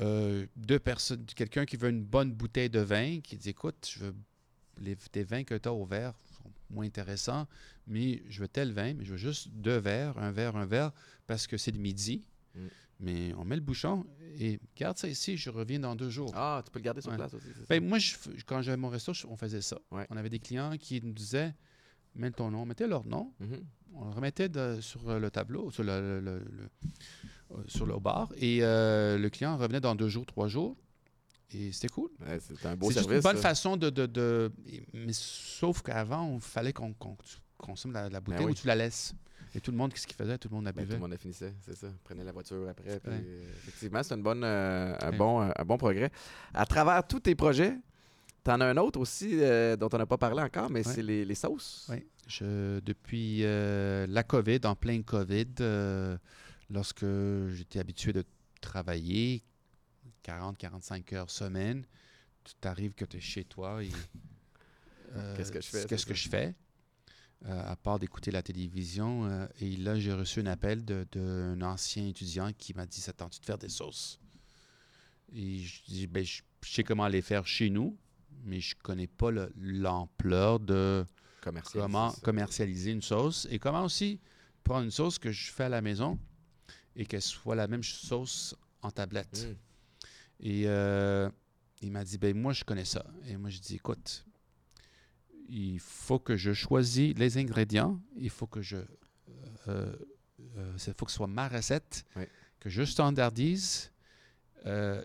euh, 0.00 0.46
deux 0.56 0.78
personnes 0.78 1.24
quelqu'un 1.36 1.64
qui 1.64 1.76
veut 1.76 1.88
une 1.90 2.02
bonne 2.04 2.32
bouteille 2.32 2.70
de 2.70 2.80
vin 2.80 3.20
qui 3.20 3.36
dit 3.36 3.50
écoute 3.50 3.88
je 3.92 4.00
veux 4.06 4.14
les 4.78 4.96
tes 4.96 5.22
vins 5.22 5.44
que 5.44 5.54
tu 5.54 5.68
as 5.68 5.72
au 5.72 5.84
verre 5.84 6.14
sont 6.32 6.50
moins 6.70 6.84
intéressants 6.86 7.46
mais 7.86 8.22
je 8.28 8.40
veux 8.40 8.48
tel 8.48 8.72
vin 8.72 8.94
mais 8.94 9.04
je 9.04 9.12
veux 9.12 9.16
juste 9.16 9.48
deux 9.50 9.76
verres 9.78 10.18
un 10.18 10.32
verre 10.32 10.56
un 10.56 10.66
verre 10.66 10.90
parce 11.26 11.46
que 11.46 11.56
c'est 11.56 11.70
le 11.72 11.78
midi 11.78 12.24
Mm. 12.56 12.66
mais 13.00 13.34
on 13.34 13.44
met 13.44 13.56
le 13.56 13.62
bouchon 13.62 14.06
et 14.38 14.60
garde 14.76 14.96
ça 14.96 15.08
ici 15.08 15.36
je 15.36 15.50
reviens 15.50 15.80
dans 15.80 15.96
deux 15.96 16.08
jours 16.10 16.30
Ah, 16.36 16.62
tu 16.64 16.70
peux 16.70 16.78
le 16.78 16.84
garder 16.84 17.00
sur 17.00 17.10
Ouais. 17.10 17.16
place 17.16 17.34
aussi. 17.34 17.48
ben, 17.68 17.84
moi, 17.84 17.98
je 17.98 18.14
quand 18.46 18.62
j'avais 18.62 18.76
mon 18.76 18.88
resto, 18.90 19.12
je- 19.12 19.26
on 19.26 19.36
faisait 19.36 19.60
ça. 19.60 19.76
Ouais. 19.90 20.06
On 20.10 20.16
avait 20.16 20.28
des 20.30 20.38
clients 20.38 20.76
qui 20.78 21.00
nous 21.02 21.12
disaient 21.12 21.52
Mets 22.16 22.30
ton 22.30 22.50
nom, 22.50 22.64
mettez 22.64 22.86
leur 22.86 23.04
nom, 23.06 23.32
Mhm. 23.40 23.64
on 23.94 24.04
le 24.04 24.10
remettait 24.12 24.48
de- 24.48 24.78
sur 24.80 25.08
euh, 25.08 25.18
le 25.18 25.30
tableau, 25.30 25.70
sur 25.70 25.82
le, 25.82 26.20
le- 26.20 26.38
le- 26.38 26.68
euh, 27.52 27.62
sur 27.66 27.86
le 27.86 27.98
bar, 27.98 28.32
et 28.36 28.58
euh, 28.62 29.18
le 29.18 29.28
client 29.30 29.56
revenait 29.56 29.80
dans 29.80 29.94
deux 29.94 30.08
jours, 30.08 30.24
trois 30.26 30.46
jours, 30.48 30.76
et 31.52 31.72
c'était 31.72 31.88
cool. 31.88 32.10
Ouais, 32.20 32.38
c'est 32.40 32.64
un 32.66 32.76
beau 32.76 32.88
C'est 32.88 33.00
service. 33.00 33.16
une 33.16 33.22
bonne 33.22 33.36
ça. 33.36 33.42
façon 33.42 33.76
de... 33.76 33.90
de- 33.90 34.06
de- 34.06 34.52
mais 34.92 35.12
sauf 35.12 35.82
qu'avant, 35.82 36.34
il 36.34 36.40
fallait 36.40 36.72
qu'on 36.72 36.94
consomme 37.58 37.92
la, 37.92 38.08
la 38.08 38.20
bouteille 38.20 38.40
Ben 38.40 38.46
oui. 38.46 38.52
ou 38.52 38.54
tu 38.54 38.66
la 38.66 38.74
laisses. 38.76 39.12
Et 39.56 39.60
tout 39.60 39.70
le 39.70 39.76
monde, 39.76 39.92
qu'est-ce 39.92 40.06
qu'il 40.06 40.16
faisait? 40.16 40.36
Tout 40.38 40.48
le 40.48 40.56
monde 40.56 40.64
la 40.64 40.72
Ben, 40.72 40.84
tout 40.84 40.92
le 40.94 40.98
monde 40.98 41.12
la 41.12 41.16
finissait, 41.18 41.54
c'est 41.60 41.76
ça. 41.76 41.86
Prenait 42.02 42.24
la 42.24 42.32
voiture 42.32 42.68
après. 42.68 42.98
puis, 42.98 43.10
Ouais. 43.12 43.22
effectivement, 43.58 44.02
c'est 44.02 44.14
une 44.14 44.22
bonne, 44.22 44.42
euh, 44.42 44.96
un, 45.00 45.10
Ouais. 45.10 45.16
bon, 45.16 45.40
un 45.42 45.64
bon 45.64 45.76
progrès. 45.76 46.10
À 46.52 46.66
travers 46.66 47.06
tous 47.06 47.20
tes 47.20 47.36
projets, 47.36 47.76
tu 48.44 48.50
en 48.50 48.60
as 48.60 48.66
un 48.66 48.76
autre 48.76 49.00
aussi 49.00 49.30
euh, 49.40 49.76
dont 49.76 49.88
on 49.92 49.98
n'a 49.98 50.06
pas 50.06 50.18
parlé 50.18 50.42
encore, 50.42 50.70
mais 50.70 50.86
Ouais. 50.86 50.94
c'est 50.94 51.02
les, 51.02 51.24
les 51.24 51.34
sauces. 51.34 51.86
Oui. 51.90 52.04
Je, 52.26 52.80
depuis 52.80 53.40
euh, 53.42 54.06
la 54.08 54.22
COVID, 54.22 54.60
en 54.64 54.74
plein 54.76 55.02
COVID, 55.02 55.46
euh, 55.60 56.16
lorsque 56.70 57.04
j'étais 57.50 57.78
habitué 57.80 58.12
de 58.12 58.24
travailler 58.60 59.42
40-45 60.24 61.14
heures 61.14 61.30
semaine, 61.30 61.84
tu 62.44 62.54
t'arrives 62.60 62.92
que 62.94 63.04
tu 63.04 63.16
es 63.18 63.20
chez 63.20 63.44
toi 63.44 63.82
et... 63.82 63.90
Qu'est-ce 65.36 65.52
que 65.52 65.60
je 65.60 65.68
fais, 65.68 65.84
Qu'est-ce 65.86 66.06
que 66.06 66.14
je 66.14 66.28
fais? 66.28 66.54
à 67.46 67.76
part 67.76 67.98
d'écouter 67.98 68.30
la 68.30 68.42
télévision. 68.42 69.46
et 69.60 69.76
là, 69.76 69.98
j'ai 69.98 70.12
reçu 70.14 70.40
un 70.40 70.46
appel 70.46 70.82
de- 70.84 71.06
d'un 71.12 71.60
ancien 71.60 72.06
étudiant 72.08 72.50
qui 72.56 72.72
m'a 72.74 72.86
dit 72.86 73.00
Ça 73.00 73.12
tente 73.12 73.38
de 73.38 73.44
faire 73.44 73.58
des 73.58 73.68
sauces? 73.68 74.18
Et 75.32 75.58
je 75.58 75.82
dis 75.84 76.06
ben, 76.06 76.24
je, 76.24 76.40
je 76.62 76.72
sais 76.72 76.82
comment 76.84 77.06
les 77.06 77.20
faire 77.22 77.46
chez 77.46 77.68
nous, 77.70 77.96
mais 78.44 78.60
je 78.60 78.74
connais 78.76 79.06
pas 79.06 79.30
le- 79.30 79.52
l'ampleur 79.56 80.60
de 80.60 81.04
comment 81.40 82.10
ça. 82.10 82.20
commercialiser 82.22 82.92
une 82.92 83.02
sauce 83.02 83.46
et 83.50 83.58
comment 83.58 83.84
aussi 83.84 84.20
prendre 84.62 84.84
une 84.84 84.90
sauce 84.90 85.18
que 85.18 85.30
je 85.30 85.50
fais 85.50 85.64
à 85.64 85.68
la 85.68 85.82
maison 85.82 86.18
et 86.96 87.04
qu'elle 87.06 87.22
soit 87.22 87.54
la 87.56 87.66
même 87.66 87.82
sauce 87.82 88.54
en 88.82 88.90
tablette. 88.90 89.46
Mm. 89.48 89.56
Et 90.40 90.62
euh, 90.66 91.28
il 91.82 91.90
m'a 91.90 92.04
dit, 92.04 92.18
ben 92.18 92.36
moi, 92.36 92.52
je 92.52 92.64
connais 92.64 92.84
ça. 92.84 93.04
Et 93.26 93.36
moi, 93.36 93.50
je 93.50 93.58
dis, 93.58 93.74
écoute, 93.76 94.24
il 95.48 95.78
faut 95.80 96.18
que 96.18 96.36
je 96.36 96.52
choisis 96.52 97.14
les 97.16 97.36
ingrédients, 97.38 98.00
il 98.16 98.30
faut 98.30 98.46
que 98.46 98.62
je... 98.62 98.76
euh, 99.68 99.94
euh, 100.56 100.78
faut 100.96 101.04
que 101.04 101.10
ce 101.10 101.16
soit 101.16 101.26
ma 101.26 101.48
recette, 101.48 102.06
que 102.60 102.70
je 102.70 102.82
standardise. 102.84 103.90
Euh, 104.66 105.04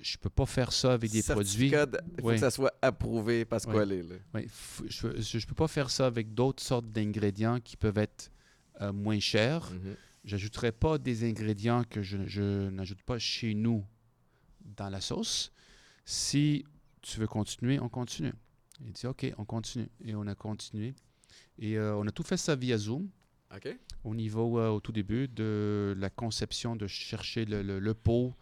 je 0.00 0.16
peux 0.18 0.30
pas 0.30 0.46
faire 0.46 0.72
ça 0.72 0.92
avec 0.94 1.10
des 1.10 1.22
produits... 1.22 1.68
Il 1.68 1.72
faut 1.76 1.86
Oui. 2.28 2.34
que 2.34 2.40
ça 2.40 2.50
soit 2.50 2.72
approuvé 2.82 3.44
Pasquale. 3.44 3.88
là. 4.08 4.14
Oui, 4.34 4.46
je 4.88 5.06
ne 5.36 5.44
peux 5.46 5.54
pas 5.54 5.68
faire 5.68 5.90
ça 5.90 6.06
avec 6.06 6.34
d'autres 6.34 6.62
sortes 6.62 6.90
d'ingrédients 6.90 7.60
qui 7.60 7.76
peuvent 7.76 7.98
être 7.98 8.30
euh, 8.80 8.92
moins 8.92 9.20
chers. 9.20 9.70
Mhm. 9.70 9.96
J'ajouterai 10.24 10.72
pas 10.72 10.98
des 10.98 11.28
ingrédients 11.28 11.84
que 11.84 12.02
je, 12.02 12.18
je 12.26 12.68
n'ajoute 12.70 13.02
pas 13.02 13.18
chez 13.18 13.54
nous 13.54 13.84
dans 14.76 14.88
la 14.90 15.00
sauce. 15.00 15.52
Si 16.04 16.64
tu 17.02 17.18
veux 17.20 17.26
continuer, 17.26 17.78
on 17.80 17.88
continue. 17.88 18.32
Il 18.84 18.92
dit 18.92 19.06
OK, 19.06 19.32
on 19.38 19.44
continue. 19.44 19.88
Et 20.04 20.14
on 20.14 20.26
a 20.26 20.34
continué. 20.34 20.94
Et 21.58 21.78
euh, 21.78 21.94
on 21.96 22.06
a 22.06 22.10
tout 22.10 22.22
fait 22.22 22.36
ça 22.36 22.54
via 22.56 22.76
Zoom 22.78 23.08
OK. 23.54 23.76
au 24.04 24.14
niveau, 24.14 24.58
euh, 24.58 24.68
au 24.68 24.80
tout 24.80 24.92
début, 24.92 25.28
de 25.28 25.94
la 25.98 26.10
conception 26.10 26.76
de 26.76 26.86
chercher 26.86 27.44
le, 27.44 27.62
le, 27.62 27.78
le 27.78 27.94
pot, 27.94 28.34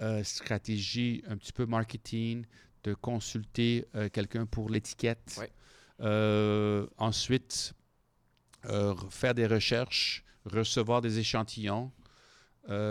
euh, 0.00 0.22
stratégie 0.24 1.22
un 1.28 1.36
petit 1.36 1.52
peu 1.52 1.66
marketing, 1.66 2.46
de 2.82 2.94
consulter 2.94 3.86
euh, 3.94 4.08
quelqu'un 4.08 4.46
pour 4.46 4.70
l'étiquette. 4.70 5.36
Ouais. 5.38 5.52
Euh, 6.00 6.86
ensuite, 6.96 7.74
re- 8.64 9.10
faire 9.10 9.34
des 9.34 9.46
recherches, 9.46 10.24
recevoir 10.44 11.00
des 11.00 11.18
échantillons, 11.18 11.92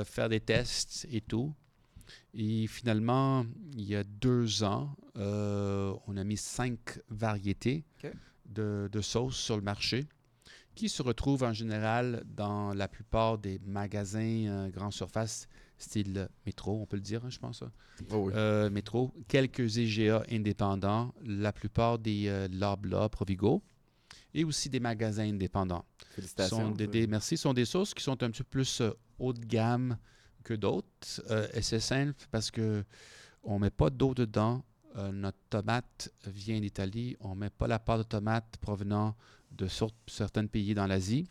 faire 0.03 0.29
des 0.29 0.39
tests 0.39 1.07
et 1.09 1.21
tout. 1.21 1.53
Et 2.33 2.67
finalement, 2.67 3.45
il 3.73 3.83
y 3.83 3.95
a 3.95 4.03
deux 4.03 4.63
ans, 4.63 4.95
on 5.15 6.17
a 6.17 6.23
mis 6.23 6.37
cinq 6.37 6.99
variétés 7.09 7.85
de, 8.45 8.89
de 8.91 9.01
sauces 9.01 9.37
sur 9.37 9.55
le 9.55 9.63
marché 9.63 10.05
qui 10.75 10.89
se 10.89 11.01
retrouvent 11.01 11.43
en 11.43 11.53
général 11.53 12.23
dans 12.25 12.73
la 12.73 12.87
plupart 12.87 13.37
des 13.37 13.59
magasins 13.59 14.47
euh, 14.47 14.69
grande 14.69 14.93
surface, 14.93 15.47
style 15.79 16.29
métro, 16.45 16.81
on 16.81 16.85
peut 16.85 16.97
le 16.97 17.01
dire, 17.01 17.25
hein, 17.25 17.29
je 17.29 17.39
pense. 17.39 17.63
hein. 17.63 17.71
Oh 18.11 18.25
oui. 18.27 18.33
Euh, 18.35 18.69
métro, 18.69 19.11
quelques 19.27 19.77
IGA 19.77 20.23
indépendants, 20.31 21.13
la 21.25 21.51
plupart 21.51 21.97
des 21.97 22.27
euh, 22.27 22.47
Loblaw, 22.51 23.09
Provigo, 23.09 23.63
et 24.33 24.43
aussi 24.43 24.69
des 24.69 24.79
magasins 24.79 25.23
indépendants. 25.27 25.85
Félicitations. 26.11 26.57
Sont 26.57 26.71
des, 26.71 27.07
merci, 27.07 27.37
sont 27.37 27.53
des 27.53 27.65
sauces 27.65 27.93
qui 27.93 28.03
sont 28.03 28.21
un 28.23 28.29
petit 28.29 28.43
peu 28.43 28.49
plus 28.49 28.81
euh, 28.81 28.91
haut 29.17 29.33
de 29.33 29.43
gamme 29.43 29.97
que 30.43 30.53
d'autres. 30.53 31.21
Euh, 31.29 31.47
et 31.53 31.61
c'est 31.61 31.79
simple 31.79 32.13
parce 32.31 32.51
que 32.51 32.83
on 33.43 33.57
met 33.59 33.69
pas 33.71 33.89
d'eau 33.89 34.13
dedans. 34.13 34.63
Euh, 34.97 35.11
notre 35.11 35.37
tomate 35.49 36.11
vient 36.25 36.59
d'Italie. 36.59 37.15
On 37.21 37.35
met 37.35 37.49
pas 37.49 37.67
la 37.67 37.79
pâte 37.79 37.99
de 37.99 38.03
tomate 38.03 38.57
provenant 38.59 39.15
de 39.51 39.67
certains 40.07 40.45
pays 40.47 40.73
dans 40.73 40.87
l'Asie. 40.87 41.29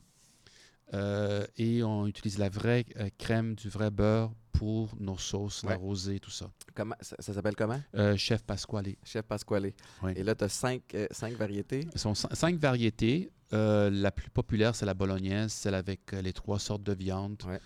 Euh, 0.94 1.46
et 1.56 1.82
on 1.82 2.06
utilise 2.06 2.38
la 2.38 2.48
vraie 2.48 2.84
euh, 2.96 3.08
crème, 3.18 3.54
du 3.54 3.68
vrai 3.68 3.90
beurre 3.90 4.32
pour 4.52 4.90
nos 4.98 5.18
sauces, 5.18 5.62
la 5.64 5.76
rosée, 5.76 6.18
tout 6.18 6.30
ça. 6.30 6.50
Comment- 6.74 6.96
ça 7.00 7.14
ça 7.18 7.32
s'appelle 7.34 7.54
comment? 7.54 7.80
Euh, 7.94 8.16
Chef 8.16 8.42
Pasquale. 8.42 8.94
Chef 9.04 9.22
Pasquale. 9.24 9.72
Oui. 10.02 10.12
Et 10.16 10.22
là, 10.24 10.34
tu 10.34 10.44
as 10.44 10.48
cinq, 10.48 10.82
euh, 10.94 11.06
cinq 11.10 11.34
variétés? 11.34 11.86
Ce 11.92 11.98
sont 11.98 12.14
cinq 12.14 12.56
variétés. 12.56 13.30
La 13.52 14.10
plus 14.10 14.30
populaire, 14.30 14.74
c'est 14.74 14.84
la 14.86 14.94
bolognaise, 14.94 15.52
celle 15.52 15.74
avec 15.74 16.12
les 16.12 16.32
trois 16.32 16.58
sortes 16.58 16.82
de 16.82 16.92
viande. 16.92 17.40
Ouais. 17.46 17.60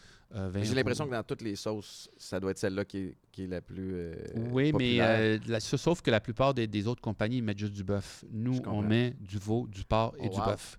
J'ai 0.62 0.74
l'impression 0.74 1.06
que 1.06 1.12
dans 1.12 1.22
toutes 1.22 1.42
les 1.42 1.56
sauces, 1.56 2.08
ça 2.16 2.40
doit 2.40 2.52
être 2.52 2.58
celle-là 2.58 2.84
qui 2.86 2.98
est, 2.98 3.16
qui 3.30 3.44
est 3.44 3.46
la 3.48 3.60
plus. 3.60 3.92
euh, 3.94 4.14
Oui, 4.50 4.72
mais 4.72 4.98
euh, 5.00 5.38
la- 5.46 5.60
sauf 5.60 6.00
que 6.00 6.10
la 6.10 6.20
plupart 6.20 6.54
des, 6.54 6.66
des 6.66 6.86
autres 6.86 7.02
compagnies 7.02 7.42
mettent 7.42 7.58
juste 7.58 7.74
du 7.74 7.84
bœuf. 7.84 8.24
Nous, 8.30 8.60
on 8.66 8.80
met 8.80 9.14
du 9.20 9.36
veau, 9.38 9.66
du 9.68 9.84
porc 9.84 10.14
et 10.18 10.28
Oh, 10.30 10.34
du 10.34 10.38
wow. 10.40 10.46
bœuf. 10.46 10.78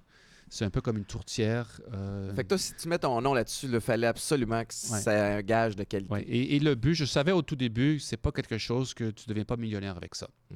C'est 0.55 0.65
un 0.65 0.69
peu 0.69 0.81
comme 0.81 0.97
une 0.97 1.05
tourtière. 1.05 1.81
euh, 1.93 2.31
Fait 2.35 2.43
que 2.43 2.49
toi, 2.49 2.57
si 2.59 2.75
tu 2.75 2.87
mets 2.87 2.99
ton 2.99 3.19
nom 3.21 3.33
là-dessus, 3.33 3.65
il 3.71 3.79
fallait 3.81 4.05
absolument 4.05 4.63
que 4.63 4.73
Ouais. 4.91 4.99
c'est 5.01 5.19
un 5.19 5.41
gage 5.41 5.75
de 5.75 5.83
qualité. 5.83 6.13
ouais. 6.13 6.21
et, 6.23 6.55
et 6.55 6.59
le 6.59 6.75
but, 6.75 6.93
je 6.93 7.05
savais 7.05 7.31
au 7.31 7.41
tout 7.41 7.55
début, 7.55 7.97
c'est 7.99 8.17
pas 8.17 8.31
quelque 8.31 8.59
chose 8.59 8.93
que 8.93 9.09
tu 9.09 9.23
ne 9.25 9.29
deviens 9.29 9.45
pas 9.45 9.57
millionnaire 9.57 9.97
avec 9.97 10.13
ça. 10.13 10.29
Mm. 10.51 10.55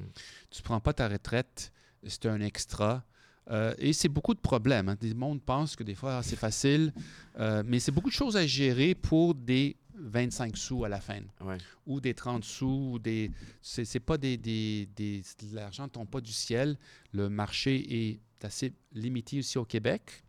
Tu 0.50 0.62
prends 0.62 0.78
pas 0.78 0.92
ta 0.92 1.08
retraite, 1.08 1.72
c'est 2.06 2.26
un 2.26 2.40
extra. 2.40 3.02
Euh, 3.50 3.74
et 3.78 3.92
c'est 3.92 4.08
beaucoup 4.08 4.34
de 4.34 4.38
problèmes. 4.40 4.88
Hein. 4.88 4.96
Des 5.00 5.14
monde 5.14 5.42
pense 5.42 5.74
que 5.74 5.82
des 5.82 5.96
fois, 5.96 6.18
ah, 6.18 6.22
c'est 6.22 6.36
facile, 6.36 6.92
euh, 7.40 7.64
mais 7.66 7.80
c'est 7.80 7.90
beaucoup 7.90 8.10
de 8.10 8.14
choses 8.14 8.36
à 8.36 8.46
gérer 8.46 8.94
pour 8.94 9.34
des 9.34 9.74
25 9.96 10.56
sous 10.56 10.84
à 10.84 10.88
la 10.88 11.00
fin. 11.00 11.22
Ouais. 11.40 11.58
ou 11.86 12.00
des 12.00 12.14
30 12.14 12.44
sous, 12.44 12.90
ou 12.92 12.98
des. 13.00 13.32
C'est 13.62 13.84
c'est 13.84 13.98
pas 13.98 14.16
des. 14.16 14.36
des, 14.36 14.86
des- 14.94 15.22
L'argent 15.52 15.84
ne 15.84 15.88
tombe 15.88 16.08
pas 16.08 16.20
du 16.20 16.30
ciel. 16.32 16.76
Le 17.12 17.28
marché 17.28 18.10
est 18.12 18.20
assez 18.44 18.72
limité 18.92 19.36
ici 19.36 19.58
au 19.58 19.64
Québec. 19.64 20.24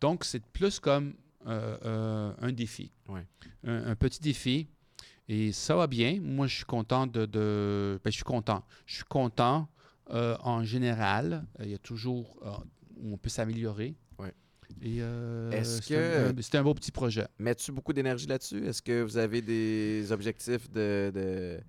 Donc, 0.00 0.24
c'est 0.24 0.44
plus 0.44 0.78
comme 0.80 1.14
euh, 1.46 1.76
euh, 1.84 2.32
un 2.40 2.52
défi. 2.52 2.90
Ouais. 3.08 3.26
Un, 3.64 3.86
un 3.88 3.96
petit 3.96 4.20
défi. 4.20 4.66
Et 5.28 5.52
ça 5.52 5.76
va 5.76 5.86
bien. 5.86 6.20
Moi, 6.22 6.46
je 6.46 6.56
suis 6.56 6.64
content 6.64 7.06
de. 7.06 7.26
de- 7.26 8.00
ben, 8.02 8.10
je 8.10 8.16
suis 8.16 8.24
content. 8.24 8.64
Je 8.86 8.94
suis 8.96 9.04
content 9.04 9.68
euh, 10.10 10.36
en 10.40 10.64
général. 10.64 11.44
Il 11.60 11.68
y 11.70 11.74
a 11.74 11.78
toujours. 11.78 12.36
où 12.96 13.12
on 13.12 13.18
peut 13.18 13.28
s'améliorer. 13.28 13.94
Ouais. 14.18 14.32
Et 14.82 14.98
euh, 15.00 15.50
Est-ce 15.50 15.82
c'est 15.82 15.94
que- 15.94 16.30
un- 16.30 16.42
c'est 16.42 16.56
un 16.56 16.62
beau 16.62 16.74
petit 16.74 16.90
projet. 16.92 17.26
Mets-tu 17.38 17.72
beaucoup 17.72 17.92
d'énergie 17.92 18.26
là-dessus? 18.26 18.66
Est-ce 18.66 18.80
que 18.82 19.02
vous 19.02 19.16
avez 19.18 19.42
des 19.42 20.10
objectifs 20.12 20.70
de. 20.70 21.12
de- 21.14 21.60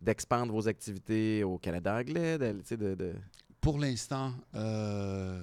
d'expandre 0.00 0.52
vos 0.52 0.66
activités 0.66 1.44
au 1.44 1.58
Canada 1.58 1.96
anglais, 1.96 2.36
de, 2.36 2.50
tu 2.54 2.58
sais, 2.64 2.76
de, 2.76 2.94
de- 2.96 3.14
Pour 3.62 3.78
l'instant, 3.78 4.34
euh, 4.56 5.40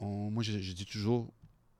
moi, 0.00 0.42
je, 0.42 0.58
je 0.58 0.72
dis 0.72 0.84
toujours, 0.84 1.32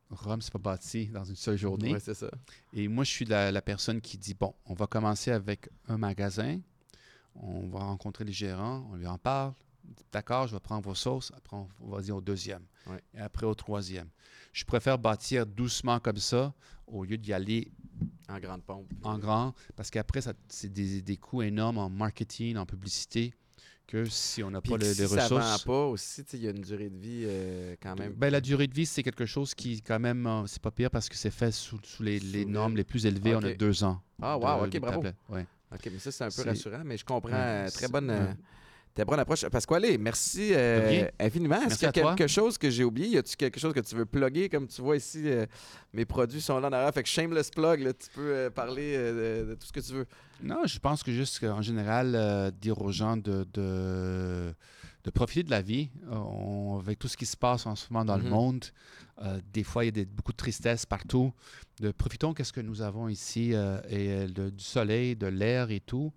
Rome, 0.09 0.41
c'est 0.41 0.53
pas 0.53 0.59
bâti 0.61 1.07
dans 1.09 1.25
une 1.25 1.35
seule 1.35 1.57
journée. 1.57 1.93
Ouais, 1.93 1.99
c'est 2.01 2.14
ça. 2.14 2.31
Et 2.72 2.87
moi, 2.87 3.03
je 3.03 3.11
suis 3.11 3.25
la, 3.25 3.51
la 3.51 3.61
personne 3.61 4.01
qui 4.01 4.16
dit, 4.16 4.35
bon, 4.35 4.55
on 4.66 4.75
va 4.75 4.87
commencer 4.87 5.33
avec 5.33 5.68
un 5.89 5.99
magasin, 5.99 6.61
on 7.35 7.66
va 7.66 7.81
rencontrer 7.81 8.25
les 8.25 8.33
gérants, 8.33 8.89
on 8.93 8.95
lui 8.95 9.09
en 9.09 9.18
parle. 9.18 9.53
D'accord, 10.12 10.47
je 10.47 10.55
vais 10.55 10.61
prendre 10.61 10.85
vos 10.85 10.95
sauces. 10.95 11.33
Après, 11.37 11.57
on, 11.57 11.91
va 11.91 12.01
dire 12.01 12.16
au 12.16 12.20
deuxième. 12.20 12.62
Ouais. 12.87 13.03
Et 13.12 13.18
après 13.18 13.45
au 13.45 13.55
troisième. 13.55 14.09
Je 14.53 14.64
préfère 14.64 14.97
bâtir 14.97 15.45
doucement 15.45 15.99
comme 15.99 16.18
ça 16.18 16.55
au 16.87 17.05
lieu 17.05 17.18
d'y 17.18 17.33
aller 17.33 17.72
En 18.29 18.39
grande 18.39 18.62
pompe. 18.62 18.87
en 19.03 19.18
grand, 19.18 19.55
parce 19.75 19.91
qu'après, 19.91 20.20
c'est 20.49 20.72
des, 20.72 21.03
des 21.03 21.16
coûts 21.16 21.43
énormes 21.43 21.79
en 21.79 21.91
marketing, 21.91 22.59
en 22.59 22.64
publicité, 22.64 23.35
que 23.87 24.05
si 24.07 24.43
on 24.43 24.51
n'a 24.51 24.61
pas 24.61 24.76
le- 24.76 24.85
si 24.85 25.01
les 25.03 25.07
ça 25.09 25.28
vend 25.28 25.37
ressources. 25.37 25.64
pas 25.64 25.85
aussi, 25.87 26.22
il 26.32 26.43
y 26.43 26.47
a 26.47 26.51
une 26.51 26.62
durée 26.62 26.89
de 26.91 26.97
vie 26.99 27.24
euh, 27.26 27.76
quand 27.82 27.95
même. 27.97 28.12
Ben, 28.14 28.30
la 28.30 28.41
durée 28.41 28.66
de 28.66 28.74
vie, 28.74 28.87
c'est 28.87 29.03
quelque 29.03 29.26
chose 29.26 29.55
qui, 29.55 29.82
quand 29.82 30.01
même, 30.01 30.26
euh, 30.26 30.47
c'est 30.47 30.62
pas 30.62 30.70
pire 30.70 30.91
parce 30.91 31.09
que 31.09 31.16
c'est 31.16 31.30
fait 31.30 31.53
sous, 31.53 31.78
sous 31.82 32.03
les, 32.03 32.18
Sous 32.18 32.26
les 32.26 32.45
le- 32.45 32.51
normes 32.51 32.76
les 32.76 32.85
plus 32.85 33.05
élevées. 33.07 33.35
On 33.37 33.43
a 33.43 33.53
deux 33.53 33.85
ans. 33.85 34.01
ah, 34.22 34.37
de- 34.39 34.43
wow, 34.45 34.64
ok, 34.66 34.80
bravo. 34.80 35.03
Ouais. 35.28 35.47
Ok, 35.72 35.89
mais 35.93 35.99
ça, 35.99 36.12
c'est 36.12 36.24
un 36.24 36.28
peu 36.30 36.43
rassurant, 36.49 36.82
mais 36.85 36.97
je 36.97 37.05
comprends. 37.05 37.28
Ouais, 37.30 37.35
euh, 37.37 37.70
très 37.70 37.89
bonne. 37.89 38.09
euh, 38.11 38.28
ouais. 38.28 38.35
Très 38.95 39.05
bonne 39.05 39.18
approche. 39.18 39.45
Pasquale, 39.49 39.99
merci 39.99 40.51
euh, 40.55 41.09
infiniment. 41.18 41.61
Est-ce 41.62 41.74
qu'il 41.78 41.86
y 41.86 41.88
a 41.88 41.92
toi. 41.92 42.14
quelque 42.14 42.28
chose 42.28 42.57
que 42.57 42.70
j'ai 42.70 42.84
oublié? 42.84 43.09
Y 43.09 43.18
a-tu 43.18 43.34
quelque 43.34 43.59
chose 43.59 43.72
que 43.74 43.80
tu 43.80 43.97
veux 43.97 44.07
plugger? 44.07 44.49
Comme 44.49 44.68
tu 44.68 44.80
vois 44.82 44.97
ici, 44.97 45.22
euh, 45.26 45.47
mes 45.92 46.05
produits 46.05 46.40
sont 46.40 46.61
là 46.61 46.68
en 46.68 46.72
arrière. 46.72 46.95
Fait 46.95 47.03
que 47.03 47.09
shameless 47.09 47.51
plug, 47.51 47.80
là, 47.80 47.92
tu 47.92 48.09
peux 48.14 48.20
euh, 48.20 48.51
parler 48.51 48.97
de, 48.97 49.47
de 49.49 49.55
tout 49.57 49.66
ce 49.66 49.72
que 49.72 49.80
tu 49.80 49.95
veux. 49.95 50.07
Non, 50.45 50.61
je 50.66 50.78
pense 50.78 51.03
que 51.03 51.11
juste 51.11 51.42
en 51.42 51.61
général, 51.61 52.53
dire 52.61 52.80
aux 52.80 52.92
gens 52.92 53.16
de, 53.16 53.45
de, 53.53 54.55
de 55.03 55.11
profiter 55.11 55.42
de 55.42 55.51
la 55.51 55.61
vie. 55.62 55.90
On- 56.09 56.78
avec 56.78 56.99
tout 57.01 57.09
ce 57.09 57.16
qui 57.16 57.26
se 57.26 57.36
passe 57.36 57.66
en 57.66 57.74
ce 57.74 57.92
moment 57.92 58.05
dans 58.05 58.16
le 58.16 58.24
monde, 58.30 58.64
euh, 59.22 59.40
des 59.53 59.64
fois, 59.64 59.82
il 59.84 59.86
y 59.86 59.88
a 59.88 59.92
des- 59.92 60.05
beaucoup 60.05 60.30
de 60.32 60.36
tristesse 60.36 60.86
partout. 60.86 61.32
De, 61.80 61.90
profitons 61.90 62.32
qu'est-ce 62.32 62.53
que 62.53 62.61
nous 62.61 62.80
avons 62.80 63.09
ici, 63.09 63.55
et, 63.88 64.26
du 64.28 64.53
soleil, 64.64 65.16
de 65.16 65.26
l'air 65.26 65.72
et 65.72 65.80
tout, 65.80 66.12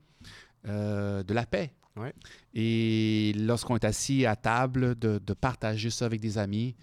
de 0.63 1.33
la 1.33 1.45
paix. 1.47 1.71
Ouais. 1.97 2.13
Et 2.53 3.33
lorsqu'on 3.35 3.75
est 3.75 3.85
assis 3.85 4.25
à 4.25 4.35
table, 4.35 4.95
de, 4.97 5.19
de 5.19 5.33
partager 5.33 5.89
ça 5.89 6.05
avec 6.05 6.19
des 6.21 6.37
amis, 6.37 6.75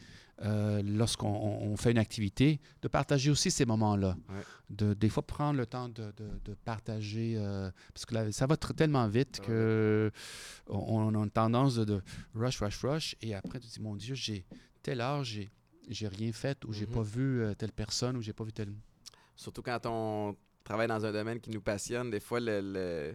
euh, 0.43 0.83
lorsqu'on 0.85 1.29
on 1.29 1.77
fait 1.77 1.93
une 1.93 1.99
activité, 1.99 2.61
de 2.83 2.89
partager 2.89 3.31
aussi 3.31 3.51
ces 3.53 3.65
moments-là. 3.65 4.17
Ouais. 4.29 4.35
De, 4.71 4.93
des 4.95 5.09
fois, 5.09 5.25
prendre 5.25 5.57
le 5.59 5.67
temps 5.67 5.89
de, 5.89 6.13
de- 6.17 6.41
de 6.45 6.55
partager, 6.65 7.35
euh, 7.37 7.71
parce 7.93 8.05
que 8.05 8.31
ça 8.33 8.47
va 8.47 8.57
tellement 8.57 9.07
vite 9.09 9.39
Ouais. 9.43 9.47
que 9.47 10.11
on, 10.69 10.79
on 11.15 11.21
a 11.21 11.25
une 11.25 11.31
tendance 11.31 11.77
de, 11.77 12.03
rush, 12.35 12.61
rush, 12.61 12.81
rush, 12.85 13.17
et 13.23 13.35
après, 13.35 13.61
tu 13.61 13.69
te 13.69 13.73
dis, 13.75 13.81
mon 13.81 13.95
Dieu, 13.95 14.15
j'ai 14.17 14.45
tel 14.83 15.01
âge, 15.01 15.29
j'ai 15.29 15.51
j'ai 15.91 16.09
rien 16.09 16.33
fait, 16.33 16.65
ou 16.65 16.73
j'ai 16.73 16.87
Mhm. 16.87 16.93
pas 16.95 17.03
vu 17.03 17.43
euh, 17.43 17.53
telle 17.55 17.73
personne, 17.73 18.17
ou 18.17 18.23
j'ai 18.23 18.33
pas 18.33 18.43
vu 18.45 18.53
telle... 18.55 18.73
Surtout 19.37 19.61
quand 19.61 19.79
on 19.85 20.35
travaille 20.65 20.89
dans 20.89 21.05
un 21.05 21.13
domaine 21.13 21.39
qui 21.41 21.51
nous 21.51 21.61
passionne, 21.61 22.11
des 22.11 22.21
fois, 22.21 22.41
le, 22.41 22.61
le, 22.63 23.15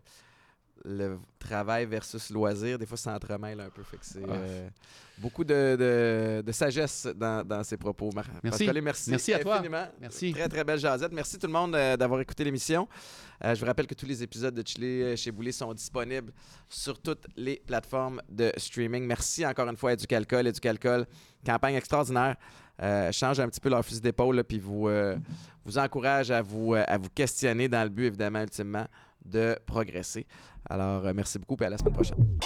le 0.86 1.18
travail 1.40 1.86
versus 1.86 2.30
loisir, 2.30 2.78
des 2.78 2.86
fois, 2.86 2.98
ça 2.98 3.14
s'entremêle 3.14 3.60
un 3.60 3.70
peu. 3.70 3.84
Fait 3.84 3.98
que 3.98 4.06
c'est 4.06 4.24
Ah. 4.28 4.32
euh, 4.34 4.70
beaucoup 5.18 5.44
de, 5.44 5.76
de- 5.78 6.42
de 6.46 6.52
sagesse 6.52 7.08
dans, 7.16 7.46
dans 7.46 7.64
ces 7.64 7.76
propos. 7.78 8.10
Mar- 8.14 8.26
Merci. 8.44 8.60
Pascalé, 8.66 8.82
merci. 8.82 9.10
Merci 9.10 9.34
à 9.34 9.40
toi. 9.40 9.62
Merci. 10.00 10.32
Très, 10.32 10.48
très 10.48 10.64
belle 10.64 10.80
jasette. 10.80 11.12
Merci 11.12 11.38
tout 11.38 11.48
le 11.48 11.54
monde 11.54 11.76
euh, 11.76 11.98
d'avoir 11.98 12.22
écouté 12.22 12.44
l'émission. 12.44 12.88
Euh, 13.44 13.56
je 13.56 13.60
vous 13.60 13.66
rappelle 13.66 13.88
que 13.88 13.94
tous 13.94 14.06
les 14.06 14.22
épisodes 14.24 14.54
de 14.54 14.66
Chili 14.66 15.16
chez 15.18 15.32
Boulet 15.32 15.52
sont 15.52 15.74
disponibles 15.74 16.32
sur 16.70 17.00
toutes 17.02 17.26
les 17.36 17.62
plateformes 17.66 18.22
de 18.30 18.52
streaming. 18.58 19.06
Merci 19.06 19.46
encore 19.46 19.68
une 19.70 19.78
fois 19.78 19.92
à 19.92 19.94
Éducalcool. 19.94 20.48
Éducalcool, 20.48 21.06
campagne 21.46 21.76
extraordinaire. 21.76 22.36
Euh, 22.82 23.12
change 23.12 23.42
un 23.42 23.50
petit 23.50 23.60
peu 23.60 23.68
leur 23.70 23.84
fusil 23.84 24.00
d'épaule, 24.00 24.42
puis 24.46 24.58
vous, 24.60 24.88
euh, 24.88 25.18
vous 25.66 25.78
encourage 25.78 26.32
à 26.32 26.42
vous, 26.42 26.74
à 26.76 26.98
vous 26.98 27.10
questionner 27.10 27.68
dans 27.68 27.84
le 27.84 27.90
but, 27.90 28.06
évidemment, 28.06 28.42
ultimement, 28.42 28.86
de 29.26 29.58
progresser. 29.66 30.26
Alors, 30.70 31.06
euh, 31.06 31.14
merci 31.16 31.40
beaucoup, 31.40 31.58
et 31.62 31.66
à 31.66 31.70
la 31.70 31.78
semaine 31.78 31.94
prochaine. 31.94 32.40